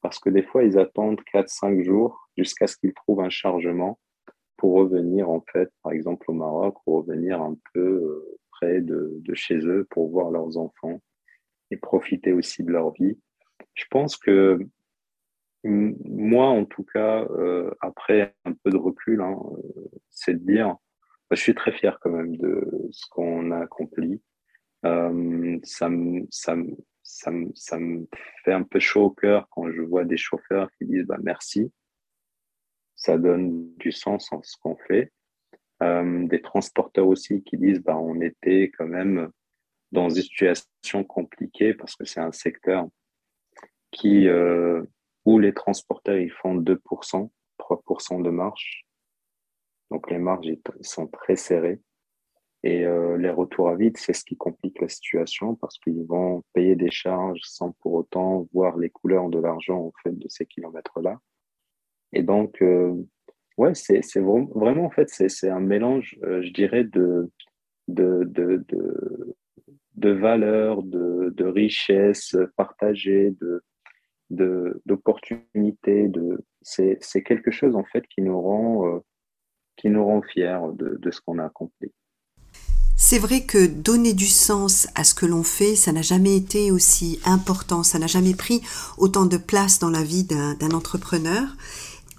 Parce 0.00 0.18
que 0.18 0.30
des 0.30 0.42
fois, 0.42 0.64
ils 0.64 0.78
attendent 0.78 1.22
4, 1.32 1.48
5 1.48 1.82
jours 1.82 2.28
jusqu'à 2.36 2.66
ce 2.66 2.76
qu'ils 2.76 2.94
trouvent 2.94 3.20
un 3.20 3.30
chargement 3.30 3.98
pour 4.58 4.74
revenir 4.74 5.30
en 5.30 5.40
fait, 5.52 5.70
par 5.82 5.92
exemple 5.92 6.30
au 6.30 6.34
Maroc, 6.34 6.76
pour 6.84 6.96
revenir 6.96 7.40
un 7.40 7.56
peu 7.72 7.80
euh, 7.80 8.38
près 8.50 8.82
de, 8.82 9.22
chez 9.32 9.58
eux 9.58 9.86
pour 9.88 10.10
voir 10.10 10.30
leurs 10.30 10.58
enfants 10.58 11.00
et 11.70 11.76
profiter 11.76 12.32
aussi 12.32 12.62
de 12.64 12.72
leur 12.72 12.92
vie. 12.92 13.18
Je 13.74 13.84
pense 13.90 14.16
que 14.16 14.58
moi, 15.64 16.46
en 16.46 16.64
tout 16.64 16.84
cas, 16.84 17.24
euh, 17.30 17.70
après 17.80 18.34
un 18.44 18.52
peu 18.52 18.70
de 18.70 18.76
recul, 18.76 19.20
hein, 19.20 19.38
euh, 19.58 19.88
c'est 20.10 20.34
de 20.34 20.52
dire, 20.52 20.76
bah, 21.30 21.36
je 21.36 21.42
suis 21.42 21.54
très 21.54 21.72
fier 21.72 21.98
quand 22.00 22.10
même 22.10 22.36
de 22.36 22.68
ce 22.90 23.06
qu'on 23.10 23.50
a 23.52 23.60
accompli. 23.60 24.20
Ça, 24.82 25.10
me, 25.10 26.26
ça, 26.30 26.56
ça 27.02 27.78
me 27.78 28.06
fait 28.44 28.52
un 28.52 28.62
peu 28.62 28.78
chaud 28.78 29.06
au 29.06 29.10
cœur 29.10 29.48
quand 29.50 29.70
je 29.70 29.82
vois 29.82 30.04
des 30.04 30.16
chauffeurs 30.16 30.70
qui 30.78 30.86
disent 30.86 31.06
bah, 31.06 31.18
merci 31.22 31.72
ça 32.98 33.16
donne 33.16 33.74
du 33.76 33.92
sens 33.92 34.30
en 34.32 34.42
ce 34.42 34.56
qu'on 34.60 34.76
fait. 34.76 35.12
Euh, 35.82 36.26
des 36.26 36.42
transporteurs 36.42 37.06
aussi 37.06 37.42
qui 37.44 37.56
disent 37.56 37.80
bah, 37.80 37.96
on 37.96 38.20
était 38.20 38.72
quand 38.76 38.88
même 38.88 39.30
dans 39.92 40.10
une 40.10 40.22
situation 40.22 41.04
compliquée 41.04 41.72
parce 41.72 41.94
que 41.94 42.04
c'est 42.04 42.20
un 42.20 42.32
secteur 42.32 42.88
qui 43.92 44.26
euh, 44.26 44.82
où 45.24 45.38
les 45.38 45.54
transporteurs 45.54 46.18
ils 46.18 46.32
font 46.32 46.56
2%, 46.56 47.30
3% 47.60 48.22
de 48.22 48.30
marge. 48.30 48.84
Donc 49.92 50.10
les 50.10 50.18
marges 50.18 50.48
sont 50.80 51.06
très 51.06 51.36
serrées. 51.36 51.80
Et 52.64 52.84
euh, 52.84 53.16
les 53.16 53.30
retours 53.30 53.68
à 53.68 53.76
vide, 53.76 53.96
c'est 53.96 54.12
ce 54.12 54.24
qui 54.24 54.36
complique 54.36 54.80
la 54.80 54.88
situation 54.88 55.54
parce 55.54 55.78
qu'ils 55.78 56.04
vont 56.04 56.42
payer 56.52 56.74
des 56.74 56.90
charges 56.90 57.40
sans 57.44 57.70
pour 57.70 57.94
autant 57.94 58.48
voir 58.52 58.76
les 58.76 58.90
couleurs 58.90 59.28
de 59.28 59.38
l'argent 59.38 59.78
en 59.78 59.92
fait 60.02 60.18
de 60.18 60.28
ces 60.28 60.44
kilomètres-là. 60.44 61.20
Et 62.12 62.22
donc, 62.22 62.60
euh, 62.62 62.94
ouais, 63.56 63.74
c'est 63.74 64.02
vraiment, 64.20 64.84
en 64.84 64.90
fait, 64.90 65.08
c'est 65.08 65.48
un 65.48 65.60
mélange, 65.60 66.18
euh, 66.24 66.42
je 66.42 66.52
dirais, 66.52 66.84
de, 66.84 67.30
de, 67.88 68.24
de, 68.24 68.64
de, 69.94 70.10
valeurs, 70.10 70.82
de, 70.82 71.32
de 71.36 71.44
richesses 71.44 72.36
partagées, 72.56 73.34
de 73.40 73.62
d'opportunités 74.30 76.06
de 76.08 76.44
c'est 76.60 76.98
c'est 77.00 77.22
quelque 77.22 77.50
chose 77.50 77.74
en 77.74 77.84
fait 77.84 78.06
qui 78.08 78.20
nous 78.20 78.38
rend 78.38 78.86
euh, 78.86 78.98
qui 79.76 79.88
nous 79.88 80.04
rend 80.04 80.20
fiers 80.20 80.58
de, 80.74 80.98
de 81.00 81.10
ce 81.10 81.22
qu'on 81.22 81.38
a 81.38 81.46
accompli 81.46 81.90
c'est 83.00 83.20
vrai 83.20 83.42
que 83.42 83.64
donner 83.64 84.12
du 84.12 84.26
sens 84.26 84.88
à 84.96 85.04
ce 85.04 85.14
que 85.14 85.24
l'on 85.24 85.44
fait, 85.44 85.76
ça 85.76 85.92
n'a 85.92 86.02
jamais 86.02 86.36
été 86.36 86.72
aussi 86.72 87.20
important, 87.24 87.84
ça 87.84 88.00
n'a 88.00 88.08
jamais 88.08 88.34
pris 88.34 88.60
autant 88.98 89.24
de 89.24 89.36
place 89.36 89.78
dans 89.78 89.88
la 89.88 90.02
vie 90.02 90.24
d'un 90.24 90.72
entrepreneur. 90.72 91.46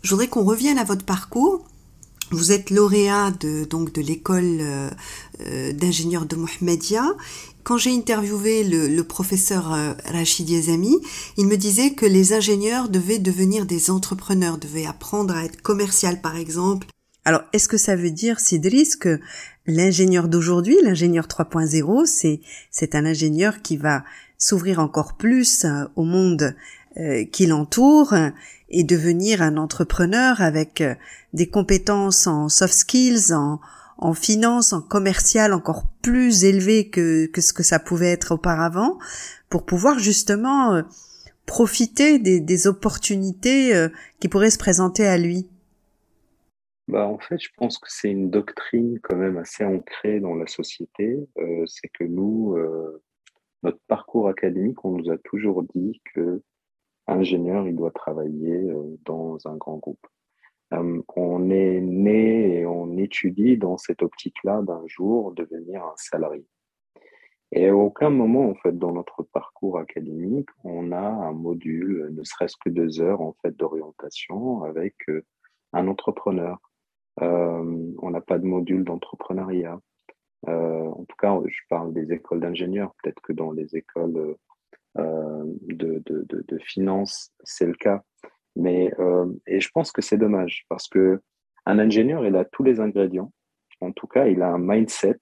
Je 0.02 0.12
voudrais 0.12 0.28
qu'on 0.28 0.44
revienne 0.44 0.78
à 0.78 0.84
votre 0.84 1.06
parcours. 1.06 1.66
Vous 2.32 2.52
êtes 2.52 2.70
lauréat 2.70 3.32
de, 3.40 3.66
donc 3.66 3.92
de 3.92 4.02
l'école 4.02 4.60
euh, 4.62 4.90
euh, 5.42 5.74
d'ingénieur 5.74 6.26
de 6.26 6.36
Mohamedia. 6.36 7.04
Quand 7.64 7.78
j'ai 7.78 7.92
interviewé 7.92 8.64
le, 8.64 9.02
professeur 9.04 9.74
euh, 9.74 9.94
Rachid 10.06 10.48
Yazami, 10.50 10.96
il 11.38 11.48
me 11.48 11.58
disait 11.58 11.94
que 11.94 12.06
les 12.06 12.34
ingénieurs 12.34 12.88
devaient 12.88 13.20
devenir 13.20 13.66
des 13.66 13.90
entrepreneurs, 13.90 14.58
devaient 14.58 14.86
apprendre 14.86 15.36
à 15.36 15.44
être 15.44 15.62
commercial 15.62 16.22
par 16.22 16.36
exemple. 16.36 16.88
Alors, 17.26 17.42
est-ce 17.52 17.68
que 17.68 17.78
ça 17.78 17.96
veut 17.96 18.12
dire, 18.12 18.40
Sidris, 18.40 18.92
que 19.00 19.20
l'ingénieur 19.66 20.28
d'aujourd'hui, 20.28 20.78
l'ingénieur 20.84 21.26
3.0, 21.26 22.06
c'est, 22.06 22.42
c'est 22.72 22.96
un 22.96 23.06
ingénieur 23.06 23.62
qui 23.62 23.76
va 23.76 24.04
s'ouvrir 24.38 24.80
encore 24.80 25.18
plus 25.18 25.66
au 25.96 26.04
monde 26.06 26.56
qui 27.32 27.46
l'entoure 27.46 28.14
et 28.70 28.84
devenir 28.84 29.42
un 29.42 29.58
entrepreneur 29.58 30.42
avec 30.42 30.82
euh, 30.82 30.96
des 31.34 31.50
compétences 31.50 32.28
en 32.28 32.50
soft 32.50 32.74
skills, 32.74 33.34
en, 33.34 33.60
en 33.98 34.14
finance, 34.14 34.74
en 34.74 34.82
commercial 34.82 35.54
encore 35.54 35.86
plus 36.02 36.44
élevées 36.46 36.90
que, 36.90 37.26
que 37.28 37.42
ce 37.42 37.54
que 37.54 37.64
ça 37.64 37.80
pouvait 37.80 38.12
être 38.12 38.34
auparavant, 38.34 38.98
pour 39.50 39.66
pouvoir 39.66 40.00
justement 40.00 40.76
euh, 40.76 40.84
profiter 41.46 42.20
des, 42.20 42.40
des 42.40 42.68
opportunités 42.68 43.76
euh, 43.76 43.90
qui 44.20 44.30
pourraient 44.30 44.52
se 44.52 44.60
présenter 44.60 45.06
à 45.06 45.18
lui 45.18 45.50
bah, 46.88 47.08
En 47.08 47.18
fait, 47.18 47.40
je 47.40 47.50
pense 47.58 47.80
que 47.80 47.88
c'est 47.90 48.12
une 48.12 48.30
doctrine 48.30 49.00
quand 49.02 49.18
même 49.18 49.38
assez 49.38 49.64
ancrée 49.64 50.20
dans 50.20 50.36
la 50.36 50.48
société. 50.48 51.28
Euh, 51.40 51.66
c'est 51.66 51.90
que 51.90 52.04
nous, 52.04 52.56
euh, 52.56 53.02
notre 53.64 53.80
parcours 53.88 54.30
académique, 54.30 54.86
on 54.86 54.98
nous 54.98 55.12
a 55.12 55.18
toujours 55.18 55.64
dit 55.64 56.00
que 56.14 56.44
ingénieur, 57.10 57.68
il 57.68 57.76
doit 57.76 57.92
travailler 57.92 58.70
euh, 58.70 58.98
dans 59.06 59.38
un 59.48 59.56
grand 59.56 59.78
groupe. 59.78 60.06
Euh, 60.74 61.02
on 61.16 61.50
est 61.50 61.82
né 61.82 62.60
et 62.60 62.66
on 62.66 62.98
étudie 62.98 63.58
dans 63.58 63.78
cette 63.78 64.04
optique-là 64.04 64.62
d'un 64.62 64.86
jour 64.86 65.34
devenir 65.34 65.84
un 65.84 65.96
salarié. 65.96 66.46
Et 67.52 67.70
à 67.70 67.76
aucun 67.76 68.12
moment, 68.12 68.48
en 68.48 68.56
fait, 68.56 68.78
dans 68.78 68.92
notre 68.92 69.24
parcours 69.24 69.80
académique, 69.80 70.50
on 70.64 70.92
a 70.92 71.00
un 71.00 71.32
module, 71.32 72.10
ne 72.12 72.24
serait-ce 72.24 72.56
que 72.64 72.70
deux 72.70 73.02
heures, 73.02 73.22
en 73.22 73.36
fait, 73.42 73.58
d'orientation 73.58 74.64
avec 74.64 74.96
euh, 75.10 75.26
un 75.74 75.88
entrepreneur. 75.88 76.58
On 77.22 78.12
n'a 78.12 78.22
pas 78.22 78.40
de 78.40 78.46
module 78.46 78.86
d'entrepreneuriat. 78.86 79.78
En 80.48 81.04
tout 81.04 81.16
cas, 81.20 81.38
je 81.46 81.60
parle 81.70 81.92
des 81.92 82.14
écoles 82.14 82.40
d'ingénieurs. 82.40 82.94
Peut-être 83.04 83.22
que 83.22 83.34
dans 83.34 83.52
les 83.52 83.76
écoles 83.76 84.38
de, 84.96 86.02
de, 86.06 86.26
de, 86.28 86.44
de 86.48 86.58
finances, 86.60 87.32
c'est 87.44 87.66
le 87.66 87.74
cas. 87.74 88.04
Mais 88.56 88.94
euh, 89.00 89.32
et 89.48 89.60
je 89.60 89.70
pense 89.74 89.92
que 89.92 90.02
c'est 90.02 90.18
dommage 90.18 90.66
parce 90.70 90.88
que 90.88 91.22
un 91.66 91.80
ingénieur, 91.80 92.26
il 92.26 92.36
a 92.36 92.46
tous 92.46 92.64
les 92.64 92.80
ingrédients. 92.80 93.32
En 93.82 93.92
tout 93.92 94.08
cas, 94.08 94.28
il 94.28 94.42
a 94.42 94.50
un 94.50 94.58
mindset 94.58 95.20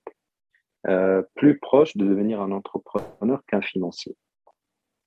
euh, 0.88 1.21
plus 1.36 1.60
proche 1.60 1.95
de 1.97 2.06
devenir 2.06 2.41
un 2.41 2.51
entrepreneur 2.51 3.43
qu'un 3.47 3.62
financier. 3.62 4.15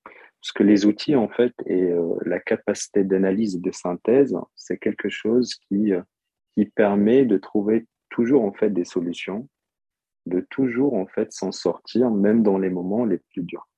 Parce 0.04 0.52
que 0.52 0.62
les 0.62 0.86
outils, 0.86 1.16
en 1.16 1.28
fait, 1.28 1.54
et 1.66 1.90
euh, 1.90 2.14
la 2.24 2.40
capacité 2.40 3.04
d'analyse 3.04 3.56
et 3.56 3.60
de 3.60 3.70
synthèse, 3.70 4.36
c'est 4.54 4.78
quelque 4.78 5.08
chose 5.08 5.54
qui, 5.54 5.92
euh, 5.92 6.02
qui 6.54 6.66
permet 6.66 7.24
de 7.24 7.38
trouver 7.38 7.86
toujours, 8.10 8.44
en 8.44 8.52
fait, 8.52 8.70
des 8.70 8.84
solutions, 8.84 9.48
de 10.26 10.46
toujours, 10.50 10.94
en 10.94 11.06
fait, 11.06 11.32
s'en 11.32 11.52
sortir, 11.52 12.10
même 12.10 12.42
dans 12.42 12.58
les 12.58 12.70
moments 12.70 13.04
les 13.04 13.18
plus 13.18 13.42
durs. 13.42 13.68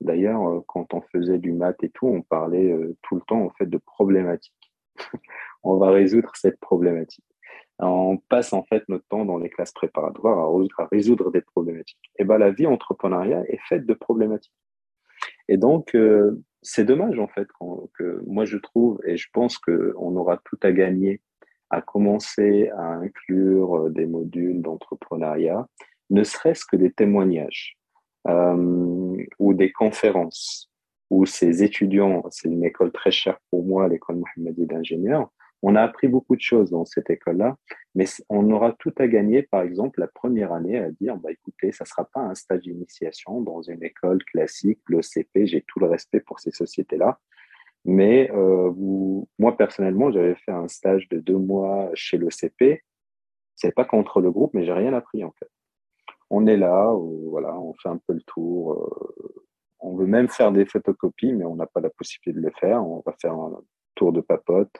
D'ailleurs, 0.00 0.62
quand 0.66 0.94
on 0.94 1.00
faisait 1.00 1.38
du 1.38 1.52
maths 1.52 1.82
et 1.82 1.90
tout, 1.90 2.06
on 2.06 2.22
parlait 2.22 2.74
tout 3.02 3.16
le 3.16 3.20
temps, 3.22 3.42
en 3.42 3.50
fait, 3.50 3.66
de 3.66 3.78
problématiques. 3.78 4.72
on 5.62 5.76
va 5.76 5.90
résoudre 5.90 6.32
cette 6.36 6.60
problématique 6.60 7.24
on 7.86 8.18
passe 8.28 8.52
en 8.52 8.64
fait 8.64 8.88
notre 8.88 9.06
temps 9.06 9.24
dans 9.24 9.38
les 9.38 9.48
classes 9.48 9.72
préparatoires 9.72 10.38
à, 10.38 10.86
résoudre 10.90 11.30
des 11.30 11.40
problématiques. 11.40 12.10
Et 12.18 12.24
ben 12.24 12.38
la 12.38 12.50
vie 12.50 12.66
entrepreneuriale 12.66 13.46
est 13.48 13.60
faite 13.68 13.86
de 13.86 13.94
problématiques. 13.94 14.52
Et 15.48 15.56
donc 15.56 15.94
euh, 15.94 16.42
c'est 16.62 16.84
dommage 16.84 17.18
en 17.18 17.28
fait 17.28 17.46
que 17.94 18.22
moi 18.26 18.44
je 18.44 18.58
trouve 18.58 19.00
et 19.04 19.16
je 19.16 19.28
pense 19.32 19.58
que 19.58 19.94
on 19.96 20.16
aura 20.16 20.38
tout 20.44 20.58
à 20.62 20.72
gagner 20.72 21.20
à 21.70 21.82
commencer 21.82 22.70
à 22.70 22.94
inclure 22.94 23.76
euh, 23.76 23.90
des 23.90 24.06
modules 24.06 24.62
d'entrepreneuriat, 24.62 25.68
ne 26.10 26.24
serait-ce 26.24 26.64
que 26.64 26.76
des 26.76 26.90
témoignages 26.90 27.77
euh, 27.77 27.77
ou 28.28 29.54
des 29.54 29.72
conférences 29.72 30.70
où 31.10 31.24
ces 31.24 31.62
étudiants, 31.62 32.22
c'est 32.30 32.48
une 32.48 32.64
école 32.64 32.92
très 32.92 33.10
chère 33.10 33.38
pour 33.50 33.64
moi, 33.64 33.88
l'école 33.88 34.16
Mohammadi 34.16 34.66
d'ingénieur, 34.66 35.30
on 35.62 35.74
a 35.74 35.82
appris 35.82 36.08
beaucoup 36.08 36.36
de 36.36 36.40
choses 36.40 36.70
dans 36.70 36.84
cette 36.84 37.10
école-là, 37.10 37.56
mais 37.94 38.04
on 38.28 38.48
aura 38.50 38.72
tout 38.78 38.92
à 38.98 39.08
gagner, 39.08 39.42
par 39.42 39.62
exemple, 39.62 40.00
la 40.00 40.06
première 40.06 40.52
année 40.52 40.78
à 40.78 40.90
dire, 40.90 41.16
bah, 41.16 41.32
écoutez, 41.32 41.72
ça 41.72 41.84
ne 41.84 41.88
sera 41.88 42.04
pas 42.04 42.20
un 42.20 42.34
stage 42.34 42.60
d'initiation 42.60 43.40
dans 43.40 43.62
une 43.62 43.82
école 43.82 44.22
classique, 44.24 44.80
l'OCP, 44.88 45.46
j'ai 45.46 45.64
tout 45.66 45.80
le 45.80 45.86
respect 45.86 46.20
pour 46.20 46.38
ces 46.38 46.52
sociétés-là. 46.52 47.18
Mais 47.84 48.30
euh, 48.32 48.70
vous, 48.70 49.28
moi, 49.38 49.56
personnellement, 49.56 50.12
j'avais 50.12 50.34
fait 50.34 50.52
un 50.52 50.68
stage 50.68 51.08
de 51.08 51.18
deux 51.18 51.38
mois 51.38 51.90
chez 51.94 52.18
l'OCP. 52.18 52.82
C'est 53.56 53.74
pas 53.74 53.84
contre 53.84 54.20
le 54.20 54.30
groupe, 54.30 54.54
mais 54.54 54.64
j'ai 54.64 54.72
rien 54.72 54.92
appris, 54.92 55.24
en 55.24 55.32
fait. 55.32 55.48
On 56.30 56.46
est 56.46 56.56
là, 56.56 56.94
voilà, 57.26 57.58
on 57.58 57.74
fait 57.74 57.88
un 57.88 58.00
peu 58.06 58.14
le 58.14 58.22
tour. 58.22 58.72
Euh, 58.72 59.44
on 59.80 59.96
veut 59.96 60.06
même 60.06 60.28
faire 60.28 60.52
des 60.52 60.66
photocopies, 60.66 61.32
mais 61.32 61.44
on 61.44 61.56
n'a 61.56 61.66
pas 61.66 61.80
la 61.80 61.90
possibilité 61.90 62.38
de 62.38 62.44
le 62.44 62.52
faire. 62.58 62.84
On 62.84 63.02
va 63.06 63.14
faire 63.20 63.32
un 63.32 63.60
tour 63.94 64.12
de 64.12 64.20
papote 64.20 64.72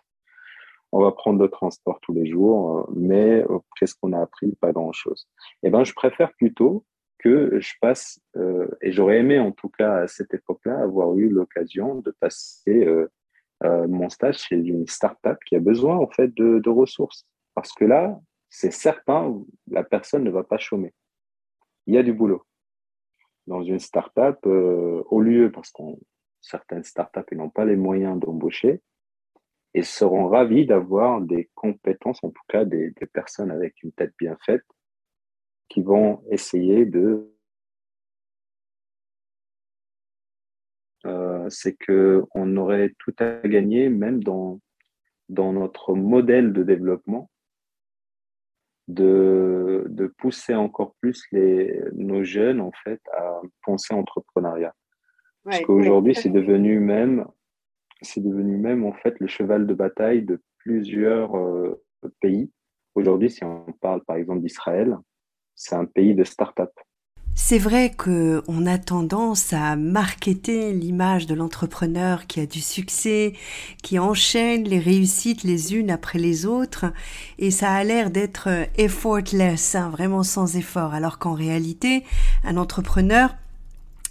on 0.93 1.03
va 1.03 1.13
prendre 1.13 1.41
le 1.43 1.49
transport 1.49 1.99
tous 2.01 2.13
les 2.13 2.27
jours, 2.27 2.79
euh, 2.79 2.93
mais 2.97 3.45
euh, 3.51 3.59
qu'est-ce 3.79 3.95
qu'on 3.95 4.13
a 4.13 4.21
appris? 4.21 4.55
Pas 4.61 4.73
grand-chose. 4.73 5.29
Eh 5.63 5.71
ben, 5.71 5.85
je 5.85 5.93
préfère 5.93 6.33
plutôt 6.35 6.85
que 7.19 7.59
je 7.59 7.75
passe, 7.81 8.21
euh, 8.37 8.69
et 8.81 8.93
j'aurais 8.93 9.19
aimé 9.19 9.39
en 9.39 9.51
tout 9.51 9.69
cas 9.69 10.03
à 10.03 10.07
cette 10.07 10.33
époque-là 10.35 10.81
avoir 10.81 11.15
eu 11.17 11.29
l'occasion 11.29 11.97
de 11.97 12.15
passer 12.21 12.87
mon 13.61 14.09
stage 14.09 14.39
chez 14.39 14.57
une 14.57 14.87
start-up 14.87 15.37
qui 15.45 15.57
a 15.57 15.59
besoin 15.59 15.97
en 15.97 16.07
fait 16.09 16.33
de 16.33 16.71
ressources. 16.71 17.27
Parce 17.55 17.73
que 17.73 17.85
là, 17.85 18.17
c'est 18.49 18.71
certain, 18.71 19.37
la 19.69 19.83
personne 19.83 20.23
ne 20.23 20.31
va 20.31 20.45
pas 20.45 20.59
chômer. 20.59 20.95
Il 21.89 21.95
y 21.95 21.99
a 21.99 22.03
du 22.03 22.13
boulot. 22.13 22.45
Dans 23.47 23.63
une 23.63 23.79
start-up, 23.79 24.45
au 24.45 25.21
lieu, 25.23 25.51
parce 25.51 25.73
que 25.73 25.83
certaines 26.43 26.85
start-up 26.85 27.33
n'ont 27.33 27.49
pas 27.49 27.65
les 27.65 27.77
moyens 27.77 28.21
d'embaucher, 28.21 28.83
et 29.73 29.83
seront 29.83 30.29
ravis 30.29 30.67
d'avoir 30.67 31.23
des 31.23 31.49
compétences, 31.55 32.23
en 32.23 32.29
tout 32.29 32.43
cas 32.47 32.67
des, 32.67 32.93
personnes 33.11 33.51
avec 33.51 33.83
une 33.83 33.93
tête 33.93 34.13
bien 34.19 34.37
faite, 34.45 34.67
qui 35.71 35.81
vont 35.81 36.23
essayer 36.31 36.85
de... 36.85 37.35
Euh, 41.07 41.49
c'est 41.49 41.75
qu'on 41.75 42.57
aurait 42.59 42.95
tout 42.99 43.15
à 43.19 43.41
gagner, 43.49 43.89
même 43.89 44.23
dans, 44.23 44.61
dans 45.31 45.55
notre 45.55 45.95
modèle 45.95 46.53
de 46.53 46.63
développement, 46.63 47.31
de, 48.89 49.85
de 49.89 50.07
pousser 50.07 50.55
encore 50.55 50.95
plus 51.01 51.23
les, 51.31 51.81
nos 51.93 52.25
jeunes 52.25 52.61
en 52.61 52.73
fait 52.85 53.01
à 53.17 53.41
penser 53.63 53.95
entrepreneuriat. 53.95 54.75
Parce 55.45 55.61
qu'aujourd'hui, 55.61 56.15
c'est 56.15 56.31
devenu 56.31 56.81
même 56.81 57.25
c'est 58.03 58.23
devenu 58.23 58.57
même 58.57 58.85
en 58.85 58.93
fait 58.93 59.19
le 59.19 59.27
cheval 59.27 59.67
de 59.67 59.75
bataille 59.75 60.23
de 60.23 60.41
plusieurs 60.59 61.37
euh, 61.37 61.83
pays. 62.21 62.51
Aujourd'hui, 62.95 63.31
si 63.31 63.45
on 63.45 63.67
parle 63.81 64.05
par 64.05 64.17
exemple 64.17 64.41
d'Israël, 64.41 64.97
c'est 65.55 65.75
un 65.75 65.85
pays 65.85 66.15
de 66.15 66.25
start-up. 66.25 66.71
C'est 67.41 67.59
vrai 67.59 67.95
que 67.97 68.43
on 68.47 68.67
a 68.67 68.77
tendance 68.79 69.55
à 69.55 69.75
marketer 69.77 70.75
l'image 70.75 71.27
de 71.27 71.35
l'entrepreneur 71.35 72.27
qui 72.27 72.41
a 72.41 72.47
du 72.47 72.61
succès, 72.61 73.33
qui 73.83 73.99
enchaîne 73.99 74.65
les 74.65 74.81
réussites 74.81 75.45
les 75.45 75.75
unes 75.75 75.91
après 75.91 76.19
les 76.19 76.45
autres, 76.45 76.87
et 77.39 77.51
ça 77.51 77.73
a 77.73 77.85
l'air 77.85 78.11
d'être 78.11 78.49
effortless, 78.77 79.77
hein, 79.77 79.89
vraiment 79.89 80.25
sans 80.25 80.57
effort, 80.57 80.93
alors 80.93 81.19
qu'en 81.19 81.33
réalité, 81.33 82.05
un 82.45 82.59
entrepreneur, 82.59 83.35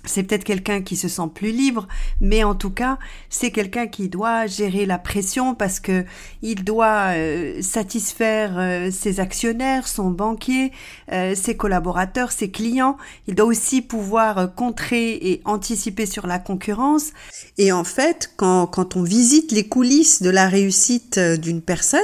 c'est 0.07 0.23
peut-être 0.23 0.43
quelqu'un 0.43 0.81
qui 0.81 0.95
se 0.95 1.07
sent 1.07 1.29
plus 1.33 1.51
libre, 1.51 1.87
mais 2.21 2.43
en 2.43 2.55
tout 2.55 2.69
cas, 2.69 2.97
c'est 3.29 3.51
quelqu'un 3.51 3.87
qui 3.87 4.09
doit 4.09 4.47
gérer 4.47 4.85
la 4.85 4.97
pression 4.97 5.55
parce 5.55 5.79
que 5.79 6.05
il 6.41 6.63
doit 6.63 7.15
euh, 7.15 7.61
satisfaire 7.61 8.55
euh, 8.57 8.89
ses 8.91 9.19
actionnaires, 9.19 9.87
son 9.87 10.09
banquier, 10.09 10.71
euh, 11.11 11.35
ses 11.35 11.55
collaborateurs, 11.55 12.31
ses 12.31 12.49
clients. 12.49 12.97
Il 13.27 13.35
doit 13.35 13.45
aussi 13.45 13.81
pouvoir 13.81 14.53
contrer 14.55 15.13
et 15.13 15.41
anticiper 15.45 16.05
sur 16.05 16.27
la 16.27 16.39
concurrence. 16.39 17.11
Et 17.57 17.71
en 17.71 17.83
fait, 17.83 18.31
quand, 18.37 18.67
quand 18.67 18.95
on 18.95 19.03
visite 19.03 19.51
les 19.51 19.67
coulisses 19.67 20.21
de 20.21 20.29
la 20.29 20.47
réussite 20.47 21.19
d'une 21.19 21.61
personne, 21.61 21.99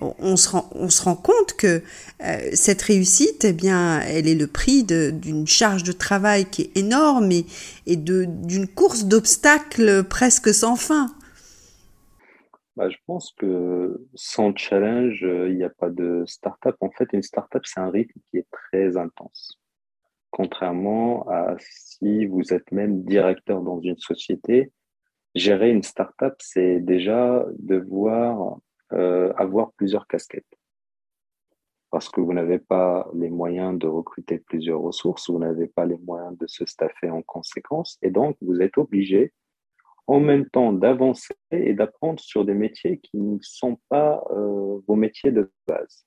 on 0.00 0.36
se 0.36 0.50
rend, 0.50 0.68
on 0.74 0.88
se 0.88 1.02
rend 1.02 1.16
compte 1.16 1.54
que 1.58 1.82
euh, 2.22 2.50
cette 2.52 2.82
réussite, 2.82 3.44
eh 3.44 3.52
bien, 3.52 4.00
elle 4.00 4.28
est 4.28 4.34
le 4.34 4.46
prix 4.46 4.84
d'une 4.84 5.46
charge 5.46 5.82
de 5.82 5.92
travail 5.92 6.46
qui 6.46 6.62
est 6.62 6.76
énorme 6.78 7.30
et, 7.32 7.46
et 7.86 7.96
d'une 7.96 8.68
course 8.68 9.04
d'obstacles 9.04 10.04
presque 10.04 10.52
sans 10.52 10.76
fin. 10.76 11.08
Bah, 12.76 12.88
je 12.88 12.96
pense 13.06 13.34
que 13.36 14.06
sans 14.14 14.56
challenge, 14.56 15.20
il 15.20 15.56
n'y 15.56 15.64
a 15.64 15.70
pas 15.70 15.90
de 15.90 16.24
start-up. 16.26 16.76
En 16.80 16.90
fait, 16.90 17.08
une 17.12 17.22
start-up, 17.22 17.62
c'est 17.66 17.80
un 17.80 17.90
rythme 17.90 18.18
qui 18.30 18.38
est 18.38 18.46
très 18.50 18.96
intense. 18.96 19.58
Contrairement 20.30 21.28
à 21.28 21.56
si 21.58 22.26
vous 22.26 22.54
êtes 22.54 22.70
même 22.72 23.02
directeur 23.02 23.62
dans 23.62 23.80
une 23.80 23.98
société, 23.98 24.72
gérer 25.34 25.70
une 25.70 25.82
start-up, 25.82 26.34
c'est 26.38 26.80
déjà 26.80 27.44
devoir 27.58 28.58
euh, 28.92 29.32
avoir 29.36 29.72
plusieurs 29.72 30.06
casquettes. 30.06 30.44
Parce 31.90 32.08
que 32.08 32.20
vous 32.20 32.32
n'avez 32.32 32.58
pas 32.58 33.08
les 33.14 33.30
moyens 33.30 33.78
de 33.78 33.86
recruter 33.86 34.38
plusieurs 34.38 34.80
ressources, 34.80 35.28
vous 35.28 35.38
n'avez 35.38 35.66
pas 35.66 35.84
les 35.86 35.98
moyens 35.98 36.36
de 36.38 36.46
se 36.46 36.64
staffer 36.64 37.10
en 37.10 37.22
conséquence, 37.22 37.98
et 38.02 38.10
donc 38.10 38.36
vous 38.40 38.60
êtes 38.60 38.78
obligé 38.78 39.32
en 40.06 40.20
même 40.20 40.48
temps 40.50 40.72
d'avancer 40.72 41.34
et 41.52 41.72
d'apprendre 41.72 42.18
sur 42.18 42.44
des 42.44 42.54
métiers 42.54 42.98
qui 42.98 43.16
ne 43.16 43.38
sont 43.42 43.78
pas 43.88 44.24
euh, 44.30 44.80
vos 44.86 44.96
métiers 44.96 45.30
de 45.30 45.52
base. 45.68 46.04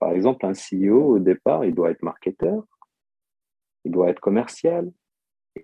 Par 0.00 0.12
exemple, 0.12 0.46
un 0.46 0.52
CEO, 0.52 1.14
au 1.14 1.18
départ, 1.18 1.64
il 1.64 1.74
doit 1.74 1.90
être 1.90 2.02
marketeur, 2.02 2.64
il 3.84 3.92
doit 3.92 4.10
être 4.10 4.20
commercial, 4.20 4.90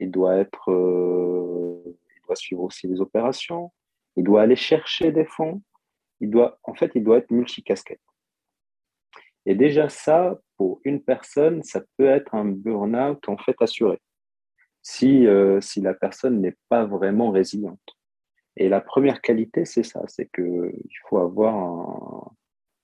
il 0.00 0.10
doit 0.10 0.36
être, 0.36 0.70
euh, 0.70 1.82
il 1.86 2.26
doit 2.26 2.36
suivre 2.36 2.62
aussi 2.62 2.86
les 2.86 3.00
opérations, 3.00 3.72
il 4.16 4.24
doit 4.24 4.42
aller 4.42 4.56
chercher 4.56 5.10
des 5.10 5.24
fonds, 5.24 5.62
il 6.20 6.30
doit, 6.30 6.58
en 6.62 6.74
fait, 6.74 6.92
il 6.94 7.04
doit 7.04 7.18
être 7.18 7.30
multicasquette. 7.30 8.00
Et 9.44 9.54
déjà 9.54 9.88
ça, 9.88 10.38
pour 10.56 10.80
une 10.84 11.02
personne, 11.02 11.62
ça 11.62 11.80
peut 11.96 12.06
être 12.06 12.34
un 12.34 12.44
burn-out 12.44 13.28
en 13.28 13.36
fait 13.36 13.56
assuré, 13.60 14.00
si, 14.82 15.26
euh, 15.26 15.60
si 15.60 15.80
la 15.80 15.94
personne 15.94 16.40
n'est 16.40 16.56
pas 16.68 16.84
vraiment 16.84 17.30
résiliente. 17.30 17.96
Et 18.56 18.68
la 18.68 18.80
première 18.80 19.20
qualité, 19.20 19.64
c'est 19.64 19.82
ça, 19.82 20.02
c'est 20.08 20.28
qu'il 20.34 20.98
faut 21.08 21.18
avoir 21.18 21.54
un, 21.54 22.32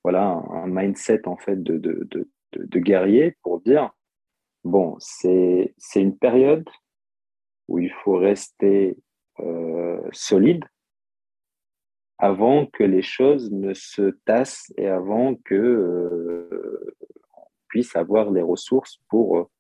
voilà, 0.05 0.43
un 0.51 0.66
mindset 0.66 1.26
en 1.26 1.37
fait 1.37 1.61
de, 1.62 1.78
de, 1.78 2.07
de, 2.11 2.28
de 2.53 2.78
guerrier 2.78 3.37
pour 3.43 3.61
dire, 3.61 3.91
bon, 4.64 4.97
c'est 4.99 5.74
une 5.97 6.16
période 6.16 6.68
où 7.68 7.78
il 7.78 7.93
faut 8.05 8.16
rester 8.16 8.99
euh, 9.41 10.01
solide, 10.12 10.64
avant 12.22 12.66
que 12.66 12.84
les 12.84 13.02
choses 13.02 13.50
ne 13.50 13.74
se 13.74 14.10
tassent 14.24 14.72
et 14.76 14.86
avant 14.86 15.34
que 15.34 15.56
euh, 15.56 16.94
puisse 17.66 17.96
avoir 17.96 18.30
les 18.30 18.42
ressources 18.42 19.00
pour 19.08 19.38
euh, 19.38 19.50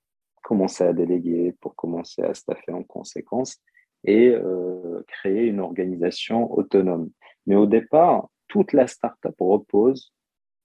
commencer 0.44 0.84
à 0.84 0.92
déléguer, 0.92 1.56
pour 1.60 1.74
commencer 1.74 2.22
à 2.22 2.34
staffer 2.34 2.70
en 2.70 2.84
conséquence 2.84 3.60
et 4.04 4.28
euh, 4.28 5.02
créer 5.08 5.46
une 5.46 5.58
organisation 5.58 6.52
autonome. 6.56 7.10
Mais 7.46 7.56
au 7.56 7.66
départ, 7.66 8.28
toute 8.46 8.72
la 8.72 8.86
startup 8.86 9.34
repose 9.40 10.14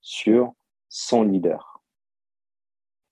sur 0.00 0.52
son 0.88 1.24
leader. 1.24 1.82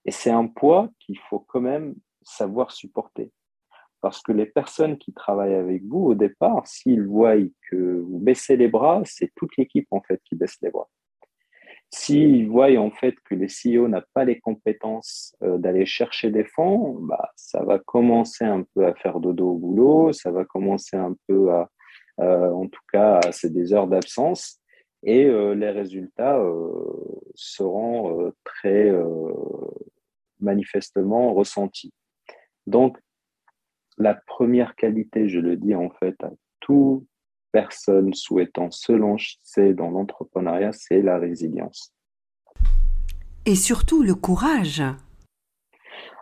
Et 0.04 0.12
c'est 0.12 0.30
un 0.30 0.46
poids 0.46 0.90
qu'il 1.00 1.18
faut 1.28 1.40
quand 1.40 1.60
même 1.60 1.96
savoir 2.22 2.70
supporter. 2.70 3.32
Parce 4.06 4.22
que 4.22 4.30
les 4.30 4.46
personnes 4.46 4.98
qui 4.98 5.12
travaillent 5.12 5.56
avec 5.56 5.82
vous, 5.82 5.98
au 5.98 6.14
départ, 6.14 6.64
s'ils 6.64 7.02
voient 7.02 7.34
que 7.68 7.98
vous 7.98 8.20
baissez 8.20 8.56
les 8.56 8.68
bras, 8.68 9.02
c'est 9.04 9.32
toute 9.34 9.56
l'équipe 9.56 9.88
en 9.90 10.00
fait 10.00 10.20
qui 10.24 10.36
baisse 10.36 10.54
les 10.62 10.70
bras. 10.70 10.88
S'ils 11.90 12.48
voient 12.48 12.70
en 12.76 12.92
fait 12.92 13.16
que 13.24 13.34
les 13.34 13.48
CEO 13.48 13.88
n'a 13.88 14.04
pas 14.14 14.24
les 14.24 14.38
compétences 14.38 15.34
euh, 15.42 15.58
d'aller 15.58 15.86
chercher 15.86 16.30
des 16.30 16.44
fonds, 16.44 17.00
bah, 17.00 17.32
ça 17.34 17.64
va 17.64 17.80
commencer 17.80 18.44
un 18.44 18.64
peu 18.76 18.86
à 18.86 18.94
faire 18.94 19.18
dodo 19.18 19.54
au 19.54 19.58
boulot, 19.58 20.12
ça 20.12 20.30
va 20.30 20.44
commencer 20.44 20.96
un 20.96 21.16
peu 21.26 21.50
à, 21.50 21.68
euh, 22.20 22.52
en 22.52 22.68
tout 22.68 22.84
cas, 22.92 23.18
c'est 23.32 23.52
des 23.52 23.72
heures 23.72 23.88
d'absence 23.88 24.60
et 25.02 25.24
euh, 25.24 25.52
les 25.56 25.70
résultats 25.70 26.40
seront 27.34 28.32
très 28.44 28.94
manifestement 30.38 31.34
ressentis. 31.34 31.92
Donc, 32.68 32.98
la 33.98 34.14
première 34.14 34.74
qualité, 34.76 35.28
je 35.28 35.40
le 35.40 35.56
dis 35.56 35.74
en 35.74 35.90
fait 35.90 36.16
à 36.22 36.30
toute 36.60 37.06
personne 37.52 38.12
souhaitant 38.12 38.70
se 38.70 38.92
lancer 38.92 39.72
dans 39.72 39.90
l'entrepreneuriat, 39.90 40.72
c'est 40.72 41.00
la 41.00 41.18
résilience. 41.18 41.94
Et 43.46 43.54
surtout 43.54 44.02
le 44.02 44.14
courage. 44.14 44.82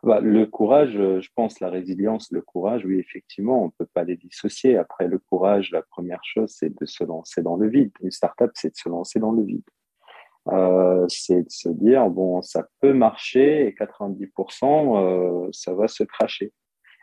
Bah, 0.04 0.20
le 0.20 0.44
courage, 0.44 0.92
je 0.92 1.28
pense, 1.34 1.60
la 1.60 1.70
résilience, 1.70 2.30
le 2.30 2.42
courage, 2.42 2.84
oui, 2.84 2.98
effectivement, 2.98 3.62
on 3.62 3.66
ne 3.66 3.72
peut 3.78 3.88
pas 3.92 4.04
les 4.04 4.16
dissocier. 4.16 4.76
Après, 4.76 5.08
le 5.08 5.18
courage, 5.18 5.70
la 5.72 5.82
première 5.82 6.22
chose, 6.22 6.54
c'est 6.54 6.68
de 6.68 6.84
se 6.84 7.02
lancer 7.02 7.42
dans 7.42 7.56
le 7.56 7.68
vide. 7.68 7.90
Une 8.00 8.10
startup, 8.10 8.50
c'est 8.54 8.68
de 8.68 8.76
se 8.76 8.88
lancer 8.90 9.18
dans 9.18 9.32
le 9.32 9.42
vide. 9.42 9.64
Euh, 10.48 11.06
c'est 11.08 11.42
de 11.42 11.50
se 11.50 11.70
dire, 11.70 12.10
bon, 12.10 12.42
ça 12.42 12.68
peut 12.80 12.92
marcher 12.92 13.66
et 13.66 13.72
90%, 13.72 15.46
euh, 15.46 15.48
ça 15.52 15.72
va 15.72 15.88
se 15.88 16.04
cracher. 16.04 16.52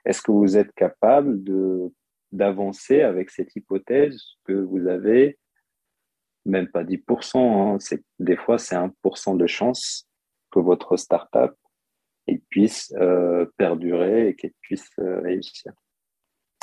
Est-ce 0.05 0.21
que 0.21 0.31
vous 0.31 0.57
êtes 0.57 0.71
capable 0.73 1.43
de 1.43 1.91
d'avancer 2.31 3.01
avec 3.01 3.29
cette 3.29 3.53
hypothèse 3.57 4.21
que 4.45 4.53
vous 4.53 4.87
avez 4.87 5.37
même 6.45 6.69
pas 6.69 6.85
10%, 6.85 7.37
hein, 7.37 7.77
c'est, 7.79 8.01
des 8.19 8.37
fois 8.37 8.57
c'est 8.57 8.75
1% 8.75 9.35
de 9.35 9.47
chance 9.47 10.07
que 10.49 10.59
votre 10.59 10.95
startup 10.95 11.53
puisse 12.49 12.93
euh, 12.97 13.45
perdurer 13.57 14.29
et 14.29 14.35
qu'elle 14.35 14.53
puisse 14.61 14.89
euh, 14.99 15.19
réussir? 15.21 15.73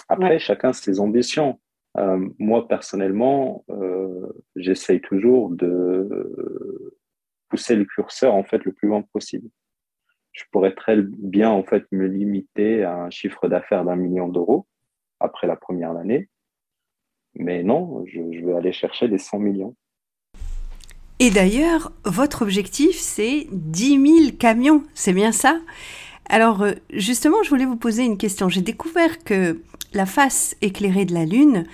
Après, 0.09 0.39
chacun 0.39 0.73
ses 0.73 1.01
ambitions. 1.01 1.61
Euh, 1.99 2.29
moi, 2.39 2.67
personnellement, 2.67 3.65
j'essaye 4.57 5.01
toujours 5.01 5.51
de 5.51 6.97
pousser 7.49 7.77
le 7.77 7.85
curseur 7.85 8.35
en 8.35 8.45
fait 8.45 8.65
le 8.65 8.73
plus 8.73 8.89
loin 8.89 9.03
possible 9.13 9.49
je 10.33 10.45
pourrais 10.53 10.75
très 10.75 10.97
bien 10.97 11.51
en 11.51 11.63
fait 11.63 11.85
me 11.93 12.07
limiter 12.07 12.85
à 12.85 12.95
un 12.97 13.11
chiffre 13.11 13.49
d'affaires 13.49 13.85
d'un 13.85 13.97
million 13.97 14.29
d'euros 14.29 14.67
après 15.21 15.47
la 15.47 15.57
première 15.57 15.97
année. 15.97 16.29
Mais 17.35 17.63
non, 17.63 18.05
je, 18.07 18.21
je, 18.33 18.45
veux 18.45 18.57
aller 18.57 18.73
chercher 18.73 19.09
des 19.09 19.19
100 19.19 19.39
millions. 19.39 19.75
Et 21.21 21.31
d'ailleurs, 21.31 21.93
votre 22.05 22.43
objectif, 22.43 22.97
c'est 22.97 23.47
10 23.51 24.25
000 24.27 24.37
camions, 24.39 24.85
c'est 24.95 25.13
bien 25.13 25.33
ça? 25.33 25.59
Alors, 26.29 26.63
euh, 26.63 26.73
justement, 26.91 27.43
je 27.43 27.49
voulais 27.49 27.65
vous 27.65 27.77
poser 27.77 28.05
une 28.05 28.19
question. 28.19 28.49
J'ai 28.49 28.61
découvert 28.61 29.23
que 29.25 29.61
la 29.95 30.07
face 30.07 30.57
éclairée 30.61 31.07
de 31.07 31.15
la 31.15 31.25
Lune 31.25 31.65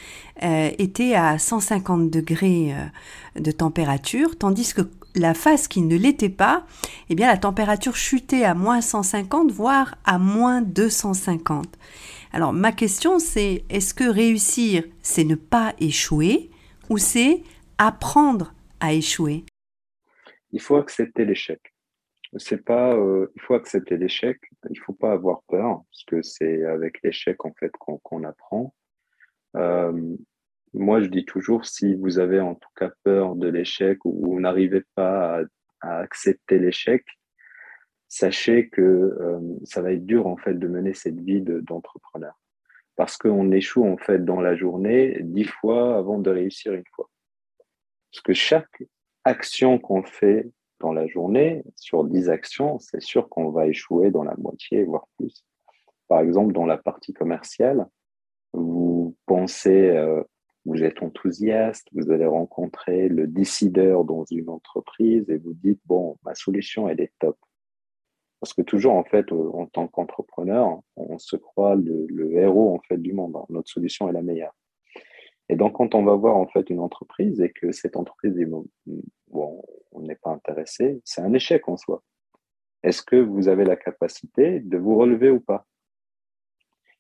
euh, 0.42 0.70
était 0.78 1.14
à 1.14 1.38
150 1.38 2.11
degrés 2.11 2.72
euh, 2.72 3.40
de 3.40 3.50
température, 3.50 4.38
tandis 4.38 4.72
que 4.72 4.82
la 5.14 5.34
face 5.34 5.68
qui 5.68 5.82
ne 5.82 5.96
l'était 5.96 6.28
pas, 6.28 6.66
eh 7.08 7.14
bien 7.14 7.28
la 7.28 7.38
température 7.38 7.96
chutait 7.96 8.44
à 8.44 8.54
moins 8.54 8.80
150, 8.80 9.50
voire 9.50 9.96
à 10.04 10.18
moins 10.18 10.62
250. 10.62 11.66
Alors 12.32 12.52
ma 12.52 12.72
question 12.72 13.18
c'est, 13.18 13.64
est-ce 13.70 13.94
que 13.94 14.08
réussir, 14.08 14.84
c'est 15.02 15.24
ne 15.24 15.36
pas 15.36 15.74
échouer 15.78 16.50
ou 16.90 16.98
c'est 16.98 17.42
apprendre 17.78 18.54
à 18.80 18.92
échouer? 18.92 19.44
Il 20.52 20.60
faut 20.60 20.76
accepter 20.76 21.24
l'échec. 21.24 21.60
C'est 22.36 22.64
pas, 22.64 22.94
euh, 22.94 23.30
il 23.36 23.42
faut 23.42 23.54
accepter 23.54 23.96
l'échec. 23.96 24.40
Il 24.70 24.78
faut 24.78 24.92
pas 24.92 25.12
avoir 25.12 25.42
peur 25.48 25.82
parce 25.90 26.04
que 26.04 26.22
c'est 26.22 26.64
avec 26.64 27.00
l'échec 27.02 27.44
en 27.44 27.52
fait 27.58 27.72
qu'on 27.78 28.24
apprend. 28.24 28.74
Euh, 29.56 30.16
moi, 30.74 31.00
je 31.00 31.06
dis 31.06 31.24
toujours, 31.24 31.64
si 31.64 31.94
vous 31.94 32.18
avez 32.18 32.40
en 32.40 32.54
tout 32.54 32.68
cas 32.76 32.90
peur 33.04 33.36
de 33.36 33.48
l'échec 33.48 34.04
ou 34.04 34.26
vous 34.26 34.40
n'arrivez 34.40 34.82
pas 34.94 35.40
à, 35.80 35.98
accepter 36.00 36.58
l'échec, 36.58 37.04
sachez 38.08 38.68
que 38.68 38.82
euh, 38.82 39.40
ça 39.64 39.82
va 39.82 39.92
être 39.92 40.06
dur 40.06 40.26
en 40.26 40.36
fait 40.36 40.54
de 40.54 40.66
mener 40.66 40.94
cette 40.94 41.20
vie 41.20 41.42
d'entrepreneur. 41.42 42.34
parce 42.96 43.16
qu'on 43.16 43.50
échoue 43.50 43.84
en 43.86 43.96
fait 43.96 44.24
dans 44.24 44.40
la 44.40 44.56
journée 44.56 45.18
dix 45.22 45.44
fois 45.44 45.96
avant 45.96 46.18
de 46.18 46.30
réussir 46.30 46.72
une 46.72 46.84
fois. 46.94 47.10
Parce 48.10 48.22
que 48.22 48.32
chaque 48.32 48.82
action 49.24 49.78
qu'on 49.78 50.02
fait 50.02 50.48
dans 50.80 50.92
la 50.92 51.06
journée, 51.06 51.62
sur 51.76 52.04
dix 52.04 52.28
actions, 52.28 52.78
c'est 52.78 53.02
sûr 53.02 53.28
qu'on 53.28 53.50
va 53.50 53.66
échouer 53.66 54.10
dans 54.10 54.24
la 54.24 54.34
moitié, 54.36 54.84
voire 54.84 55.06
plus. 55.16 55.44
Par 56.08 56.20
exemple, 56.20 56.52
dans 56.52 56.66
la 56.66 56.78
partie 56.78 57.12
commerciale, 57.12 57.86
vous 58.52 59.16
pensez 59.26 59.88
euh, 59.88 60.22
vous 60.64 60.82
êtes 60.82 61.02
enthousiaste, 61.02 61.88
vous 61.92 62.10
allez 62.10 62.26
rencontrer 62.26 63.08
le 63.08 63.26
décideur 63.26 64.04
dans 64.04 64.24
une 64.24 64.48
entreprise 64.48 65.28
et 65.28 65.36
vous 65.36 65.54
dites, 65.54 65.80
bon, 65.86 66.16
ma 66.24 66.34
solution, 66.34 66.88
elle 66.88 67.00
est 67.00 67.12
top. 67.18 67.36
Parce 68.40 68.54
que 68.54 68.62
toujours, 68.62 68.94
en 68.94 69.04
fait, 69.04 69.30
euh, 69.32 69.50
en 69.52 69.66
tant 69.66 69.88
qu'entrepreneur, 69.88 70.80
on 70.96 71.18
se 71.18 71.36
croit 71.36 71.76
le, 71.76 72.32
héros, 72.34 72.74
en 72.74 72.80
fait, 72.80 72.98
du 72.98 73.12
monde. 73.12 73.36
Hein. 73.36 73.44
Notre 73.48 73.70
solution 73.70 74.08
est 74.08 74.12
la 74.12 74.22
meilleure. 74.22 74.54
Et 75.48 75.56
donc, 75.56 75.74
quand 75.74 75.94
on 75.94 76.04
va 76.04 76.14
voir, 76.14 76.36
en 76.36 76.46
fait, 76.46 76.70
une 76.70 76.80
entreprise 76.80 77.40
et 77.40 77.50
que 77.50 77.72
cette 77.72 77.96
entreprise 77.96 78.34
dit, 78.34 78.46
bon, 78.46 78.66
on 79.92 80.00
n'est 80.00 80.16
pas 80.16 80.30
intéressé, 80.30 81.00
c'est 81.04 81.20
un 81.20 81.32
échec 81.34 81.68
en 81.68 81.76
soi. 81.76 82.02
Est-ce 82.82 83.02
que 83.02 83.16
vous 83.16 83.48
avez 83.48 83.64
la 83.64 83.76
capacité 83.76 84.60
de 84.60 84.76
vous 84.76 84.96
relever 84.96 85.30
ou 85.30 85.40
pas? 85.40 85.66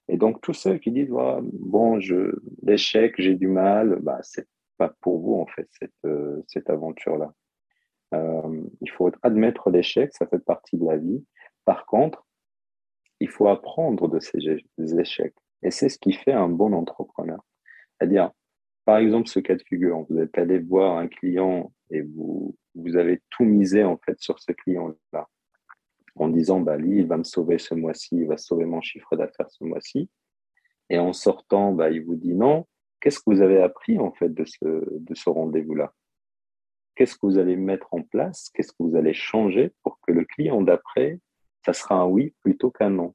Et 0.08 0.16
donc, 0.16 0.40
tous 0.42 0.52
ceux 0.52 0.78
qui 0.78 0.90
disent, 0.90 1.10
bon, 1.10 1.98
je, 2.00 2.36
l'échec, 2.62 3.14
j'ai 3.18 3.34
du 3.34 3.48
mal, 3.48 3.98
bah, 4.02 4.18
c'est 4.22 4.46
pas 4.76 4.94
pour 5.00 5.20
vous, 5.20 5.34
en 5.40 5.46
fait, 5.46 5.68
cette, 5.78 5.92
euh, 6.04 6.42
aventure-là. 6.66 7.32
Euh, 8.14 8.62
il 8.80 8.90
faut 8.90 9.10
admettre 9.22 9.70
l'échec, 9.70 10.12
ça 10.12 10.26
fait 10.26 10.38
partie 10.38 10.76
de 10.76 10.84
la 10.84 10.98
vie. 10.98 11.24
Par 11.64 11.86
contre, 11.86 12.26
il 13.20 13.28
faut 13.28 13.48
apprendre 13.48 14.08
de 14.08 14.20
ces 14.20 14.38
échecs. 14.98 15.34
Et 15.62 15.70
c'est 15.70 15.88
ce 15.88 15.98
qui 15.98 16.12
fait 16.12 16.32
un 16.32 16.48
bon 16.48 16.74
entrepreneur. 16.74 17.42
C'est-à-dire, 17.98 18.30
par 18.84 18.98
exemple, 18.98 19.28
ce 19.28 19.40
cas 19.40 19.54
de 19.54 19.62
figure, 19.62 20.04
vous 20.10 20.18
êtes 20.18 20.36
allé 20.36 20.58
voir 20.58 20.98
un 20.98 21.08
client 21.08 21.72
et 21.90 22.02
vous, 22.02 22.54
vous 22.74 22.96
avez 22.96 23.22
tout 23.30 23.44
misé, 23.44 23.84
en 23.84 23.96
fait, 23.96 24.20
sur 24.20 24.38
ce 24.38 24.52
client-là 24.52 25.28
en 26.16 26.28
disant 26.28 26.60
bah, 26.60 26.76
lui, 26.76 27.00
il 27.00 27.06
va 27.06 27.16
me 27.16 27.24
sauver 27.24 27.58
ce 27.58 27.74
mois-ci, 27.74 28.16
il 28.16 28.26
va 28.26 28.36
sauver 28.36 28.64
mon 28.64 28.80
chiffre 28.80 29.16
d'affaires 29.16 29.50
ce 29.50 29.64
mois-ci. 29.64 30.08
Et 30.90 30.98
en 30.98 31.12
sortant, 31.12 31.72
bah, 31.72 31.90
il 31.90 32.04
vous 32.04 32.16
dit 32.16 32.34
non. 32.34 32.66
Qu'est-ce 33.00 33.18
que 33.18 33.24
vous 33.26 33.42
avez 33.42 33.60
appris 33.60 33.98
en 33.98 34.12
fait 34.12 34.32
de 34.32 34.44
ce, 34.44 34.64
de 34.64 35.14
ce 35.14 35.28
rendez-vous-là? 35.28 35.92
Qu'est-ce 36.94 37.14
que 37.14 37.26
vous 37.26 37.38
allez 37.38 37.56
mettre 37.56 37.92
en 37.92 38.02
place? 38.02 38.50
Qu'est-ce 38.54 38.72
que 38.72 38.82
vous 38.82 38.96
allez 38.96 39.14
changer 39.14 39.72
pour 39.82 40.00
que 40.00 40.12
le 40.12 40.24
client 40.24 40.62
d'après, 40.62 41.20
ça 41.64 41.72
sera 41.72 41.96
un 41.96 42.06
oui 42.06 42.34
plutôt 42.42 42.70
qu'un 42.70 42.90
non? 42.90 43.14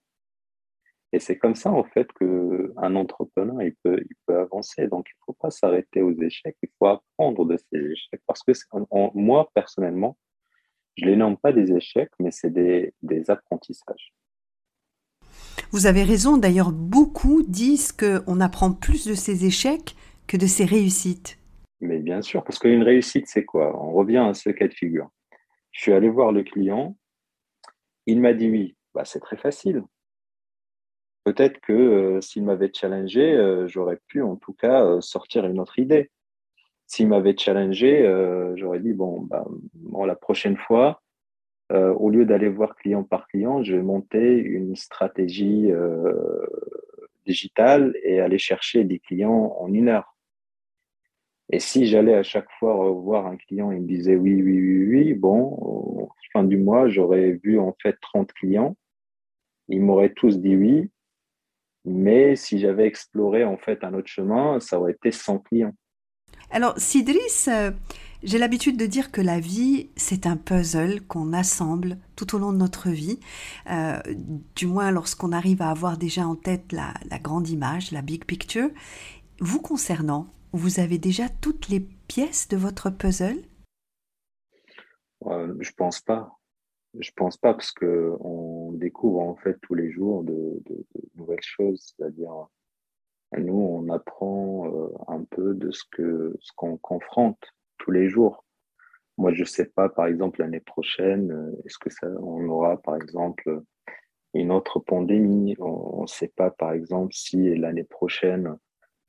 Et 1.12 1.20
c'est 1.20 1.40
comme 1.40 1.56
ça 1.56 1.72
en 1.72 1.84
fait 1.84 2.08
qu'un 2.14 2.96
entrepreneur 2.96 3.64
il 3.64 3.76
peut, 3.84 4.00
il 4.00 4.16
peut 4.28 4.38
avancer. 4.38 4.88
Donc 4.88 5.08
il 5.10 5.16
ne 5.22 5.24
faut 5.26 5.38
pas 5.40 5.50
s'arrêter 5.50 6.02
aux 6.02 6.14
échecs, 6.22 6.58
il 6.62 6.70
faut 6.78 6.88
apprendre 6.88 7.46
de 7.46 7.58
ces 7.58 7.80
échecs. 7.80 8.22
Parce 8.28 8.44
que 8.44 8.52
moi 9.16 9.50
personnellement, 9.56 10.18
je 11.00 11.06
les 11.06 11.16
nomme 11.16 11.38
pas 11.38 11.52
des 11.52 11.72
échecs, 11.72 12.12
mais 12.20 12.32
c'est 12.32 12.52
des, 12.52 12.94
apprentissages. 13.30 14.14
Vous 15.72 15.86
avez 15.86 16.04
raison, 16.04 16.38
d'ailleurs 16.38 16.72
beaucoup 16.72 17.44
disent 17.44 17.92
qu'on 17.92 18.40
apprend 18.40 18.74
plus 18.74 19.08
de 19.08 19.14
ces 19.14 19.46
échecs 19.46 19.96
que 20.28 20.38
de 20.38 20.48
ces 20.48 20.66
réussites. 20.66 21.38
Mais 21.82 22.00
bien 22.00 22.22
sûr, 22.22 22.44
parce 22.44 22.60
qu'une 22.60 22.84
réussite, 22.84 23.28
c'est 23.28 23.46
quoi? 23.46 23.80
On 23.82 23.92
revient 23.94 24.18
à 24.18 24.34
ce 24.34 24.50
cas 24.50 24.68
de 24.68 24.74
figure. 24.74 25.10
Je 25.72 25.82
suis 25.82 25.94
allé 25.94 26.10
voir 26.10 26.32
le 26.32 26.44
client, 26.44 26.98
il 28.06 28.20
m'a 28.20 28.34
dit 28.34 28.50
oui, 28.50 28.76
bah, 28.94 29.06
c'est 29.06 29.20
très 29.20 29.38
facile. 29.38 29.84
Peut-être 31.24 31.60
que 31.62 31.74
euh, 31.74 32.22
s'il 32.22 32.44
m'avait 32.44 32.72
challengé, 32.74 33.22
euh, 33.22 33.68
j'aurais 33.68 34.00
pu 34.08 34.22
en 34.24 34.36
tout 34.36 34.54
cas 34.54 34.84
euh, 34.84 35.02
sortir 35.02 35.46
une 35.46 35.60
autre 35.60 35.78
idée. 35.78 36.10
S'il 36.90 37.08
m'avait 37.08 37.38
challengé, 37.38 38.02
euh, 38.02 38.56
j'aurais 38.56 38.80
dit 38.80 38.94
bon, 38.94 39.22
bah, 39.22 39.46
bon, 39.76 40.06
la 40.06 40.16
prochaine 40.16 40.58
fois, 40.58 41.04
euh, 41.72 41.94
au 41.94 42.10
lieu 42.10 42.26
d'aller 42.26 42.50
voir 42.50 42.76
client 42.76 43.04
par 43.04 43.28
client, 43.28 43.62
je 43.62 43.76
vais 43.76 43.84
monter 43.84 44.38
une 44.38 44.76
stratégie 44.76 45.72
euh, 45.72 46.12
digitale 47.28 47.96
et 48.02 48.20
aller 48.20 48.40
chercher 48.40 48.86
des 48.86 48.98
clients 48.98 49.56
en 49.60 49.72
une 49.72 49.88
heure. 49.88 50.18
Et 51.52 51.60
si 51.60 51.86
j'allais 51.86 52.16
à 52.16 52.24
chaque 52.24 52.50
fois 52.58 52.74
revoir 52.74 53.28
un 53.28 53.38
client, 53.38 53.72
il 53.72 53.82
me 53.82 53.88
disait 53.88 54.16
oui, 54.16 54.42
oui, 54.42 54.60
oui, 54.60 54.88
oui, 54.88 55.14
bon, 55.14 56.10
fin 56.34 56.44
du 56.44 56.58
mois, 56.58 56.90
j'aurais 56.90 57.34
vu 57.44 57.60
en 57.60 57.76
fait 57.84 57.98
30 58.02 58.34
clients. 58.34 58.76
Ils 59.68 59.82
m'auraient 59.82 60.14
tous 60.14 60.40
dit 60.40 60.56
oui. 60.56 60.90
Mais 61.86 62.36
si 62.36 62.58
j'avais 62.58 62.88
exploré 62.88 63.44
en 63.44 63.58
fait 63.58 63.84
un 63.84 63.94
autre 63.94 64.08
chemin, 64.08 64.60
ça 64.60 64.80
aurait 64.80 64.94
été 64.94 65.12
100 65.12 65.38
clients. 65.40 65.76
Alors, 66.52 66.78
Sidris, 66.80 67.46
euh, 67.48 67.72
j'ai 68.24 68.40
l'habitude 68.40 68.76
de 68.76 68.88
dire 68.88 69.12
que 69.12 69.22
la 69.22 69.40
vie, 69.40 69.90
c'est 69.96 70.26
un 70.26 70.36
puzzle 70.36 71.02
qu'on 71.02 71.32
assemble 71.32 71.98
tout 72.16 72.36
au 72.36 72.40
long 72.40 72.52
de 72.52 72.58
notre 72.58 72.90
vie, 72.90 73.20
euh, 73.70 74.00
du 74.56 74.66
moins 74.66 74.90
lorsqu'on 74.90 75.32
arrive 75.32 75.62
à 75.62 75.70
avoir 75.70 75.98
déjà 75.98 76.28
en 76.28 76.36
tête 76.36 76.72
la, 76.72 76.94
grande 77.20 77.48
image, 77.50 77.92
la 77.92 78.02
big 78.02 78.26
picture. 78.26 78.70
Vous 79.40 79.62
concernant, 79.62 80.28
vous 80.52 80.80
avez 80.80 80.98
déjà 80.98 81.30
toutes 81.30 81.70
les 81.70 81.80
pièces 81.80 82.48
de 82.48 82.58
votre 82.58 82.90
puzzle? 82.90 83.42
Euh, 85.28 85.54
Je 85.60 85.72
pense 85.72 86.02
pas. 86.02 86.40
Je 86.98 87.12
pense 87.16 87.38
pas 87.38 87.54
parce 87.54 87.72
que 87.72 88.18
on 88.20 88.72
découvre 88.72 89.20
en 89.20 89.36
fait 89.36 89.60
tous 89.62 89.76
les 89.76 89.92
jours 89.92 90.24
de, 90.24 90.64
nouvelles 91.16 91.38
choses. 91.42 91.94
C'est-à-dire, 91.96 92.48
nous, 93.38 93.54
on 93.54 93.90
apprend 93.90 94.68
euh, 94.68 94.88
un 95.08 95.24
peu 95.24 95.54
de 95.54 95.72
ce 95.72 95.84
que 95.92 96.36
ce 96.40 96.52
qu'on 96.56 96.78
confronte 96.78 97.42
tous 97.78 97.92
les 97.92 98.10
jours. 98.10 98.46
Moi, 99.18 99.34
je 99.34 99.44
sais 99.44 99.66
pas, 99.66 99.90
par 99.90 100.08
exemple, 100.08 100.40
l'année 100.42 100.62
prochaine, 100.62 101.32
euh, 101.32 101.62
est-ce 101.66 101.78
que 101.78 101.90
ça, 101.90 102.08
on 102.22 102.48
aura, 102.50 102.78
par 102.78 102.96
exemple, 102.96 103.62
une 104.34 104.52
autre 104.52 104.80
pandémie? 104.80 105.56
On 105.60 106.04
ne 106.04 106.08
sait 106.08 106.32
pas, 106.36 106.52
par 106.52 106.72
exemple, 106.72 107.14
si 107.14 107.56
l'année 107.56 107.84
prochaine, 107.84 108.58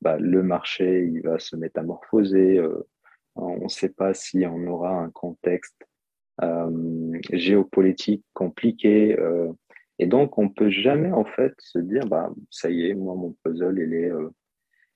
bah, 0.01 0.17
le 0.17 0.43
marché 0.43 1.05
il 1.05 1.21
va 1.21 1.39
se 1.39 1.55
métamorphoser. 1.55 2.57
Euh, 2.57 2.87
on 3.35 3.63
ne 3.63 3.69
sait 3.69 3.89
pas 3.89 4.13
si 4.13 4.45
on 4.45 4.67
aura 4.67 4.91
un 4.91 5.09
contexte 5.09 5.87
euh, 6.41 7.19
géopolitique 7.31 8.25
compliqué. 8.33 9.17
Euh, 9.17 9.51
et 10.01 10.07
donc, 10.07 10.39
on 10.39 10.49
peut 10.49 10.71
jamais 10.71 11.11
en 11.11 11.25
fait 11.25 11.53
se 11.59 11.77
dire, 11.77 12.05
bah, 12.07 12.31
ça 12.49 12.71
y 12.71 12.87
est, 12.87 12.95
moi, 12.95 13.13
mon 13.13 13.35
puzzle, 13.43 13.77
il 13.79 13.93
est, 13.93 14.11
euh, 14.11 14.29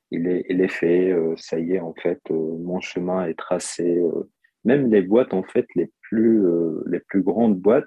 il 0.10 0.28
est, 0.28 0.46
il 0.50 0.62
est 0.62 0.68
fait. 0.68 1.16
ça 1.38 1.60
y 1.60 1.74
est, 1.74 1.80
en 1.80 1.94
fait, 1.94 2.20
mon 2.32 2.80
chemin 2.80 3.28
est 3.28 3.38
tracé. 3.38 4.02
même 4.64 4.92
les 4.92 5.04
boîtes, 5.04 5.36
en 5.36 5.44
fait, 5.44 5.68
les 5.76 5.92
plus, 6.02 6.44
les 6.88 7.00
plus 7.00 7.22
grandes 7.22 7.60
boîtes, 7.60 7.86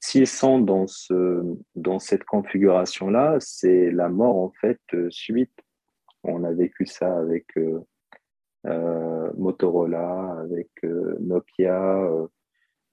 s'ils 0.00 0.26
sont 0.26 0.58
dans 0.60 0.88
ce, 0.88 1.42
dans 1.76 2.00
cette 2.00 2.24
configuration-là, 2.24 3.36
c'est 3.38 3.92
la 3.92 4.08
mort 4.08 4.36
en 4.36 4.52
fait 4.60 4.80
suite. 5.10 5.54
On 6.24 6.42
a 6.42 6.52
vécu 6.52 6.86
ça 6.86 7.18
avec 7.18 7.46
Motorola, 8.64 10.40
avec 10.40 10.70
Nokia, 11.20 12.28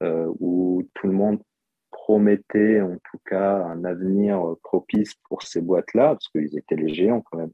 euh, 0.04 0.32
où 0.40 0.84
tout 0.96 1.08
le 1.08 1.14
monde 1.14 1.40
promettait 1.94 2.82
en 2.82 2.98
tout 3.10 3.20
cas 3.26 3.64
un 3.64 3.86
avenir 3.86 4.56
propice 4.64 5.14
pour 5.30 5.44
ces 5.44 5.62
boîtes-là, 5.62 6.10
parce 6.10 6.28
qu'ils 6.30 6.58
étaient 6.58 6.76
les 6.76 6.94
géants 6.94 7.22
quand 7.22 7.38
même 7.38 7.54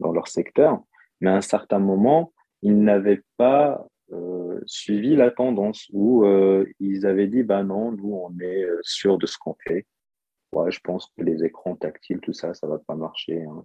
dans 0.00 0.12
leur 0.12 0.26
secteur. 0.26 0.82
Mais 1.20 1.30
à 1.30 1.36
un 1.36 1.40
certain 1.40 1.78
moment, 1.78 2.32
ils 2.62 2.82
n'avaient 2.82 3.22
pas 3.36 3.86
euh, 4.12 4.60
suivi 4.66 5.14
la 5.14 5.30
tendance 5.30 5.86
où 5.92 6.24
euh, 6.24 6.66
ils 6.80 7.06
avaient 7.06 7.28
dit 7.28 7.42
bah 7.42 7.62
non, 7.62 7.92
nous 7.92 8.14
on 8.14 8.38
est 8.40 8.66
sûr 8.82 9.18
de 9.18 9.26
ce 9.26 9.38
qu'on 9.38 9.56
fait. 9.66 9.86
Je 10.68 10.80
pense 10.80 11.12
que 11.16 11.22
les 11.22 11.44
écrans 11.44 11.76
tactiles, 11.76 12.20
tout 12.20 12.32
ça, 12.32 12.54
ça 12.54 12.66
va 12.66 12.78
pas 12.78 12.94
marcher. 12.94 13.44
Hein. 13.44 13.62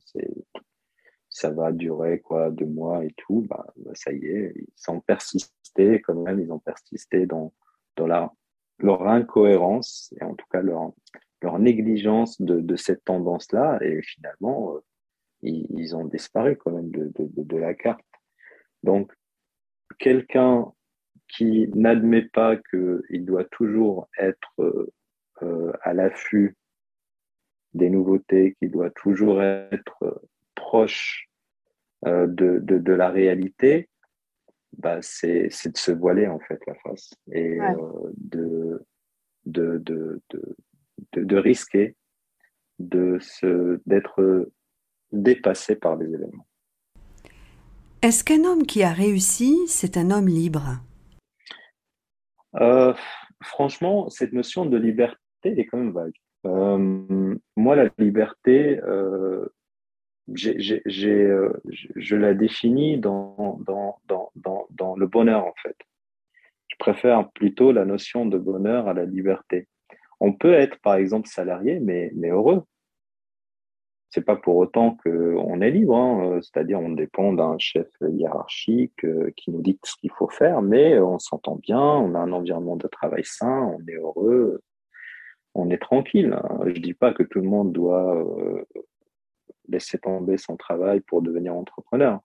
Ça 1.29 1.49
va 1.49 1.71
durer 1.71 2.19
quoi 2.19 2.51
deux 2.51 2.65
mois 2.65 3.05
et 3.05 3.13
tout. 3.15 3.45
Bah, 3.49 3.65
ça 3.93 4.11
y 4.11 4.25
est, 4.25 4.53
ils 4.57 4.91
ont 4.91 4.99
persisté 4.99 6.01
quand 6.01 6.15
même, 6.15 6.41
ils 6.41 6.51
ont 6.51 6.59
persisté 6.59 7.25
dans 7.25 7.53
dans 7.95 8.07
leur 8.83 9.07
incohérence 9.07 10.13
et 10.19 10.23
en 10.23 10.35
tout 10.35 10.45
cas 10.51 10.61
leur, 10.61 10.91
leur 11.41 11.59
négligence 11.59 12.41
de, 12.41 12.59
de 12.59 12.75
cette 12.75 13.03
tendance-là. 13.03 13.79
Et 13.81 14.01
finalement, 14.01 14.75
euh, 14.75 14.79
ils, 15.41 15.95
ont 15.95 16.05
disparu 16.05 16.55
quand 16.57 16.71
même 16.71 16.91
de, 16.91 17.11
de, 17.17 17.29
de 17.43 17.57
la 17.57 17.73
carte. 17.73 18.05
Donc, 18.83 19.11
quelqu'un 19.99 20.71
qui 21.27 21.69
n'admet 21.73 22.23
pas 22.23 22.57
qu'il 22.57 23.25
doit 23.25 23.45
toujours 23.45 24.07
être 24.17 24.53
euh, 24.59 24.91
euh, 25.41 25.71
à 25.81 25.93
l'affût 25.93 26.55
des 27.73 27.89
nouveautés, 27.89 28.55
qu'il 28.59 28.71
doit 28.71 28.91
toujours 28.91 29.41
être 29.41 30.21
proche 30.55 31.29
de, 32.03 32.25
de, 32.59 32.79
de, 32.79 32.93
la 32.93 33.09
réalité, 33.09 33.87
bah, 34.77 34.99
c'est 35.01 35.47
de 35.47 35.77
se 35.77 35.91
voiler 35.91 36.27
en 36.27 36.39
fait 36.39 36.59
la 36.67 36.75
face 36.75 37.13
et 37.31 37.59
euh, 37.59 37.75
de, 38.17 38.85
de, 39.45 39.77
de, 39.79 40.21
de, 40.29 41.23
de, 41.23 41.37
risquer 41.37 41.95
de 42.79 43.19
d'être 43.85 44.49
dépassé 45.11 45.75
par 45.75 45.95
les 45.97 46.07
événements. 46.07 46.47
Est-ce 48.01 48.23
qu'un 48.23 48.45
homme 48.45 48.65
qui 48.65 48.81
a 48.81 48.91
réussi, 48.91 49.57
c'est 49.67 49.97
un 49.97 50.09
homme 50.09 50.27
libre? 50.27 50.79
Euh, 52.55 52.93
Franchement, 53.43 54.09
cette 54.09 54.33
notion 54.33 54.65
de 54.65 54.77
liberté 54.77 55.17
est 55.43 55.65
quand 55.65 55.77
même 55.77 55.91
vague. 55.91 56.13
Euh, 56.45 57.35
moi, 57.55 57.75
la 57.75 57.89
liberté, 57.97 58.79
euh, 60.29 60.79
euh, 60.87 61.53
je 61.95 62.15
la 62.15 62.33
définis 62.33 62.97
dans, 62.97 63.59
le 64.97 65.05
bonheur, 65.05 65.45
en 65.45 65.53
fait. 65.61 65.75
Je 66.67 66.75
préfère 66.79 67.29
plutôt 67.31 67.71
la 67.71 67.85
notion 67.85 68.25
de 68.25 68.37
bonheur 68.37 68.87
à 68.87 68.93
la 68.93 69.05
liberté. 69.05 69.67
On 70.19 70.33
peut 70.33 70.53
être, 70.53 70.79
par 70.81 70.95
exemple, 70.95 71.27
salarié, 71.27 71.79
mais, 71.79 72.11
mais 72.15 72.29
heureux. 72.29 72.63
C'est 74.09 74.25
pas 74.25 74.35
pour 74.35 74.57
autant 74.57 74.97
qu'on 75.03 75.61
est 75.61 75.71
libre, 75.71 75.95
hein. 75.95 76.39
c'est-à-dire 76.41 76.81
on 76.81 76.89
dépend 76.89 77.31
d'un 77.31 77.57
chef 77.57 77.87
hiérarchique 78.01 79.05
euh, 79.05 79.31
qui 79.37 79.51
nous 79.51 79.61
dit 79.61 79.79
ce 79.85 79.95
qu'il 79.95 80.11
faut 80.11 80.27
faire, 80.27 80.61
mais 80.61 80.99
on 80.99 81.17
s'entend 81.17 81.55
bien, 81.55 81.79
on 81.79 82.13
a 82.13 82.19
un 82.19 82.33
environnement 82.33 82.75
de 82.75 82.89
travail 82.89 83.23
sain, 83.23 83.73
on 83.73 83.79
est 83.87 83.95
heureux, 83.95 84.61
on 85.55 85.69
est 85.69 85.77
tranquille. 85.77 86.37
Je 86.65 86.79
dis 86.81 86.93
pas 86.93 87.13
que 87.13 87.23
tout 87.23 87.39
le 87.39 87.47
monde 87.47 87.71
doit 87.71 88.17
euh, 88.17 88.65
laisser 89.67 89.97
tomber 89.97 90.37
son 90.37 90.57
travail 90.57 91.01
pour 91.01 91.21
devenir 91.21 91.55
entrepreneur. 91.55 92.21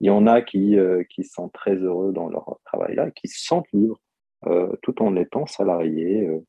Il 0.00 0.06
y 0.06 0.10
en 0.10 0.26
a 0.26 0.42
qui, 0.42 0.78
euh, 0.78 1.04
qui 1.10 1.24
sont 1.24 1.48
très 1.48 1.76
heureux 1.76 2.12
dans 2.12 2.28
leur 2.28 2.58
travail-là, 2.64 3.10
qui 3.10 3.28
se 3.28 3.44
sentent 3.44 3.70
libres 3.72 4.00
euh, 4.46 4.74
tout 4.82 5.02
en 5.02 5.16
étant 5.16 5.46
salariés. 5.46 6.26
Euh. 6.26 6.44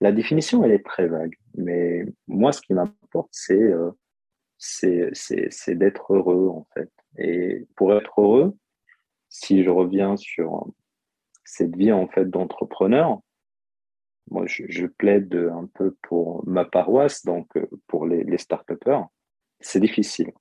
La 0.00 0.12
définition, 0.12 0.64
elle 0.64 0.72
est 0.72 0.84
très 0.84 1.06
vague, 1.06 1.36
mais 1.56 2.04
moi, 2.26 2.52
ce 2.52 2.60
qui 2.60 2.74
m'importe, 2.74 3.28
c'est 3.30 3.70
d'être 5.68 6.14
heureux, 6.14 6.48
en 6.48 6.66
fait. 6.74 6.90
Et 7.18 7.66
pour 7.76 7.94
être 7.94 8.20
heureux, 8.20 8.56
si 9.28 9.62
je 9.62 9.70
reviens 9.70 10.16
sur 10.16 10.66
cette 11.44 11.76
vie, 11.76 11.92
en 11.92 12.08
fait, 12.08 12.28
d'entrepreneur, 12.28 13.20
moi, 14.30 14.46
je, 14.46 14.64
je, 14.68 14.86
plaide 14.86 15.34
un 15.34 15.68
peu 15.74 15.94
pour 16.02 16.46
ma 16.48 16.64
paroisse, 16.64 17.24
donc 17.24 17.46
pour 17.86 18.06
les, 18.06 18.24
les 18.24 18.38
start-upers 18.38 19.06
c'est 19.64 19.80
difficile 19.80 20.32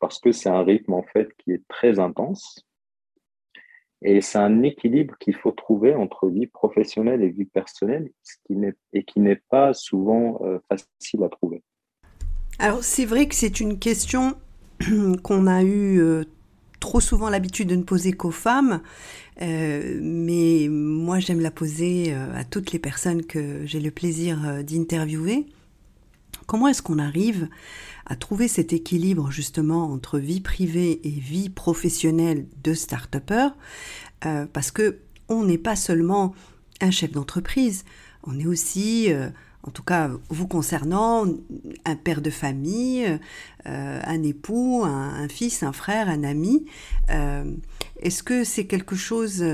parce 0.00 0.18
que 0.18 0.32
c'est 0.32 0.48
un 0.48 0.62
rythme 0.62 0.94
en 0.94 1.02
fait 1.02 1.28
qui 1.38 1.52
est 1.52 1.62
très 1.68 1.98
intense 1.98 2.66
et 4.02 4.22
c'est 4.22 4.38
un 4.38 4.62
équilibre 4.62 5.14
qu'il 5.20 5.34
faut 5.34 5.52
trouver 5.52 5.94
entre 5.94 6.28
vie 6.28 6.46
professionnelle 6.46 7.22
et 7.22 7.28
vie 7.28 7.44
personnelle 7.44 8.10
ce 8.22 8.34
qui 8.46 8.58
et 8.94 9.04
qui 9.04 9.20
n'est 9.20 9.40
pas 9.50 9.74
souvent 9.74 10.40
euh, 10.42 10.58
facile 10.68 11.22
à 11.22 11.28
trouver. 11.28 11.62
Alors 12.58 12.82
c'est 12.82 13.04
vrai 13.04 13.28
que 13.28 13.34
c'est 13.34 13.60
une 13.60 13.78
question 13.78 14.36
qu'on 15.22 15.46
a 15.46 15.62
eu 15.62 16.00
euh, 16.00 16.24
trop 16.80 17.00
souvent 17.00 17.28
l'habitude 17.28 17.68
de 17.68 17.76
ne 17.76 17.82
poser 17.82 18.12
qu'aux 18.12 18.30
femmes, 18.30 18.80
euh, 19.42 19.98
mais 20.00 20.68
moi 20.70 21.18
j'aime 21.18 21.40
la 21.40 21.50
poser 21.50 22.14
à 22.14 22.44
toutes 22.44 22.72
les 22.72 22.78
personnes 22.78 23.26
que 23.26 23.66
j'ai 23.66 23.80
le 23.80 23.90
plaisir 23.90 24.64
d'interviewer. 24.64 25.46
Comment 26.50 26.66
est-ce 26.66 26.82
qu'on 26.82 26.98
arrive 26.98 27.48
à 28.06 28.16
trouver 28.16 28.48
cet 28.48 28.72
équilibre 28.72 29.30
justement 29.30 29.84
entre 29.84 30.18
vie 30.18 30.40
privée 30.40 31.00
et 31.04 31.10
vie 31.10 31.48
professionnelle 31.48 32.44
de 32.64 32.74
start-upper 32.74 33.50
euh, 34.24 34.46
Parce 34.52 34.72
que 34.72 34.98
on 35.28 35.44
n'est 35.44 35.58
pas 35.58 35.76
seulement 35.76 36.34
un 36.80 36.90
chef 36.90 37.12
d'entreprise, 37.12 37.84
on 38.24 38.36
est 38.40 38.48
aussi, 38.48 39.12
euh, 39.12 39.28
en 39.62 39.70
tout 39.70 39.84
cas 39.84 40.10
vous 40.28 40.48
concernant, 40.48 41.24
un 41.84 41.94
père 41.94 42.20
de 42.20 42.30
famille, 42.30 43.06
euh, 43.66 44.00
un 44.04 44.22
époux, 44.24 44.82
un, 44.84 45.28
fils, 45.28 45.62
un 45.62 45.72
frère, 45.72 46.08
un 46.08 46.24
ami. 46.24 46.66
est-ce 48.00 48.24
que 48.24 48.42
c'est 48.42 48.66
quelque 48.66 48.96
chose 48.96 49.44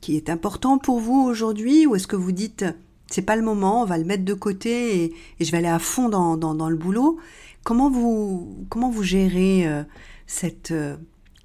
qui 0.00 0.16
est 0.16 0.28
important 0.28 0.78
pour 0.78 0.98
vous 0.98 1.22
aujourd'hui 1.22 1.86
ou 1.86 1.94
est-ce 1.94 2.08
que 2.08 2.16
vous 2.16 2.32
dites 2.32 2.64
c'est 3.12 3.24
pas 3.24 3.36
le 3.36 3.42
moment, 3.42 3.82
on 3.82 3.84
va 3.84 3.98
le 3.98 4.04
mettre 4.04 4.24
de 4.24 4.34
côté 4.34 5.04
et, 5.04 5.14
je 5.40 5.50
vais 5.50 5.58
aller 5.58 5.68
à 5.68 5.78
fond 5.78 6.08
dans, 6.08 6.36
dans, 6.36 6.70
le 6.70 6.76
boulot. 6.76 7.18
Comment 7.64 7.90
vous, 7.90 8.66
comment 8.70 8.90
vous 8.90 9.02
gérez 9.02 9.66
euh, 9.66 9.82
cette 10.26 10.70
euh, 10.70 10.96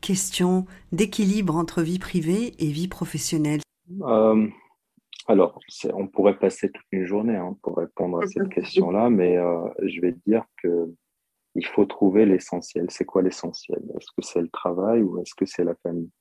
question 0.02 0.66
d'équilibre 0.92 1.56
entre 1.56 1.82
vie 1.82 2.00
privée 2.00 2.56
et 2.60 2.68
vie 2.68 2.88
professionnelle? 2.88 3.60
Euh, 4.02 4.48
Alors, 5.28 5.60
on 5.94 6.08
pourrait 6.08 6.40
passer 6.40 6.72
toute 6.72 6.86
une 6.92 7.06
journée 7.06 7.36
hein, 7.36 7.58
pour 7.62 7.78
répondre 7.78 8.22
à 8.22 8.28
cette 8.28 8.50
question-là, 8.50 9.10
mais 9.10 9.38
je 9.84 10.02
vais 10.02 10.16
dire 10.26 10.46
que 10.64 10.90
il 11.56 11.66
faut 11.66 11.86
trouver 11.86 12.26
l'essentiel. 12.26 12.86
C'est 12.90 13.06
quoi 13.06 13.24
l'essentiel? 13.24 13.82
Est-ce 13.96 14.12
que 14.16 14.22
c'est 14.22 14.42
le 14.42 14.50
travail 14.50 15.02
ou 15.02 15.20
est-ce 15.20 15.34
que 15.34 15.46
c'est 15.46 15.64
la 15.64 15.74
famille? 15.76 16.12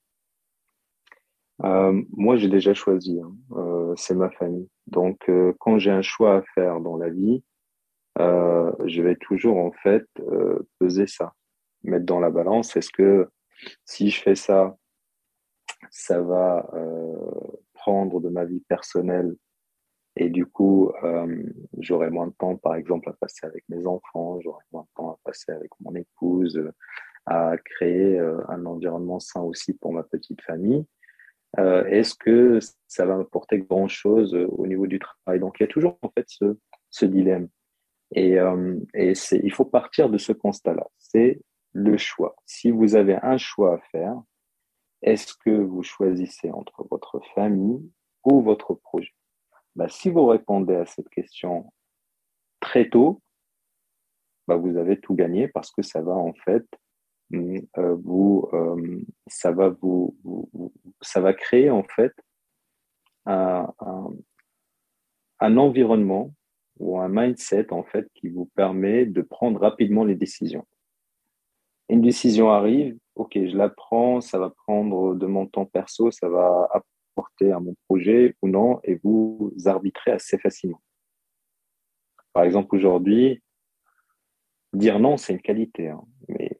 Euh, 1.63 2.03
Moi, 2.11 2.37
j'ai 2.37 2.49
déjà 2.49 2.73
choisi. 2.75 3.21
Hein. 3.21 3.37
Euh, 3.53 3.95
c'est 3.97 4.15
ma 4.15 4.31
famille. 4.31 4.69
Donc, 4.87 5.29
euh, 5.29 5.53
quand 5.59 5.79
j'ai 5.79 5.91
un 5.91 6.03
choix 6.03 6.37
à 6.37 6.43
faire 6.55 6.81
dans 6.81 6.97
la 6.97 7.11
vie, 7.11 7.43
euh, 8.19 8.73
je 8.87 9.03
vais 9.03 9.17
toujours 9.17 9.59
en 9.59 9.73
fait 9.73 10.07
peser 10.79 11.07
ça, 11.07 11.35
mettre 11.83 12.07
dans 12.07 12.21
la 12.21 12.31
balance. 12.31 12.77
Est-ce 12.77 12.91
que 12.91 13.29
si 13.85 14.11
je 14.11 14.23
fais 14.23 14.35
ça, 14.35 14.77
ça 15.91 16.21
va 16.23 16.67
prendre 17.75 18.21
de 18.21 18.29
ma 18.29 18.45
vie 18.45 18.61
personnelle 18.69 19.37
et 20.17 20.31
du 20.31 20.47
coup, 20.47 20.91
euh, 21.05 21.43
j'aurai 21.79 22.11
moins 22.11 22.27
de 22.27 22.33
temps, 22.33 22.57
par 22.57 22.75
exemple, 22.75 23.11
à 23.11 23.13
passer 23.13 23.47
avec 23.47 23.65
mes 23.69 23.87
enfants, 23.87 24.41
j'aurai 24.41 24.65
moins 24.73 24.83
de 24.83 24.89
temps 24.97 25.11
à 25.11 25.19
passer 25.25 25.53
avec 25.53 25.71
mon 25.81 25.95
épouse, 25.95 26.73
à 27.27 27.57
créer 27.59 28.19
euh, 28.19 28.41
un 28.49 28.65
environnement 28.65 29.21
sain 29.21 29.43
aussi 29.43 29.75
pour 29.75 29.93
ma 29.93 30.03
petite 30.03 30.41
famille? 30.41 30.87
Euh, 31.59 31.85
Est-ce 31.87 32.15
que 32.15 32.59
ça 32.87 33.07
va 33.07 33.17
m'apporter 33.17 33.59
grand-chose 33.59 34.35
euh, 34.35 34.47
au 34.49 34.67
niveau 34.67 34.87
du 34.87 34.99
travail? 34.99 35.41
Donc, 35.41 35.59
il 35.59 35.63
y 35.63 35.65
a 35.65 35.69
toujours 35.69 35.99
en 36.03 36.11
fait 36.11 36.25
ce, 36.29 36.57
ce 36.91 37.07
dilemme. 37.07 37.49
Et, 38.15 38.39
euh, 38.39 38.79
et 38.95 39.15
il 39.33 39.53
faut 39.53 39.65
partir 39.65 40.11
de 40.11 40.19
ce 40.19 40.33
constat-là. 40.33 40.87
C'est 40.99 41.41
le 41.73 41.97
choix. 41.97 42.37
Si 42.47 42.71
vous 42.71 42.95
avez 42.95 43.19
un 43.23 43.37
choix 43.37 43.75
à 43.75 43.79
faire, 43.91 44.21
est-ce 45.03 45.35
que 45.45 45.51
vous 45.51 45.83
choisissez 45.83 46.51
entre 46.51 46.87
votre 46.91 47.21
famille 47.35 47.81
ou 48.25 48.43
votre 48.43 48.75
projet? 48.75 49.15
Bah, 49.75 49.89
si 49.89 50.09
vous 50.09 50.27
répondez 50.27 50.75
à 50.75 50.87
cette 50.87 51.09
question 51.11 51.73
très 52.61 52.89
tôt, 52.89 53.21
bah, 54.49 54.57
vous 54.57 54.77
avez 54.77 54.99
tout 55.01 55.15
gagné 55.15 55.49
parce 55.49 55.71
que 55.71 55.83
ça 55.83 56.01
va 56.01 56.13
en 56.13 56.33
fait 56.33 56.65
vous, 57.31 58.49
euh, 58.53 59.01
ça 59.27 59.51
va 59.51 59.69
vous, 59.69 60.17
ça 61.01 61.21
va 61.21 61.35
créer 61.35 61.71
en 61.71 61.83
fait 61.83 62.13
un, 63.27 63.67
environnement 65.41 66.33
ou 66.79 66.99
un 67.01 67.09
mindset 67.09 67.73
en 67.73 67.83
fait 67.83 68.09
qui 68.15 68.29
vous 68.29 68.47
permet 68.55 69.07
de 69.07 69.23
prendre 69.23 69.61
rapidement 69.61 70.05
les 70.05 70.15
décisions. 70.15 70.67
Une 71.89 72.03
décision 72.03 72.51
arrive, 72.51 72.99
ok, 73.15 73.33
je 73.35 73.57
la 73.57 73.69
prends, 73.69 74.21
ça 74.21 74.39
va 74.39 74.51
prendre 74.51 75.15
de 75.15 75.27
mon 75.27 75.47
temps 75.47 75.67
perso, 75.67 76.11
ça 76.11 76.29
va 76.29 76.69
porter 77.15 77.53
à 77.53 77.61
mon 77.61 77.75
projet 77.89 78.37
ou 78.43 78.49
non, 78.49 78.81
et 78.85 79.01
vous 79.03 79.53
arbitrez 79.65 80.11
assez 80.11 80.39
facilement. 80.39 80.83
Par 82.33 82.45
exemple, 82.45 82.75
aujourd'hui, 82.75 83.43
dire 84.75 84.99
non, 84.99 85.17
c'est 85.17 85.33
une 85.33 85.41
qualité, 85.41 85.89
hein, 85.89 86.03
mais 86.29 86.56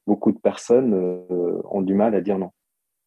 personnes 0.47 0.93
euh, 0.93 1.61
ont 1.65 1.81
du 1.81 1.93
mal 1.93 2.15
à 2.15 2.21
dire 2.21 2.39
non. 2.39 2.51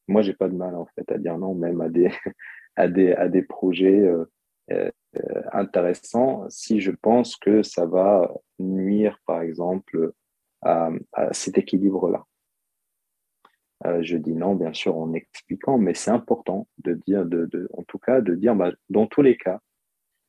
Moi, 0.08 0.20
j'ai 0.20 0.34
pas 0.34 0.48
de 0.48 0.54
mal 0.54 0.74
en 0.74 0.84
fait 0.94 1.10
à 1.10 1.16
dire 1.16 1.38
non, 1.38 1.54
même 1.54 1.80
à 1.80 1.88
des 1.88 2.10
à 2.76 2.86
des 2.86 3.12
à 3.14 3.28
des 3.28 3.42
projets 3.42 4.00
euh, 4.00 4.26
euh, 4.70 5.42
intéressants 5.52 6.44
si 6.50 6.80
je 6.80 6.90
pense 6.90 7.36
que 7.36 7.62
ça 7.62 7.86
va 7.86 8.30
nuire, 8.58 9.18
par 9.24 9.40
exemple, 9.40 10.12
à 10.62 10.90
cet 11.32 11.56
équilibre-là. 11.56 12.22
Je 14.02 14.18
dis 14.18 14.34
non, 14.34 14.54
bien 14.54 14.74
sûr, 14.74 14.98
en 14.98 15.14
expliquant, 15.14 15.78
mais 15.78 15.94
c'est 15.94 16.10
important 16.10 16.68
de 16.84 16.92
dire, 17.06 17.24
de, 17.24 17.46
de, 17.46 17.66
en 17.72 17.82
tout 17.84 17.98
cas, 17.98 18.20
de 18.20 18.34
dire, 18.34 18.54
bah, 18.54 18.72
dans 18.90 19.06
tous 19.06 19.22
les 19.22 19.38
cas, 19.38 19.58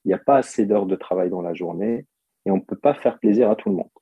il 0.06 0.08
n'y 0.08 0.14
a 0.14 0.24
pas 0.30 0.38
assez 0.38 0.66
d'heures 0.66 0.86
de 0.86 0.96
travail 0.96 1.30
dans 1.30 1.42
la 1.42 1.54
journée 1.54 2.06
et 2.46 2.52
on 2.52 2.58
ne 2.58 2.62
peut 2.62 2.82
pas 2.88 2.94
faire 2.94 3.20
plaisir 3.20 3.52
à 3.52 3.58
tout 3.58 3.70
le 3.70 3.76
monde. 3.76 3.98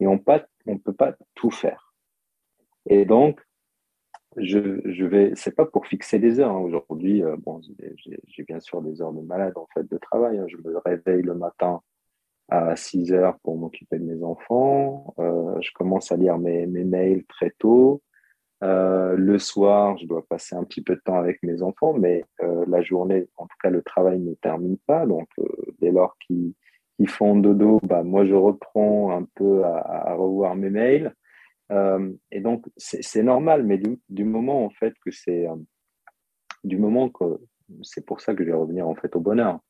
Et 0.00 0.06
on 0.06 0.16
ne 0.16 0.78
peut 0.78 0.92
pas 0.92 1.14
tout 1.34 1.50
faire. 1.50 1.89
Et 2.90 3.04
donc, 3.04 3.40
je, 4.36 4.80
je 4.84 5.04
vais, 5.06 5.32
c'est 5.36 5.54
pas 5.54 5.64
pour 5.64 5.86
fixer 5.86 6.18
des 6.18 6.40
heures. 6.40 6.50
Hein. 6.50 6.58
Aujourd'hui, 6.58 7.22
euh, 7.22 7.36
bon, 7.38 7.60
j'ai 8.26 8.44
bien 8.44 8.58
sûr 8.60 8.82
des 8.82 9.00
heures 9.00 9.12
de 9.12 9.22
malade 9.22 9.52
en 9.56 9.66
fait 9.72 9.88
de 9.88 9.96
travail. 9.96 10.38
Hein. 10.38 10.46
Je 10.48 10.56
me 10.56 10.76
réveille 10.84 11.22
le 11.22 11.34
matin 11.34 11.80
à 12.48 12.74
6 12.74 13.12
heures 13.12 13.38
pour 13.44 13.56
m'occuper 13.56 13.98
de 13.98 14.04
mes 14.04 14.24
enfants. 14.24 15.14
Euh, 15.20 15.60
je 15.60 15.70
commence 15.72 16.10
à 16.10 16.16
lire 16.16 16.36
mes, 16.36 16.66
mails 16.66 17.24
très 17.26 17.50
tôt. 17.58 18.02
Euh, 18.64 19.14
le 19.16 19.38
soir, 19.38 19.96
je 19.98 20.06
dois 20.06 20.26
passer 20.28 20.56
un 20.56 20.64
petit 20.64 20.82
peu 20.82 20.96
de 20.96 21.00
temps 21.00 21.16
avec 21.16 21.40
mes 21.44 21.62
enfants, 21.62 21.94
mais 21.94 22.24
la 22.40 22.82
journée, 22.82 23.28
en 23.36 23.44
tout 23.44 23.56
cas, 23.62 23.70
le 23.70 23.82
travail 23.82 24.18
ne 24.18 24.34
termine 24.34 24.78
pas. 24.86 25.06
Donc, 25.06 25.28
dès 25.80 25.92
lors 25.92 26.16
qu'ils 26.18 26.54
font 27.06 27.36
dodo, 27.36 27.78
bah, 27.84 28.02
moi, 28.02 28.26
je 28.26 28.34
reprends 28.34 29.16
un 29.16 29.26
peu 29.36 29.62
à 29.64 30.14
revoir 30.14 30.56
mes 30.56 30.70
mails. 30.70 31.14
Euh, 31.70 32.12
et 32.30 32.40
donc, 32.40 32.66
c'est 32.76 33.22
normal, 33.22 33.64
mais 33.64 33.78
du, 33.78 34.24
moment, 34.24 34.64
en 34.64 34.70
fait, 34.70 34.94
que 35.04 35.10
c'est... 35.10 35.48
Euh, 35.48 35.56
du 36.64 36.76
moment 36.76 37.08
que... 37.08 37.40
C'est 37.82 38.04
pour 38.04 38.20
ça 38.20 38.34
que 38.34 38.44
je 38.44 38.50
vais 38.50 38.56
revenir, 38.56 38.88
en 38.88 38.94
fait, 38.96 39.14
au 39.14 39.20
bonheur. 39.20 39.60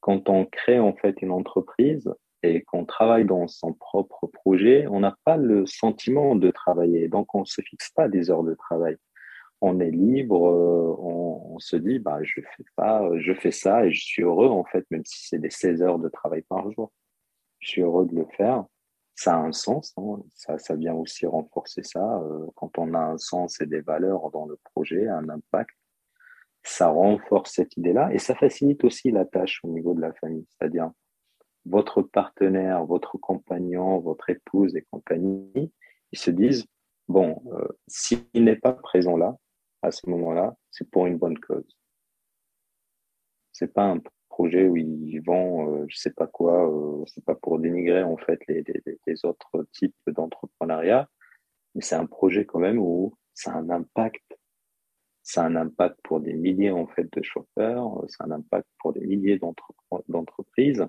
Quand 0.00 0.28
on 0.28 0.46
crée, 0.46 0.78
en 0.78 0.94
fait, 0.94 1.20
une 1.22 1.30
entreprise, 1.30 2.10
et 2.44 2.62
qu'on 2.62 2.84
travaille 2.84 3.24
dans 3.24 3.48
son 3.48 3.72
propre 3.72 4.26
projet, 4.26 4.86
on 4.88 5.00
n'a 5.00 5.16
pas 5.24 5.36
le 5.36 5.64
sentiment 5.66 6.36
de 6.36 6.50
travailler. 6.50 7.08
Donc, 7.08 7.34
on 7.34 7.40
ne 7.40 7.46
se 7.46 7.62
fixe 7.62 7.90
pas 7.90 8.08
des 8.08 8.30
heures 8.30 8.44
de 8.44 8.54
travail. 8.54 8.96
On 9.60 9.80
est 9.80 9.90
libre, 9.90 10.46
euh, 10.48 10.94
on, 10.98 11.58
se 11.58 11.76
dit, 11.76 11.98
bah, 11.98 12.18
je 12.22 12.40
fais 12.42 12.64
pas, 12.76 13.08
je 13.16 13.32
fais 13.32 13.50
ça 13.50 13.86
et 13.86 13.92
je 13.92 14.04
suis 14.04 14.22
heureux, 14.22 14.48
en 14.48 14.64
fait, 14.64 14.84
même 14.90 15.04
si 15.06 15.26
c'est 15.26 15.38
des 15.38 15.50
16 15.50 15.82
heures 15.82 15.98
de 15.98 16.08
travail 16.08 16.42
par 16.42 16.70
jour. 16.72 16.92
Je 17.60 17.68
suis 17.68 17.82
heureux 17.82 18.06
de 18.06 18.14
le 18.14 18.26
faire. 18.36 18.64
Ça 19.16 19.34
a 19.34 19.38
un 19.38 19.52
sens, 19.52 19.94
hein. 19.96 20.22
ça, 20.34 20.58
ça 20.58 20.74
vient 20.74 20.94
aussi 20.94 21.24
renforcer 21.26 21.82
ça. 21.84 22.18
Euh, 22.18 22.46
quand 22.56 22.78
on 22.78 22.94
a 22.94 22.98
un 22.98 23.18
sens 23.18 23.60
et 23.60 23.66
des 23.66 23.80
valeurs 23.80 24.30
dans 24.32 24.46
le 24.46 24.58
projet, 24.64 25.08
un 25.08 25.28
impact, 25.28 25.76
ça 26.64 26.88
renforce 26.88 27.52
cette 27.52 27.76
idée-là 27.76 28.12
et 28.12 28.18
ça 28.18 28.34
facilite 28.34 28.82
aussi 28.84 29.10
la 29.10 29.24
tâche 29.24 29.60
au 29.62 29.68
niveau 29.68 29.94
de 29.94 30.00
la 30.00 30.12
famille. 30.14 30.46
C'est-à-dire, 30.50 30.90
votre 31.66 32.02
partenaire, 32.02 32.84
votre 32.84 33.18
compagnon, 33.18 33.98
votre 34.00 34.30
épouse 34.30 34.76
et 34.76 34.82
compagnie, 34.90 35.72
ils 36.12 36.18
se 36.18 36.30
disent, 36.30 36.66
bon, 37.08 37.42
euh, 37.52 37.68
s'il 37.86 38.26
n'est 38.34 38.56
pas 38.56 38.72
présent 38.72 39.16
là, 39.16 39.36
à 39.82 39.90
ce 39.90 40.08
moment-là, 40.08 40.56
c'est 40.70 40.88
pour 40.90 41.06
une 41.06 41.18
bonne 41.18 41.38
cause. 41.38 41.76
C'est 43.52 43.72
pas 43.72 43.84
un 43.84 44.00
projet 44.34 44.66
où 44.66 44.76
ils 44.76 45.20
vont, 45.20 45.52
euh, 45.68 45.84
je 45.88 45.96
sais 45.96 46.12
pas 46.12 46.26
quoi, 46.26 46.68
euh, 46.68 47.04
c'est 47.06 47.24
pas 47.24 47.36
pour 47.36 47.60
dénigrer 47.60 48.02
en 48.02 48.16
fait 48.16 48.40
les, 48.48 49.24
autres 49.24 49.64
types 49.72 49.94
d'entrepreneuriat, 50.08 51.08
mais 51.74 51.82
c'est 51.82 51.94
un 51.94 52.06
projet 52.06 52.44
quand 52.44 52.58
même 52.58 52.80
où 52.80 53.14
ça 53.32 53.52
a 53.52 53.58
un 53.58 53.70
impact. 53.70 54.24
Ça 55.22 55.44
a 55.44 55.46
un 55.46 55.56
impact 55.56 56.00
pour 56.02 56.20
des 56.20 56.34
milliers 56.34 56.72
en 56.72 56.88
fait 56.88 57.08
de 57.12 57.22
chauffeurs, 57.22 58.04
ça 58.08 58.24
a 58.24 58.26
un 58.26 58.32
impact 58.32 58.68
pour 58.80 58.92
des 58.92 59.06
milliers 59.06 59.38
d'entreprises. 60.08 60.84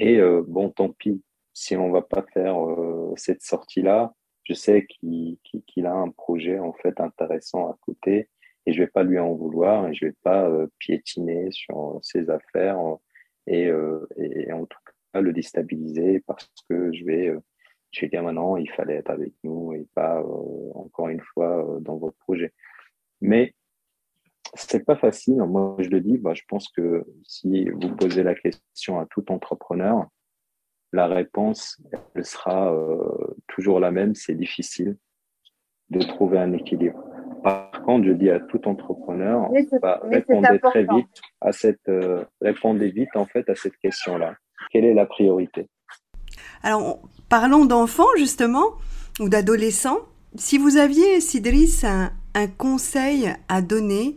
Et 0.00 0.18
euh, 0.18 0.42
bon, 0.46 0.68
tant 0.70 0.90
pis, 0.90 1.22
si 1.52 1.76
on 1.76 1.92
va 1.92 2.02
pas 2.02 2.24
faire 2.34 2.56
euh, 2.68 3.12
cette 3.16 3.42
sortie-là, 3.42 4.12
je 4.42 4.54
sais 4.54 4.86
qu'il 4.88 5.86
a 5.86 5.94
un 5.94 6.10
projet 6.10 6.58
en 6.58 6.72
fait 6.72 6.98
intéressant 7.00 7.70
à 7.70 7.78
côté 7.80 8.28
et 8.66 8.72
je 8.72 8.82
vais 8.82 8.88
pas 8.88 9.02
lui 9.02 9.18
en 9.18 9.34
vouloir 9.34 9.88
et 9.88 9.94
je 9.94 10.06
vais 10.06 10.14
pas 10.22 10.48
euh, 10.48 10.66
piétiner 10.78 11.50
sur 11.50 11.98
ses 12.02 12.30
affaires 12.30 12.78
et, 13.46 13.70
et, 14.18 14.52
en 14.52 14.66
tout 14.66 14.78
cas 15.12 15.20
le 15.20 15.32
déstabiliser 15.32 16.20
parce 16.26 16.48
que 16.68 16.92
je 16.92 17.04
vais 17.04 17.34
je 17.90 18.00
vais 18.00 18.08
dire 18.08 18.22
maintenant 18.22 18.56
il 18.56 18.70
fallait 18.70 18.94
être 18.94 19.10
avec 19.10 19.32
nous 19.42 19.72
et 19.72 19.86
pas 19.94 20.22
encore 20.74 21.08
une 21.08 21.20
fois 21.20 21.78
dans 21.80 21.96
votre 21.96 22.16
projet. 22.18 22.52
Mais 23.20 23.54
c'est 24.54 24.84
pas 24.84 24.96
facile. 24.96 25.36
Moi, 25.36 25.76
je 25.78 25.88
le 25.88 26.00
dis, 26.00 26.18
bah, 26.18 26.34
je 26.34 26.42
pense 26.48 26.68
que 26.68 27.04
si 27.24 27.68
vous 27.70 27.94
posez 27.96 28.22
la 28.22 28.34
question 28.34 28.98
à 28.98 29.06
tout 29.06 29.30
entrepreneur, 29.32 30.06
la 30.92 31.06
réponse, 31.06 31.80
elle 32.14 32.24
sera 32.24 32.72
euh, 32.74 33.34
toujours 33.48 33.80
la 33.80 33.90
même. 33.90 34.14
C'est 34.14 34.34
difficile 34.34 34.98
de 35.88 36.00
trouver 36.00 36.38
un 36.38 36.52
équilibre. 36.52 37.02
Par 37.82 37.86
contre, 37.96 38.06
je 38.06 38.12
dis 38.12 38.30
à 38.30 38.38
tout 38.38 38.68
entrepreneur, 38.68 39.50
bah, 39.80 40.00
répondez 40.04 40.60
très 40.60 40.84
vite 40.84 41.20
à 41.40 41.50
cette, 41.50 41.88
euh, 41.88 42.24
répondez 42.40 42.92
vite 42.92 43.08
en 43.16 43.26
fait 43.26 43.48
à 43.50 43.56
cette 43.56 43.76
question-là. 43.78 44.36
Quelle 44.70 44.84
est 44.84 44.94
la 44.94 45.04
priorité? 45.04 45.66
Alors, 46.62 47.02
parlons 47.28 47.64
d'enfants 47.64 48.14
justement 48.16 48.74
ou 49.18 49.28
d'adolescents. 49.28 49.98
Si 50.36 50.58
vous 50.58 50.76
aviez, 50.76 51.20
Sidris, 51.20 51.80
un, 51.82 52.12
un 52.36 52.46
conseil 52.46 53.30
à 53.48 53.62
donner 53.62 54.14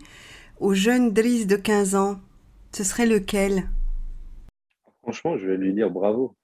au 0.59 0.75
jeune 0.75 1.11
Driss 1.11 1.47
de 1.47 1.55
15 1.55 1.95
ans, 1.95 2.17
ce 2.71 2.83
serait 2.83 3.07
lequel? 3.07 3.63
Franchement, 5.01 5.39
je 5.39 5.47
vais 5.47 5.57
lui 5.57 5.73
dire 5.73 5.89
bravo. 5.89 6.35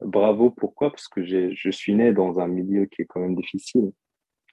Bravo, 0.00 0.50
pourquoi? 0.50 0.90
Parce 0.92 1.08
que 1.08 1.22
je 1.22 1.70
suis 1.70 1.94
né 1.94 2.14
dans 2.14 2.40
un 2.40 2.48
milieu 2.48 2.86
qui 2.86 3.02
est 3.02 3.06
quand 3.06 3.20
même 3.20 3.36
difficile. 3.36 3.92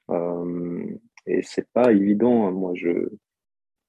Euh, 0.09 0.85
et 1.27 1.41
c'est 1.43 1.69
pas 1.71 1.91
évident. 1.91 2.51
Moi, 2.51 2.73
je 2.75 3.09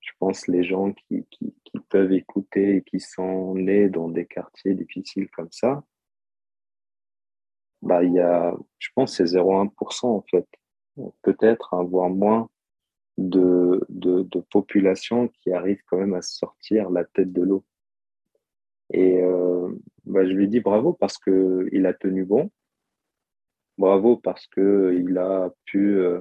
je 0.06 0.12
pense 0.18 0.46
les 0.46 0.64
gens 0.64 0.92
qui, 0.92 1.26
qui, 1.30 1.52
peuvent 1.90 2.12
écouter 2.12 2.76
et 2.76 2.82
qui 2.82 3.00
sont 3.00 3.54
nés 3.54 3.90
dans 3.90 4.08
des 4.08 4.24
quartiers 4.24 4.74
difficiles 4.74 5.28
comme 5.30 5.52
ça, 5.52 5.84
bah, 7.82 8.02
il 8.02 8.14
y 8.14 8.20
a, 8.20 8.56
je 8.78 8.88
pense, 8.94 9.16
c'est 9.16 9.24
0,1% 9.24 10.06
en 10.06 10.22
fait. 10.30 10.46
Peut-être, 11.22 11.74
hein, 11.74 11.84
voire 11.84 12.08
moins 12.08 12.48
de, 13.18 13.84
de, 13.90 14.40
population 14.50 15.28
qui 15.28 15.52
arrive 15.52 15.80
quand 15.86 15.98
même 15.98 16.14
à 16.14 16.22
sortir 16.22 16.90
la 16.90 17.04
tête 17.04 17.32
de 17.32 17.42
l'eau. 17.42 17.64
Et 18.90 19.22
euh, 19.22 19.68
bah, 20.06 20.24
je 20.24 20.32
lui 20.32 20.48
dis 20.48 20.60
bravo 20.60 20.94
parce 20.94 21.18
que 21.18 21.68
il 21.72 21.86
a 21.86 21.92
tenu 21.92 22.24
bon. 22.24 22.50
Bravo 23.78 24.16
parce 24.16 24.46
que 24.46 24.96
il 24.98 25.18
a 25.18 25.52
pu 25.66 25.98
euh, 25.98 26.20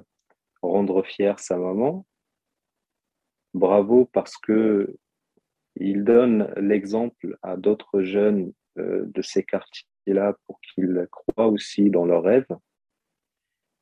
rendre 0.67 1.03
fier 1.03 1.39
sa 1.39 1.57
maman. 1.57 2.05
Bravo 3.53 4.05
parce 4.05 4.37
que 4.37 4.95
il 5.77 6.03
donne 6.03 6.53
l'exemple 6.57 7.37
à 7.41 7.57
d'autres 7.57 8.01
jeunes 8.01 8.53
euh, 8.77 9.05
de 9.07 9.21
ces 9.21 9.43
quartiers-là 9.43 10.37
pour 10.45 10.59
qu'ils 10.61 11.07
croient 11.11 11.47
aussi 11.47 11.89
dans 11.89 12.05
leurs 12.05 12.23
rêves. 12.23 12.47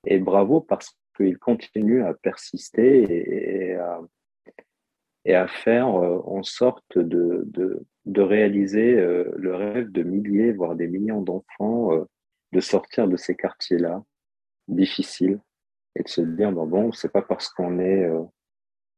Et 0.05 0.19
bravo 0.19 0.61
parce 0.61 0.97
qu'il 1.15 1.38
continue 1.38 2.03
à 2.03 2.13
persister 2.13 3.75
et, 5.25 5.34
à, 5.34 5.47
faire 5.47 5.88
euh, 5.95 6.19
en 6.25 6.43
sorte 6.43 6.97
de, 6.97 7.43
de, 8.05 8.21
réaliser 8.21 8.95
euh, 8.95 9.31
le 9.38 9.55
rêve 9.55 9.91
de 9.91 10.03
milliers, 10.03 10.51
voire 10.51 10.75
des 10.75 10.88
millions 10.88 11.21
d'enfants, 11.21 11.91
de 12.51 12.59
sortir 12.59 13.07
de 13.07 13.17
ces 13.17 13.36
quartiers-là 13.36 14.03
difficiles 14.67 15.39
et 15.95 16.03
de 16.03 16.07
se 16.07 16.21
dire 16.21 16.51
bon, 16.51 16.65
bon 16.65 16.91
c'est 16.91 17.11
pas 17.11 17.21
parce 17.21 17.49
qu'on 17.49 17.79
est 17.79 18.09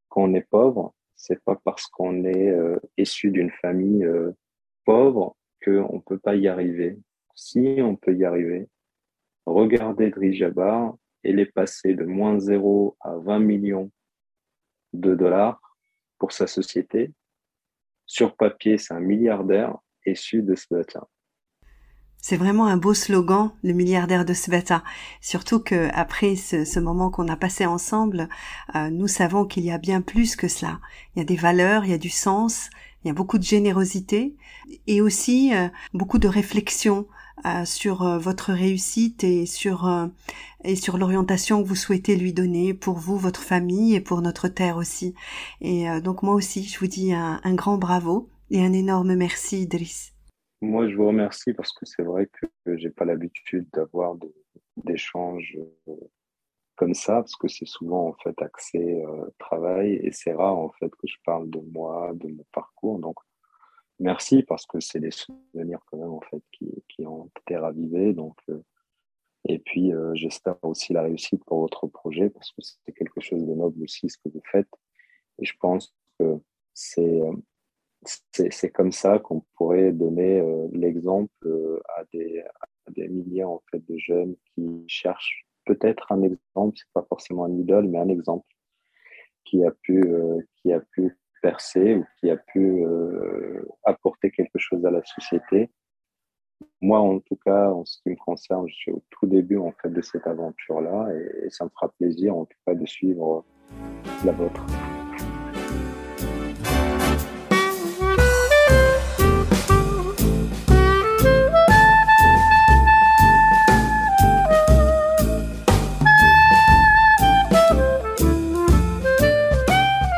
qu'on 0.09 0.33
est 0.33 0.47
pauvre, 0.49 0.93
c'est 1.15 1.43
pas 1.43 1.59
parce 1.63 1.87
qu'on 1.87 2.23
est 2.23 2.55
issu 2.97 3.31
d'une 3.31 3.51
famille 3.51 4.07
pauvre 4.85 5.35
qu'on 5.63 5.99
peut 5.99 6.19
pas 6.19 6.35
y 6.35 6.47
arriver. 6.47 6.97
Si 7.35 7.79
on 7.81 7.95
peut 7.95 8.15
y 8.15 8.23
arriver, 8.23 8.69
regardez 9.45 10.09
Drijabar, 10.09 10.95
elle 11.23 11.39
est 11.39 11.51
passée 11.51 11.95
de 11.95 12.05
moins 12.05 12.39
0 12.39 12.95
à 13.01 13.17
20 13.17 13.39
millions 13.39 13.91
de 14.93 15.15
dollars 15.15 15.59
pour 16.17 16.31
sa 16.31 16.47
société. 16.47 17.11
Sur 18.05 18.35
papier, 18.35 18.77
c'est 18.77 18.93
un 18.93 18.99
milliardaire 18.99 19.77
issu 20.05 20.43
de 20.43 20.55
Sveta. 20.55 21.07
C'est 22.27 22.37
vraiment 22.37 22.65
un 22.65 22.77
beau 22.77 22.95
slogan, 22.95 23.51
le 23.61 23.73
milliardaire 23.73 24.25
de 24.25 24.33
Sveta. 24.33 24.83
Surtout 25.21 25.59
que 25.59 25.89
après 25.93 26.35
ce, 26.35 26.79
moment 26.79 27.11
qu'on 27.11 27.27
a 27.27 27.35
passé 27.35 27.67
ensemble, 27.67 28.29
euh, 28.73 28.89
nous 28.89 29.07
savons 29.07 29.45
qu'il 29.45 29.63
y 29.63 29.69
a 29.69 29.77
bien 29.77 30.01
plus 30.01 30.35
que 30.35 30.47
cela. 30.47 30.79
Il 31.15 31.19
y 31.19 31.21
a 31.21 31.25
des 31.25 31.35
valeurs, 31.35 31.85
il 31.85 31.91
y 31.91 31.93
a 31.93 31.99
du 31.99 32.09
sens, 32.09 32.71
il 33.03 33.09
y 33.09 33.11
a 33.11 33.13
beaucoup 33.13 33.37
de 33.37 33.43
générosité 33.43 34.33
et 34.87 35.01
aussi 35.01 35.53
euh, 35.53 35.67
beaucoup 35.93 36.17
de 36.17 36.27
réflexion 36.27 37.05
euh, 37.45 37.63
sur 37.63 38.01
euh, 38.01 38.17
votre 38.17 38.53
réussite 38.53 39.23
et 39.23 39.45
sur 39.45 39.87
euh, 39.87 40.07
et 40.63 40.75
sur 40.75 40.97
l'orientation 40.97 41.61
que 41.61 41.67
vous 41.67 41.75
souhaitez 41.75 42.15
lui 42.15 42.33
donner 42.33 42.73
pour 42.73 42.97
vous, 42.97 43.19
votre 43.19 43.43
famille 43.43 43.93
et 43.93 44.01
pour 44.01 44.23
notre 44.23 44.47
terre 44.47 44.77
aussi. 44.77 45.13
Et 45.61 45.85
donc 46.01 46.23
moi 46.23 46.33
aussi, 46.33 46.63
je 46.63 46.79
vous 46.79 46.87
dis 46.87 47.13
un, 47.13 47.39
grand 47.53 47.77
bravo 47.77 48.29
et 48.49 48.65
un 48.65 48.73
énorme 48.73 49.13
merci, 49.13 49.61
Idriss. 49.61 50.14
Moi, 50.61 50.87
je 50.89 50.95
vous 50.95 51.07
remercie 51.07 51.53
parce 51.53 51.73
que 51.73 51.85
c'est 51.85 52.03
vrai 52.03 52.29
que 52.63 52.77
j'ai 52.77 52.89
pas 52.89 53.05
l'habitude 53.05 53.67
d'avoir 53.73 54.15
d'échanges 54.77 55.57
comme 56.75 56.93
ça 56.93 57.15
parce 57.15 57.35
que 57.35 57.47
c'est 57.47 57.67
souvent 57.67 58.09
en 58.09 58.13
fait 58.13 58.41
axé 58.41 59.03
travail 59.37 59.93
et 59.93 60.11
c'est 60.11 60.33
rare 60.33 60.57
en 60.57 60.71
fait 60.71 60.89
que 60.89 61.07
je 61.07 61.17
parle 61.25 61.49
de 61.49 61.59
moi, 61.59 62.11
de 62.15 62.27
mon 62.27 62.45
parcours. 62.51 62.99
Donc 62.99 63.17
merci 63.99 64.43
parce 64.43 64.65
que 64.65 64.79
c'est 64.79 64.99
des 64.99 65.11
souvenirs 65.11 65.79
quand 65.85 65.97
même 65.97 66.11
en 66.11 66.21
fait 66.21 66.41
qui, 66.51 66.71
qui 66.89 67.05
ont 67.05 67.29
été 67.41 67.57
ravivés. 67.57 68.13
Donc, 68.13 68.37
euh, 68.49 68.61
et 69.47 69.59
puis 69.59 69.93
euh, 69.93 70.13
j'espère 70.15 70.57
aussi 70.63 70.93
la 70.93 71.03
réussite 71.03 71.43
pour 71.45 71.61
votre 71.61 71.87
projet 71.87 72.29
parce 72.29 72.51
que 72.51 72.61
c'est 72.61 72.93
quelque 72.93 73.21
chose 73.21 73.45
de 73.45 73.53
noble 73.53 73.83
aussi 73.83 74.09
ce 74.09 74.17
que 74.17 74.29
vous 74.29 74.41
faites. 74.51 74.69
Et 75.39 75.45
je 75.45 75.53
pense 75.59 75.93
que 76.19 76.39
c'est 76.73 77.21
euh, 77.21 77.33
c'est 78.31 78.69
comme 78.69 78.91
ça 78.91 79.19
qu'on 79.19 79.41
pourrait 79.55 79.91
donner 79.91 80.43
l'exemple 80.71 81.81
à 81.95 82.03
des, 82.13 82.41
à 82.41 82.91
des 82.91 83.07
milliers 83.07 83.43
en 83.43 83.61
fait 83.71 83.83
de 83.87 83.97
jeunes 83.97 84.35
qui 84.53 84.83
cherchent 84.87 85.45
peut-être 85.65 86.11
un 86.11 86.21
exemple, 86.21 86.77
c'est 86.77 86.93
pas 86.93 87.05
forcément 87.09 87.45
un 87.45 87.57
idole, 87.57 87.87
mais 87.87 87.97
un 87.97 88.09
exemple 88.09 88.45
qui 89.43 89.63
a 89.63 89.71
pu 89.71 90.03
qui 90.61 90.71
a 90.73 90.79
pu 90.79 91.17
percer 91.41 91.95
ou 91.95 92.05
qui 92.19 92.31
a 92.31 92.37
pu 92.37 92.83
euh, 92.83 93.63
apporter 93.83 94.31
quelque 94.31 94.57
chose 94.57 94.83
à 94.83 94.89
la 94.89 95.03
société. 95.03 95.69
Moi, 96.81 96.99
en 96.99 97.19
tout 97.19 97.37
cas, 97.45 97.69
en 97.69 97.85
ce 97.85 98.01
qui 98.01 98.09
me 98.09 98.15
concerne, 98.15 98.67
je 98.67 98.73
suis 98.73 98.91
au 98.91 99.03
tout 99.11 99.27
début 99.27 99.57
en 99.57 99.71
fait 99.79 99.89
de 99.89 100.01
cette 100.01 100.25
aventure-là 100.25 101.09
et, 101.13 101.45
et 101.45 101.49
ça 101.51 101.65
me 101.65 101.69
fera 101.69 101.89
plaisir 101.99 102.35
en 102.35 102.45
tout 102.45 102.57
cas 102.65 102.73
de 102.73 102.85
suivre 102.85 103.45
la 104.25 104.31
vôtre. 104.31 104.65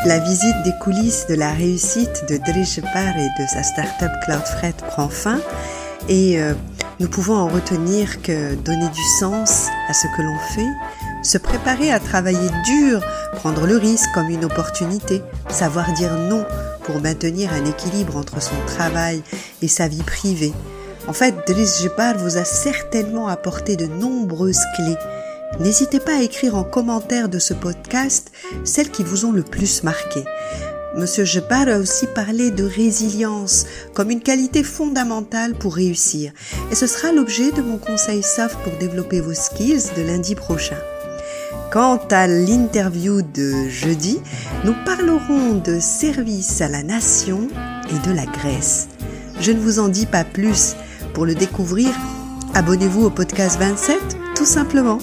La 0.07 0.19
visite 0.19 0.55
des 0.63 0.71
coulisses 0.79 1.27
de 1.27 1.35
la 1.35 1.51
réussite 1.51 2.23
de 2.29 2.37
Par 2.37 3.17
et 3.17 3.29
de 3.37 3.45
sa 3.45 3.61
start-up 3.61 4.11
CloudFred 4.23 4.75
prend 4.75 5.09
fin 5.09 5.41
et 6.07 6.39
euh, 6.39 6.53
nous 7.01 7.09
pouvons 7.09 7.35
en 7.35 7.49
retenir 7.49 8.21
que 8.21 8.55
donner 8.55 8.87
du 8.87 9.03
sens 9.19 9.67
à 9.89 9.93
ce 9.93 10.07
que 10.15 10.21
l'on 10.21 10.37
fait, 10.55 10.69
se 11.23 11.37
préparer 11.37 11.91
à 11.91 11.99
travailler 11.99 12.49
dur, 12.63 13.01
prendre 13.33 13.67
le 13.67 13.75
risque 13.75 14.09
comme 14.13 14.29
une 14.29 14.45
opportunité, 14.45 15.21
savoir 15.49 15.91
dire 15.91 16.13
non 16.13 16.45
pour 16.85 17.01
maintenir 17.01 17.51
un 17.51 17.65
équilibre 17.65 18.15
entre 18.15 18.41
son 18.41 18.55
travail 18.65 19.21
et 19.61 19.67
sa 19.67 19.89
vie 19.89 20.03
privée. 20.03 20.53
En 21.09 21.13
fait, 21.13 21.35
Driss 21.47 21.81
Jepar 21.83 22.17
vous 22.17 22.37
a 22.37 22.45
certainement 22.45 23.27
apporté 23.27 23.75
de 23.75 23.87
nombreuses 23.87 24.63
clés 24.77 24.95
N'hésitez 25.59 25.99
pas 25.99 26.17
à 26.17 26.21
écrire 26.21 26.55
en 26.55 26.63
commentaire 26.63 27.29
de 27.29 27.39
ce 27.39 27.53
podcast 27.53 28.31
celles 28.63 28.91
qui 28.91 29.03
vous 29.03 29.25
ont 29.25 29.31
le 29.31 29.43
plus 29.43 29.83
marqué. 29.83 30.23
Monsieur 30.95 31.25
Jepar 31.25 31.67
a 31.67 31.77
aussi 31.77 32.07
parlé 32.07 32.51
de 32.51 32.63
résilience 32.63 33.65
comme 33.93 34.09
une 34.09 34.21
qualité 34.21 34.63
fondamentale 34.63 35.53
pour 35.55 35.75
réussir 35.75 36.31
et 36.71 36.75
ce 36.75 36.87
sera 36.87 37.11
l'objet 37.11 37.51
de 37.51 37.61
mon 37.61 37.77
conseil 37.77 38.23
soft 38.23 38.57
pour 38.63 38.73
développer 38.79 39.19
vos 39.19 39.33
skills 39.33 39.91
de 39.95 40.01
lundi 40.01 40.35
prochain. 40.35 40.77
Quant 41.71 41.99
à 42.11 42.27
l'interview 42.27 43.21
de 43.21 43.67
jeudi, 43.67 44.19
nous 44.63 44.73
parlerons 44.85 45.55
de 45.55 45.79
service 45.79 46.61
à 46.61 46.69
la 46.69 46.81
nation 46.81 47.47
et 47.89 48.07
de 48.07 48.13
la 48.13 48.25
Grèce. 48.25 48.87
Je 49.41 49.51
ne 49.51 49.59
vous 49.59 49.79
en 49.79 49.89
dis 49.89 50.05
pas 50.05 50.23
plus. 50.23 50.75
Pour 51.13 51.25
le 51.25 51.35
découvrir, 51.35 51.89
abonnez-vous 52.53 53.05
au 53.05 53.09
podcast 53.09 53.59
27 53.59 53.97
tout 54.35 54.45
simplement 54.45 54.99